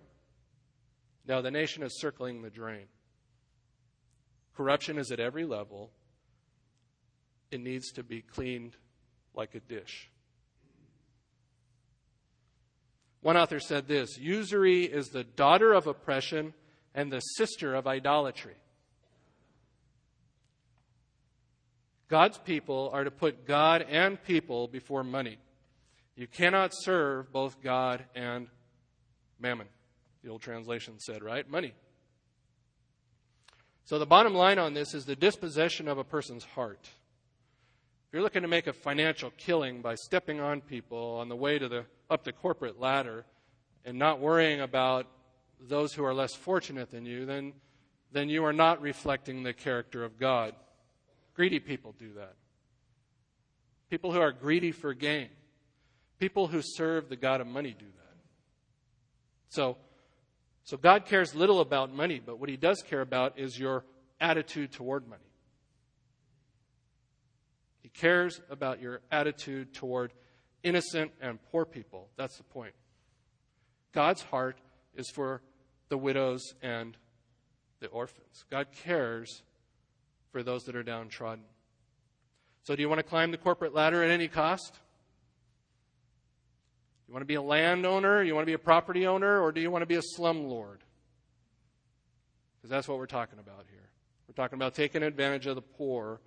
No, 1.27 1.43
the 1.43 1.51
nation 1.51 1.83
is 1.83 2.01
circling 2.01 2.43
the 2.43 2.51
drain. 2.51 2.87
Corruption 4.57 4.99
is 4.99 5.13
at 5.13 5.21
every 5.21 5.45
level. 5.45 5.91
It 7.51 7.61
needs 7.61 7.93
to 7.93 8.03
be 8.03 8.23
cleaned 8.23 8.77
like 9.35 9.55
a 9.55 9.61
dish. 9.61 10.11
One 13.21 13.37
author 13.37 13.61
said 13.61 13.89
this 13.89 14.19
usury 14.19 14.85
is 14.85 15.09
the 15.09 15.25
daughter 15.25 15.73
of 15.73 15.87
oppression 15.87 16.55
and 16.95 17.13
the 17.13 17.21
sister 17.21 17.75
of 17.75 17.87
idolatry. 17.87 18.55
God's 22.09 22.39
people 22.39 22.91
are 22.93 23.05
to 23.05 23.11
put 23.11 23.47
God 23.47 23.83
and 23.83 24.23
people 24.23 24.67
before 24.67 25.05
money. 25.05 25.39
You 26.17 26.27
cannot 26.27 26.73
serve 26.75 27.31
both 27.33 27.61
God 27.63 28.05
and 28.15 28.49
mammon. 29.39 29.67
The 30.23 30.31
old 30.31 30.41
translation 30.41 30.99
said, 30.99 31.23
right? 31.23 31.49
Money. 31.49 31.75
So 33.85 33.99
the 33.99 34.07
bottom 34.07 34.35
line 34.35 34.59
on 34.59 34.75
this 34.75 34.95
is 34.95 35.05
the 35.05 35.17
dispossession 35.17 35.87
of 35.87 35.99
a 35.99 36.05
person's 36.05 36.45
heart. 36.45 36.81
If 36.83 38.15
you're 38.15 38.23
looking 38.23 38.43
to 38.43 38.49
make 38.49 38.67
a 38.67 38.73
financial 38.73 39.31
killing 39.37 39.83
by 39.83 39.95
stepping 39.95 40.41
on 40.41 40.61
people 40.61 41.19
on 41.21 41.29
the 41.29 41.37
way 41.37 41.59
to 41.59 41.69
the 41.69 41.85
up 42.11 42.25
the 42.25 42.33
corporate 42.33 42.81
ladder 42.81 43.25
and 43.85 43.99
not 43.99 44.21
worrying 44.21 44.61
about 44.61 45.07
those 45.61 45.93
who 45.93 46.05
are 46.05 46.15
less 46.15 46.35
fortunate 46.35 46.91
than 46.91 47.05
you, 47.05 47.27
then 47.27 47.53
then 48.13 48.29
you 48.29 48.45
are 48.45 48.53
not 48.53 48.81
reflecting 48.81 49.43
the 49.43 49.53
character 49.53 50.05
of 50.05 50.19
God. 50.19 50.55
Greedy 51.35 51.61
people 51.61 51.95
do 51.99 52.15
that. 52.15 52.35
People 53.91 54.13
who 54.13 54.21
are 54.21 54.33
greedy 54.33 54.73
for 54.73 54.95
gain. 54.95 55.29
People 56.19 56.47
who 56.47 56.61
serve 56.63 57.09
the 57.09 57.17
God 57.17 57.41
of 57.41 57.47
money 57.47 57.75
do 57.79 57.85
that. 57.85 58.17
So, 59.51 59.77
so 60.65 60.77
God 60.77 61.07
cares 61.07 61.35
little 61.35 61.61
about 61.61 61.95
money, 61.95 62.21
but 62.25 62.39
what 62.39 62.49
he 62.49 62.57
does 62.57 62.83
care 62.83 63.01
about 63.01 63.39
is 63.39 63.59
your 63.59 63.85
attitude 64.21 64.73
toward 64.73 65.09
money. 65.09 65.23
He 67.83 67.89
cares 67.89 68.41
about 68.51 68.81
your 68.83 69.01
attitude 69.11 69.73
toward 69.73 70.13
innocent 70.63 71.13
and 71.21 71.39
poor 71.51 71.65
people. 71.65 72.09
That's 72.17 72.37
the 72.37 72.45
point. 72.45 72.75
God's 73.93 74.23
heart 74.23 74.59
is 74.95 75.11
for 75.11 75.43
the 75.89 75.99
widows 75.99 76.55
and 76.63 76.97
the 77.81 77.89
orphans. 77.89 78.45
God 78.51 78.69
cares 78.85 79.43
for 80.31 80.43
those 80.43 80.65
that 80.65 80.77
are 80.77 80.83
downtrodden. 80.83 81.45
So, 82.65 82.77
do 82.77 82.83
you 82.83 82.89
want 82.89 82.99
to 82.99 83.05
climb 83.05 83.31
the 83.31 83.39
corporate 83.39 83.75
ladder 83.75 84.03
at 84.03 84.11
any 84.11 84.29
cost? 84.29 84.79
You 87.07 87.15
want 87.15 87.23
to 87.23 87.27
be 87.27 87.37
a 87.37 87.43
landowner? 87.43 88.23
You 88.23 88.35
want 88.35 88.43
to 88.43 88.51
be 88.51 88.55
a 88.55 88.59
property 88.59 89.07
owner? 89.07 89.41
Or 89.41 89.53
do 89.53 89.63
you 89.63 89.71
want 89.71 89.83
to 89.83 89.87
be 89.87 89.95
a 89.95 90.03
slumlord? 90.19 90.81
Because 92.57 92.69
that's 92.69 92.87
what 92.87 92.99
we're 92.99 93.07
talking 93.07 93.39
about 93.39 93.65
here. 93.71 93.89
We're 94.27 94.35
talking 94.35 94.59
about 94.59 94.75
taking 94.75 95.03
advantage 95.03 95.47
of 95.47 95.55
the 95.55 95.63
poor 95.63 96.21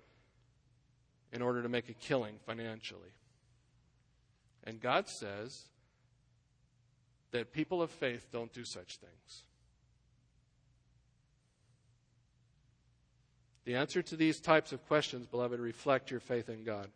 in 1.32 1.40
order 1.40 1.62
to 1.62 1.68
make 1.68 1.88
a 1.88 1.94
killing 1.94 2.34
financially. 2.44 3.12
And 4.64 4.80
God 4.80 5.08
says 5.08 5.64
that 7.32 7.52
people 7.52 7.82
of 7.82 7.90
faith 7.90 8.28
don't 8.32 8.52
do 8.52 8.64
such 8.64 8.98
things. 8.98 9.44
The 13.64 13.76
answer 13.76 14.02
to 14.02 14.16
these 14.16 14.40
types 14.40 14.72
of 14.72 14.86
questions, 14.86 15.26
beloved, 15.26 15.60
reflect 15.60 16.10
your 16.10 16.20
faith 16.20 16.48
in 16.48 16.64
God. 16.64 16.88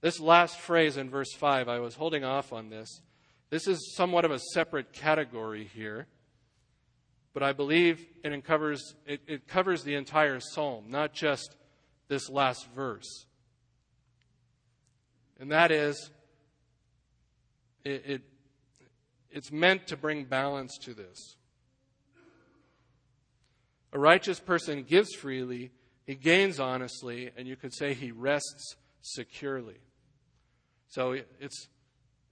This 0.00 0.20
last 0.20 0.58
phrase 0.58 0.96
in 0.96 1.10
verse 1.10 1.32
5, 1.32 1.68
I 1.68 1.80
was 1.80 1.94
holding 1.94 2.24
off 2.24 2.52
on 2.52 2.70
this. 2.70 3.02
This 3.50 3.66
is 3.66 3.94
somewhat 3.96 4.24
of 4.24 4.30
a 4.30 4.38
separate 4.38 4.92
category 4.92 5.68
here, 5.74 6.06
but 7.34 7.42
I 7.42 7.52
believe 7.52 8.06
it 8.24 8.44
covers, 8.44 8.94
it, 9.06 9.20
it 9.26 9.48
covers 9.48 9.82
the 9.82 9.94
entire 9.94 10.38
psalm, 10.40 10.86
not 10.88 11.12
just 11.12 11.56
this 12.08 12.30
last 12.30 12.68
verse. 12.74 13.26
And 15.40 15.50
that 15.50 15.72
is, 15.72 16.10
it, 17.84 18.02
it, 18.06 18.22
it's 19.30 19.52
meant 19.52 19.86
to 19.88 19.96
bring 19.96 20.24
balance 20.24 20.78
to 20.78 20.94
this. 20.94 21.36
A 23.92 23.98
righteous 23.98 24.38
person 24.38 24.84
gives 24.84 25.14
freely 25.14 25.72
he 26.10 26.16
gains 26.16 26.58
honestly, 26.58 27.30
and 27.36 27.46
you 27.46 27.54
could 27.54 27.72
say 27.72 27.94
he 27.94 28.10
rests 28.10 28.74
securely. 29.00 29.76
So 30.88 31.12
it's, 31.38 31.68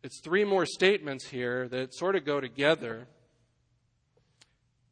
it's 0.02 0.20
three 0.20 0.44
more 0.44 0.66
statements 0.66 1.28
here 1.28 1.68
that 1.68 1.94
sort 1.94 2.16
of 2.16 2.24
go 2.24 2.40
together. 2.40 3.06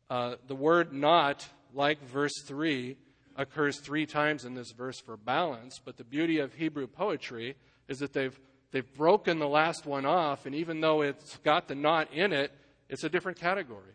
Uh, 0.08 0.36
the 0.46 0.54
word 0.54 0.92
not, 0.92 1.48
like 1.74 2.00
verse 2.06 2.40
3, 2.44 2.96
occurs 3.34 3.80
three 3.80 4.06
times 4.06 4.44
in 4.44 4.54
this 4.54 4.70
verse 4.70 5.00
for 5.00 5.16
balance, 5.16 5.80
but 5.84 5.96
the 5.96 6.04
beauty 6.04 6.38
of 6.38 6.54
Hebrew 6.54 6.86
poetry 6.86 7.56
is 7.88 7.98
that 7.98 8.12
they've, 8.12 8.38
they've 8.76 8.94
broken 8.94 9.38
the 9.38 9.48
last 9.48 9.86
one 9.86 10.04
off, 10.04 10.44
and 10.44 10.54
even 10.54 10.82
though 10.82 11.00
it's 11.00 11.38
got 11.38 11.66
the 11.66 11.74
not 11.74 12.12
in 12.12 12.30
it, 12.30 12.52
it's 12.90 13.04
a 13.04 13.08
different 13.08 13.40
category. 13.40 13.94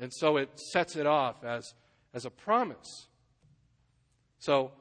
And 0.00 0.12
so 0.12 0.36
it 0.36 0.50
sets 0.58 0.96
it 0.96 1.06
off 1.06 1.44
as, 1.44 1.74
as 2.12 2.24
a 2.24 2.30
promise. 2.30 3.06
So, 4.40 4.72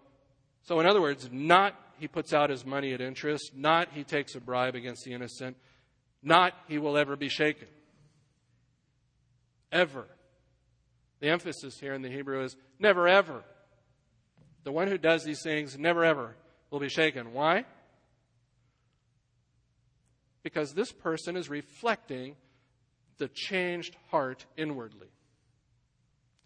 so 0.64 0.80
in 0.80 0.88
other 0.88 0.99
words, 0.99 1.30
not 1.32 1.80
he 1.99 2.07
puts 2.07 2.34
out 2.34 2.49
his 2.49 2.66
money 2.66 2.91
at 2.91 3.01
interest, 3.01 3.51
not 3.55 3.89
he 3.93 4.03
takes 4.03 4.34
a 4.34 4.39
bribe 4.39 4.74
against 4.74 5.03
the 5.03 5.14
innocent, 5.14 5.57
not 6.24 6.53
he 6.68 6.80
will 6.80 6.97
ever 6.97 7.16
be 7.16 7.30
shaken. 7.30 7.68
Ever. 9.72 10.05
The 11.20 11.30
emphasis 11.30 11.80
here 11.80 11.93
in 11.93 12.01
the 12.01 12.09
Hebrew 12.09 12.43
is 12.43 12.57
never 12.80 13.07
ever. 13.07 13.43
The 14.64 14.72
one 14.72 14.88
who 14.88 14.97
does 14.97 15.24
these 15.24 15.43
things 15.43 15.78
never 15.78 16.03
ever 16.03 16.36
will 16.72 16.80
be 16.80 16.89
shaken. 16.89 17.32
Why? 17.32 17.66
Because 20.43 20.73
this 20.73 20.91
person 20.91 21.35
is 21.35 21.49
reflecting 21.49 22.35
the 23.17 23.29
changed 23.29 23.95
heart 24.11 24.45
inwardly. 24.57 25.07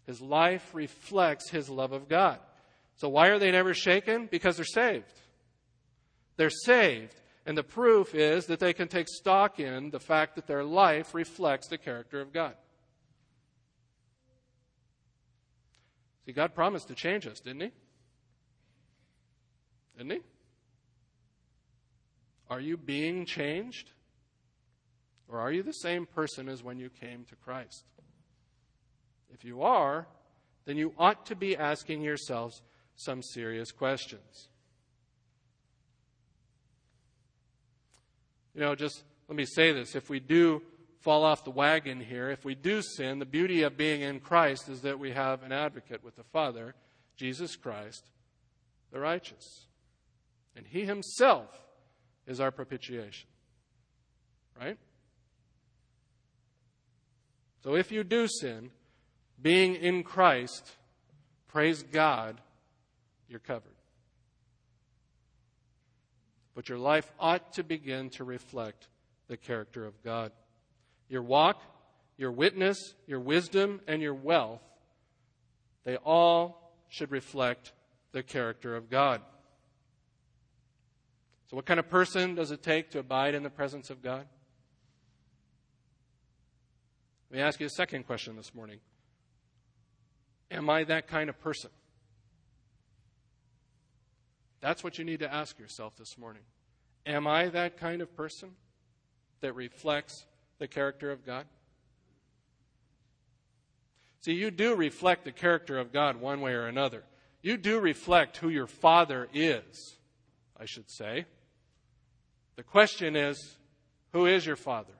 His 0.06 0.20
life 0.20 0.74
reflects 0.74 1.50
his 1.50 1.68
love 1.68 1.92
of 1.92 2.08
God. 2.08 2.38
So 2.96 3.08
why 3.08 3.28
are 3.28 3.38
they 3.38 3.50
never 3.50 3.74
shaken? 3.74 4.26
Because 4.30 4.56
they're 4.56 4.64
saved. 4.64 5.12
They're 6.36 6.50
saved. 6.50 7.14
And 7.44 7.56
the 7.56 7.62
proof 7.62 8.14
is 8.14 8.46
that 8.46 8.60
they 8.60 8.72
can 8.72 8.88
take 8.88 9.08
stock 9.08 9.58
in 9.60 9.90
the 9.90 10.00
fact 10.00 10.36
that 10.36 10.46
their 10.46 10.64
life 10.64 11.14
reflects 11.14 11.68
the 11.68 11.78
character 11.78 12.20
of 12.20 12.32
God. 12.32 12.54
See, 16.26 16.32
God 16.32 16.54
promised 16.54 16.88
to 16.88 16.94
change 16.94 17.26
us, 17.26 17.40
didn't 17.40 17.62
He? 17.62 17.72
Didn't 19.96 20.12
He? 20.12 20.20
Are 22.50 22.60
you 22.60 22.76
being 22.76 23.26
changed? 23.26 23.90
Or 25.28 25.40
are 25.40 25.52
you 25.52 25.62
the 25.62 25.72
same 25.72 26.06
person 26.06 26.48
as 26.48 26.62
when 26.62 26.78
you 26.78 26.88
came 26.88 27.24
to 27.26 27.36
Christ? 27.36 27.84
If 29.32 29.44
you 29.44 29.62
are, 29.62 30.06
then 30.64 30.76
you 30.76 30.94
ought 30.98 31.26
to 31.26 31.36
be 31.36 31.56
asking 31.56 32.02
yourselves 32.02 32.62
some 32.96 33.22
serious 33.22 33.70
questions. 33.70 34.48
You 38.54 38.62
know, 38.62 38.74
just 38.74 39.04
let 39.28 39.36
me 39.36 39.44
say 39.44 39.72
this. 39.72 39.94
If 39.94 40.08
we 40.08 40.18
do 40.18 40.62
fall 41.00 41.24
off 41.24 41.44
the 41.44 41.50
wagon 41.50 42.00
here, 42.00 42.30
if 42.30 42.44
we 42.44 42.54
do 42.54 42.82
sin, 42.82 43.18
the 43.18 43.26
beauty 43.26 43.62
of 43.62 43.76
being 43.76 44.00
in 44.00 44.20
Christ 44.20 44.68
is 44.68 44.80
that 44.80 44.98
we 44.98 45.12
have 45.12 45.42
an 45.42 45.52
advocate 45.52 46.02
with 46.02 46.16
the 46.16 46.24
Father, 46.24 46.74
Jesus 47.16 47.54
Christ, 47.54 48.10
the 48.90 48.98
righteous. 48.98 49.66
And 50.56 50.66
He 50.66 50.86
Himself 50.86 51.67
is 52.28 52.40
our 52.40 52.52
propitiation. 52.52 53.28
Right? 54.60 54.76
So 57.64 57.74
if 57.74 57.90
you 57.90 58.04
do 58.04 58.28
sin, 58.28 58.70
being 59.40 59.74
in 59.74 60.04
Christ, 60.04 60.76
praise 61.48 61.82
God, 61.82 62.40
you're 63.28 63.40
covered. 63.40 63.72
But 66.54 66.68
your 66.68 66.78
life 66.78 67.10
ought 67.18 67.52
to 67.54 67.62
begin 67.62 68.10
to 68.10 68.24
reflect 68.24 68.88
the 69.28 69.36
character 69.36 69.86
of 69.86 70.02
God. 70.02 70.32
Your 71.08 71.22
walk, 71.22 71.62
your 72.16 72.32
witness, 72.32 72.94
your 73.06 73.20
wisdom, 73.20 73.80
and 73.86 74.02
your 74.02 74.14
wealth, 74.14 74.62
they 75.84 75.96
all 75.96 76.74
should 76.88 77.10
reflect 77.10 77.72
the 78.12 78.22
character 78.22 78.74
of 78.74 78.90
God. 78.90 79.22
So, 81.48 81.56
what 81.56 81.64
kind 81.64 81.80
of 81.80 81.88
person 81.88 82.34
does 82.34 82.50
it 82.50 82.62
take 82.62 82.90
to 82.90 82.98
abide 82.98 83.34
in 83.34 83.42
the 83.42 83.50
presence 83.50 83.88
of 83.88 84.02
God? 84.02 84.26
Let 87.30 87.36
me 87.36 87.42
ask 87.42 87.58
you 87.60 87.66
a 87.66 87.70
second 87.70 88.06
question 88.06 88.36
this 88.36 88.54
morning. 88.54 88.80
Am 90.50 90.68
I 90.68 90.84
that 90.84 91.08
kind 91.08 91.28
of 91.28 91.40
person? 91.40 91.70
That's 94.60 94.82
what 94.82 94.98
you 94.98 95.04
need 95.04 95.20
to 95.20 95.32
ask 95.32 95.58
yourself 95.58 95.96
this 95.96 96.18
morning. 96.18 96.42
Am 97.06 97.26
I 97.26 97.48
that 97.48 97.76
kind 97.78 98.02
of 98.02 98.14
person 98.14 98.50
that 99.40 99.54
reflects 99.54 100.26
the 100.58 100.66
character 100.66 101.10
of 101.10 101.24
God? 101.24 101.46
See, 104.20 104.32
you 104.32 104.50
do 104.50 104.74
reflect 104.74 105.24
the 105.24 105.32
character 105.32 105.78
of 105.78 105.92
God 105.92 106.16
one 106.16 106.40
way 106.40 106.52
or 106.52 106.66
another. 106.66 107.04
You 107.40 107.56
do 107.56 107.78
reflect 107.78 108.38
who 108.38 108.48
your 108.48 108.66
Father 108.66 109.28
is, 109.32 109.96
I 110.58 110.64
should 110.64 110.90
say. 110.90 111.26
The 112.58 112.64
question 112.64 113.14
is 113.14 113.56
who 114.12 114.26
is 114.26 114.44
your 114.44 114.56
Father? 114.56 114.92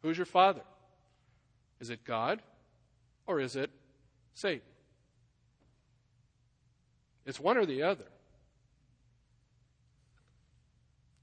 Who's 0.00 0.16
your 0.16 0.24
Father? 0.24 0.62
Is 1.78 1.90
it 1.90 2.04
God 2.04 2.40
or 3.26 3.38
is 3.38 3.54
it 3.54 3.70
Satan? 4.32 4.62
It's 7.26 7.38
one 7.38 7.58
or 7.58 7.66
the 7.66 7.82
other. 7.82 8.06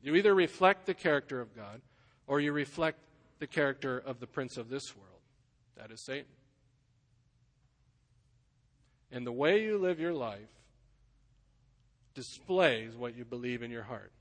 You 0.04 0.14
either 0.14 0.36
reflect 0.36 0.86
the 0.86 0.94
character 0.94 1.42
of 1.42 1.56
God 1.56 1.82
or 2.28 2.40
you 2.40 2.52
reflect 2.52 3.00
the 3.40 3.48
character 3.48 3.98
of 3.98 4.20
the 4.20 4.28
prince 4.28 4.58
of 4.58 4.70
this 4.70 4.96
world. 4.96 5.22
That 5.78 5.90
is 5.90 6.02
Satan. 6.02 6.26
And 9.12 9.26
the 9.26 9.32
way 9.32 9.64
you 9.64 9.80
live 9.80 10.00
your 10.00 10.14
life 10.14 10.50
displays 12.14 12.96
what 12.96 13.16
you 13.16 13.26
believe 13.26 13.64
in 13.64 13.72
your 13.72 13.84
heart. 13.84 14.12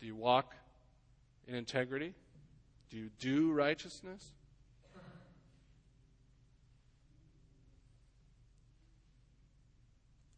Do 0.00 0.06
you 0.06 0.14
walk 0.14 0.54
in 1.46 1.54
integrity? 1.54 2.14
Do 2.90 2.96
you 2.96 3.10
do 3.18 3.52
righteousness? 3.52 4.32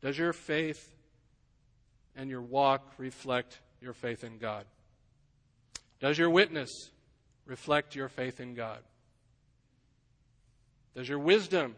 Does 0.03 0.19
your 0.19 0.33
faith 0.33 0.93
and 2.17 2.29
your 2.29 2.43
walk 2.43 2.95
reflect 2.99 3.61
your 3.81 3.93
faith 3.93 4.25
in 4.25 4.39
God? 4.39 4.65
Does 6.01 6.19
your 6.19 6.29
witness 6.29 6.91
reflect 7.47 7.95
your 7.95 8.09
faith 8.09 8.41
in 8.41 8.55
God? 8.55 8.81
Does 10.97 11.09
your 11.09 11.21
wisdom 11.21 11.77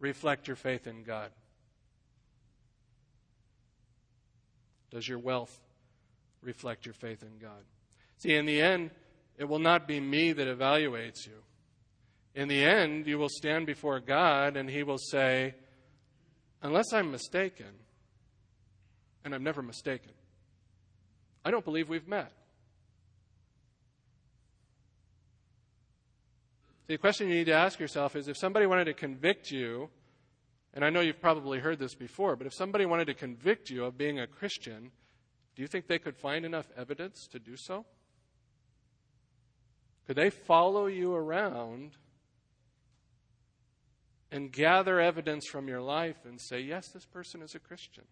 reflect 0.00 0.48
your 0.48 0.56
faith 0.56 0.88
in 0.88 1.04
God? 1.04 1.30
Does 4.90 5.08
your 5.08 5.18
wealth 5.18 5.58
reflect 6.42 6.86
your 6.86 6.94
faith 6.94 7.22
in 7.22 7.38
God? 7.38 7.62
See, 8.18 8.34
in 8.34 8.46
the 8.46 8.60
end, 8.60 8.90
it 9.38 9.44
will 9.44 9.58
not 9.58 9.88
be 9.88 10.00
me 10.00 10.32
that 10.32 10.46
evaluates 10.46 11.26
you. 11.26 11.42
In 12.34 12.48
the 12.48 12.62
end, 12.64 13.06
you 13.06 13.18
will 13.18 13.28
stand 13.30 13.66
before 13.66 14.00
God 14.00 14.56
and 14.56 14.68
He 14.68 14.82
will 14.82 14.98
say, 14.98 15.54
Unless 16.62 16.92
I'm 16.92 17.10
mistaken, 17.10 17.72
and 19.24 19.34
I'm 19.34 19.42
never 19.42 19.62
mistaken, 19.62 20.12
I 21.44 21.50
don't 21.50 21.64
believe 21.64 21.88
we've 21.88 22.06
met. 22.06 22.32
The 26.86 26.98
question 26.98 27.28
you 27.28 27.34
need 27.36 27.46
to 27.46 27.54
ask 27.54 27.78
yourself 27.78 28.16
is 28.16 28.28
if 28.28 28.36
somebody 28.36 28.66
wanted 28.66 28.86
to 28.86 28.94
convict 28.94 29.50
you, 29.50 29.88
and 30.72 30.84
I 30.84 30.90
know 30.90 31.00
you've 31.00 31.20
probably 31.20 31.58
heard 31.58 31.78
this 31.78 31.94
before, 31.94 32.36
but 32.36 32.46
if 32.46 32.54
somebody 32.54 32.86
wanted 32.86 33.06
to 33.06 33.14
convict 33.14 33.70
you 33.70 33.84
of 33.84 33.98
being 33.98 34.20
a 34.20 34.26
Christian, 34.26 34.92
do 35.56 35.62
you 35.62 35.68
think 35.68 35.86
they 35.86 35.98
could 35.98 36.16
find 36.16 36.44
enough 36.44 36.70
evidence 36.76 37.26
to 37.28 37.38
do 37.38 37.56
so? 37.56 37.84
Could 40.06 40.16
they 40.16 40.30
follow 40.30 40.86
you 40.86 41.14
around 41.14 41.96
and 44.32 44.52
gather 44.52 45.00
evidence 45.00 45.46
from 45.46 45.68
your 45.68 45.80
life 45.80 46.24
and 46.24 46.40
say, 46.40 46.60
yes, 46.60 46.88
this 46.88 47.04
person 47.04 47.42
is 47.42 47.54
a 47.54 47.58
Christian. 47.58 48.04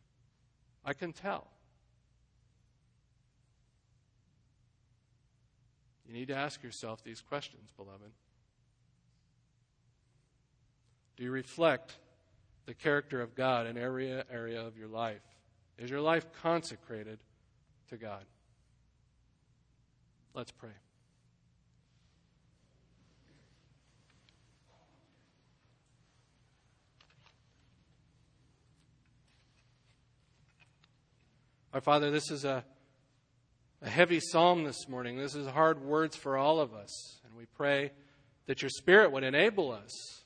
I 0.85 0.93
can 0.93 1.13
tell. 1.13 1.49
You 6.07 6.15
need 6.15 6.29
to 6.29 6.35
ask 6.35 6.63
yourself 6.63 7.05
these 7.05 7.21
questions, 7.21 7.71
beloved. 7.77 8.13
Do 11.17 11.25
you 11.25 11.31
reflect 11.31 11.97
the 12.69 12.75
character 12.75 13.23
of 13.23 13.35
God 13.35 13.67
in 13.67 13.79
every 13.79 14.13
area 14.31 14.61
of 14.61 14.77
your 14.77 14.89
life? 14.89 15.23
Is 15.79 15.89
your 15.89 16.03
life 16.03 16.27
consecrated 16.43 17.19
to 17.89 17.97
God? 17.97 18.23
Let's 20.35 20.53
pray. 20.53 20.69
Our 31.73 31.81
Father, 31.81 32.11
this 32.11 32.31
is 32.31 32.45
a, 32.45 32.63
a 33.81 33.89
heavy 33.89 34.21
psalm 34.21 34.65
this 34.65 34.87
morning. 34.91 35.17
This 35.17 35.35
is 35.35 35.47
hard 35.47 35.81
words 35.83 36.17
for 36.17 36.37
all 36.37 36.61
of 36.61 36.75
us. 36.75 37.17
And 37.25 37.35
we 37.35 37.47
pray 37.47 37.93
that 38.45 38.61
your 38.61 38.69
Spirit 38.69 39.11
would 39.13 39.25
enable 39.25 39.73
us, 39.73 40.23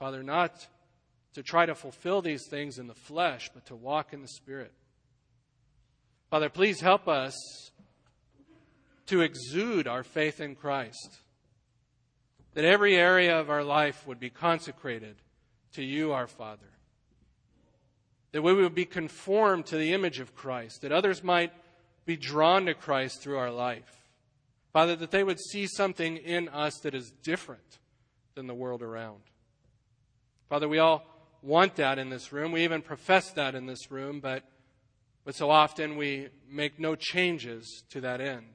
Father, 0.00 0.24
not 0.24 0.66
to 1.34 1.44
try 1.44 1.64
to 1.64 1.76
fulfill 1.76 2.20
these 2.20 2.48
things 2.48 2.78
in 2.78 2.88
the 2.88 2.94
flesh, 2.94 3.50
but 3.54 3.66
to 3.66 3.76
walk 3.76 4.12
in 4.12 4.22
the 4.22 4.28
Spirit. 4.28 4.72
Father, 6.30 6.48
please 6.48 6.80
help 6.80 7.06
us 7.06 7.34
to 9.06 9.20
exude 9.20 9.86
our 9.86 10.02
faith 10.02 10.40
in 10.40 10.56
Christ. 10.56 11.18
That 12.54 12.64
every 12.64 12.96
area 12.96 13.38
of 13.38 13.48
our 13.50 13.62
life 13.62 14.04
would 14.08 14.18
be 14.18 14.30
consecrated 14.30 15.14
to 15.74 15.84
you, 15.84 16.10
our 16.10 16.26
Father 16.26 16.66
that 18.32 18.42
we 18.42 18.54
would 18.54 18.74
be 18.74 18.84
conformed 18.84 19.66
to 19.66 19.76
the 19.76 19.92
image 19.92 20.20
of 20.20 20.34
Christ, 20.34 20.82
that 20.82 20.92
others 20.92 21.24
might 21.24 21.52
be 22.04 22.16
drawn 22.16 22.66
to 22.66 22.74
Christ 22.74 23.20
through 23.22 23.38
our 23.38 23.50
life. 23.50 24.08
Father, 24.72 24.94
that 24.96 25.10
they 25.10 25.24
would 25.24 25.40
see 25.40 25.66
something 25.66 26.16
in 26.16 26.48
us 26.48 26.78
that 26.82 26.94
is 26.94 27.12
different 27.22 27.78
than 28.34 28.46
the 28.46 28.54
world 28.54 28.82
around. 28.82 29.20
Father, 30.50 30.68
we 30.68 30.80
all 30.80 31.04
want 31.42 31.76
that 31.76 32.00
in 32.00 32.10
this 32.10 32.32
room. 32.32 32.50
We 32.50 32.64
even 32.64 32.82
profess 32.82 33.30
that 33.34 33.54
in 33.54 33.66
this 33.66 33.88
room, 33.88 34.18
but, 34.18 34.42
but 35.24 35.36
so 35.36 35.48
often 35.48 35.96
we 35.96 36.26
make 36.50 36.80
no 36.80 36.96
changes 36.96 37.84
to 37.90 38.00
that 38.00 38.20
end. 38.20 38.46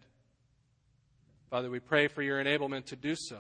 Father, 1.50 1.70
we 1.70 1.80
pray 1.80 2.10
for 2.10 2.22
your 2.22 2.44
enablement 2.44 2.88
to 2.88 2.98
do 2.98 3.16
so. 3.16 3.40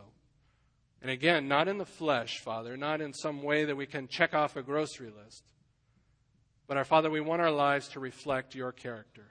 And 1.02 1.12
again, 1.12 1.50
not 1.50 1.68
in 1.68 1.78
the 1.78 1.86
flesh, 1.86 2.40
Father, 2.40 2.78
not 2.78 3.02
in 3.02 3.14
some 3.14 3.44
way 3.44 3.66
that 3.66 3.76
we 3.76 3.86
can 3.86 4.08
check 4.08 4.34
off 4.34 4.56
a 4.56 4.64
grocery 4.64 5.12
list, 5.12 5.44
but 6.66 6.78
our 6.78 6.86
Father, 6.86 7.12
we 7.12 7.20
want 7.20 7.42
our 7.42 7.52
lives 7.52 7.90
to 7.90 8.00
reflect 8.00 8.56
your 8.56 8.72
character. 8.72 9.26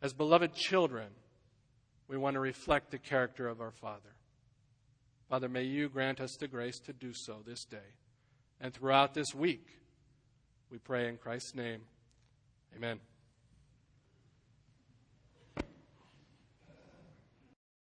As 0.00 0.14
beloved 0.14 0.54
children, 0.54 1.08
we 2.08 2.16
want 2.16 2.32
to 2.32 2.40
reflect 2.40 2.92
the 2.92 2.98
character 2.98 3.46
of 3.46 3.60
our 3.60 3.72
Father. 3.72 4.14
Father, 5.30 5.48
may 5.48 5.62
you 5.62 5.88
grant 5.88 6.20
us 6.20 6.34
the 6.34 6.48
grace 6.48 6.80
to 6.80 6.92
do 6.92 7.12
so 7.12 7.36
this 7.46 7.64
day 7.64 7.94
and 8.60 8.74
throughout 8.74 9.14
this 9.14 9.32
week. 9.32 9.68
We 10.72 10.78
pray 10.78 11.08
in 11.08 11.18
Christ's 11.18 11.54
name. 11.54 11.82
Amen. 12.76 12.98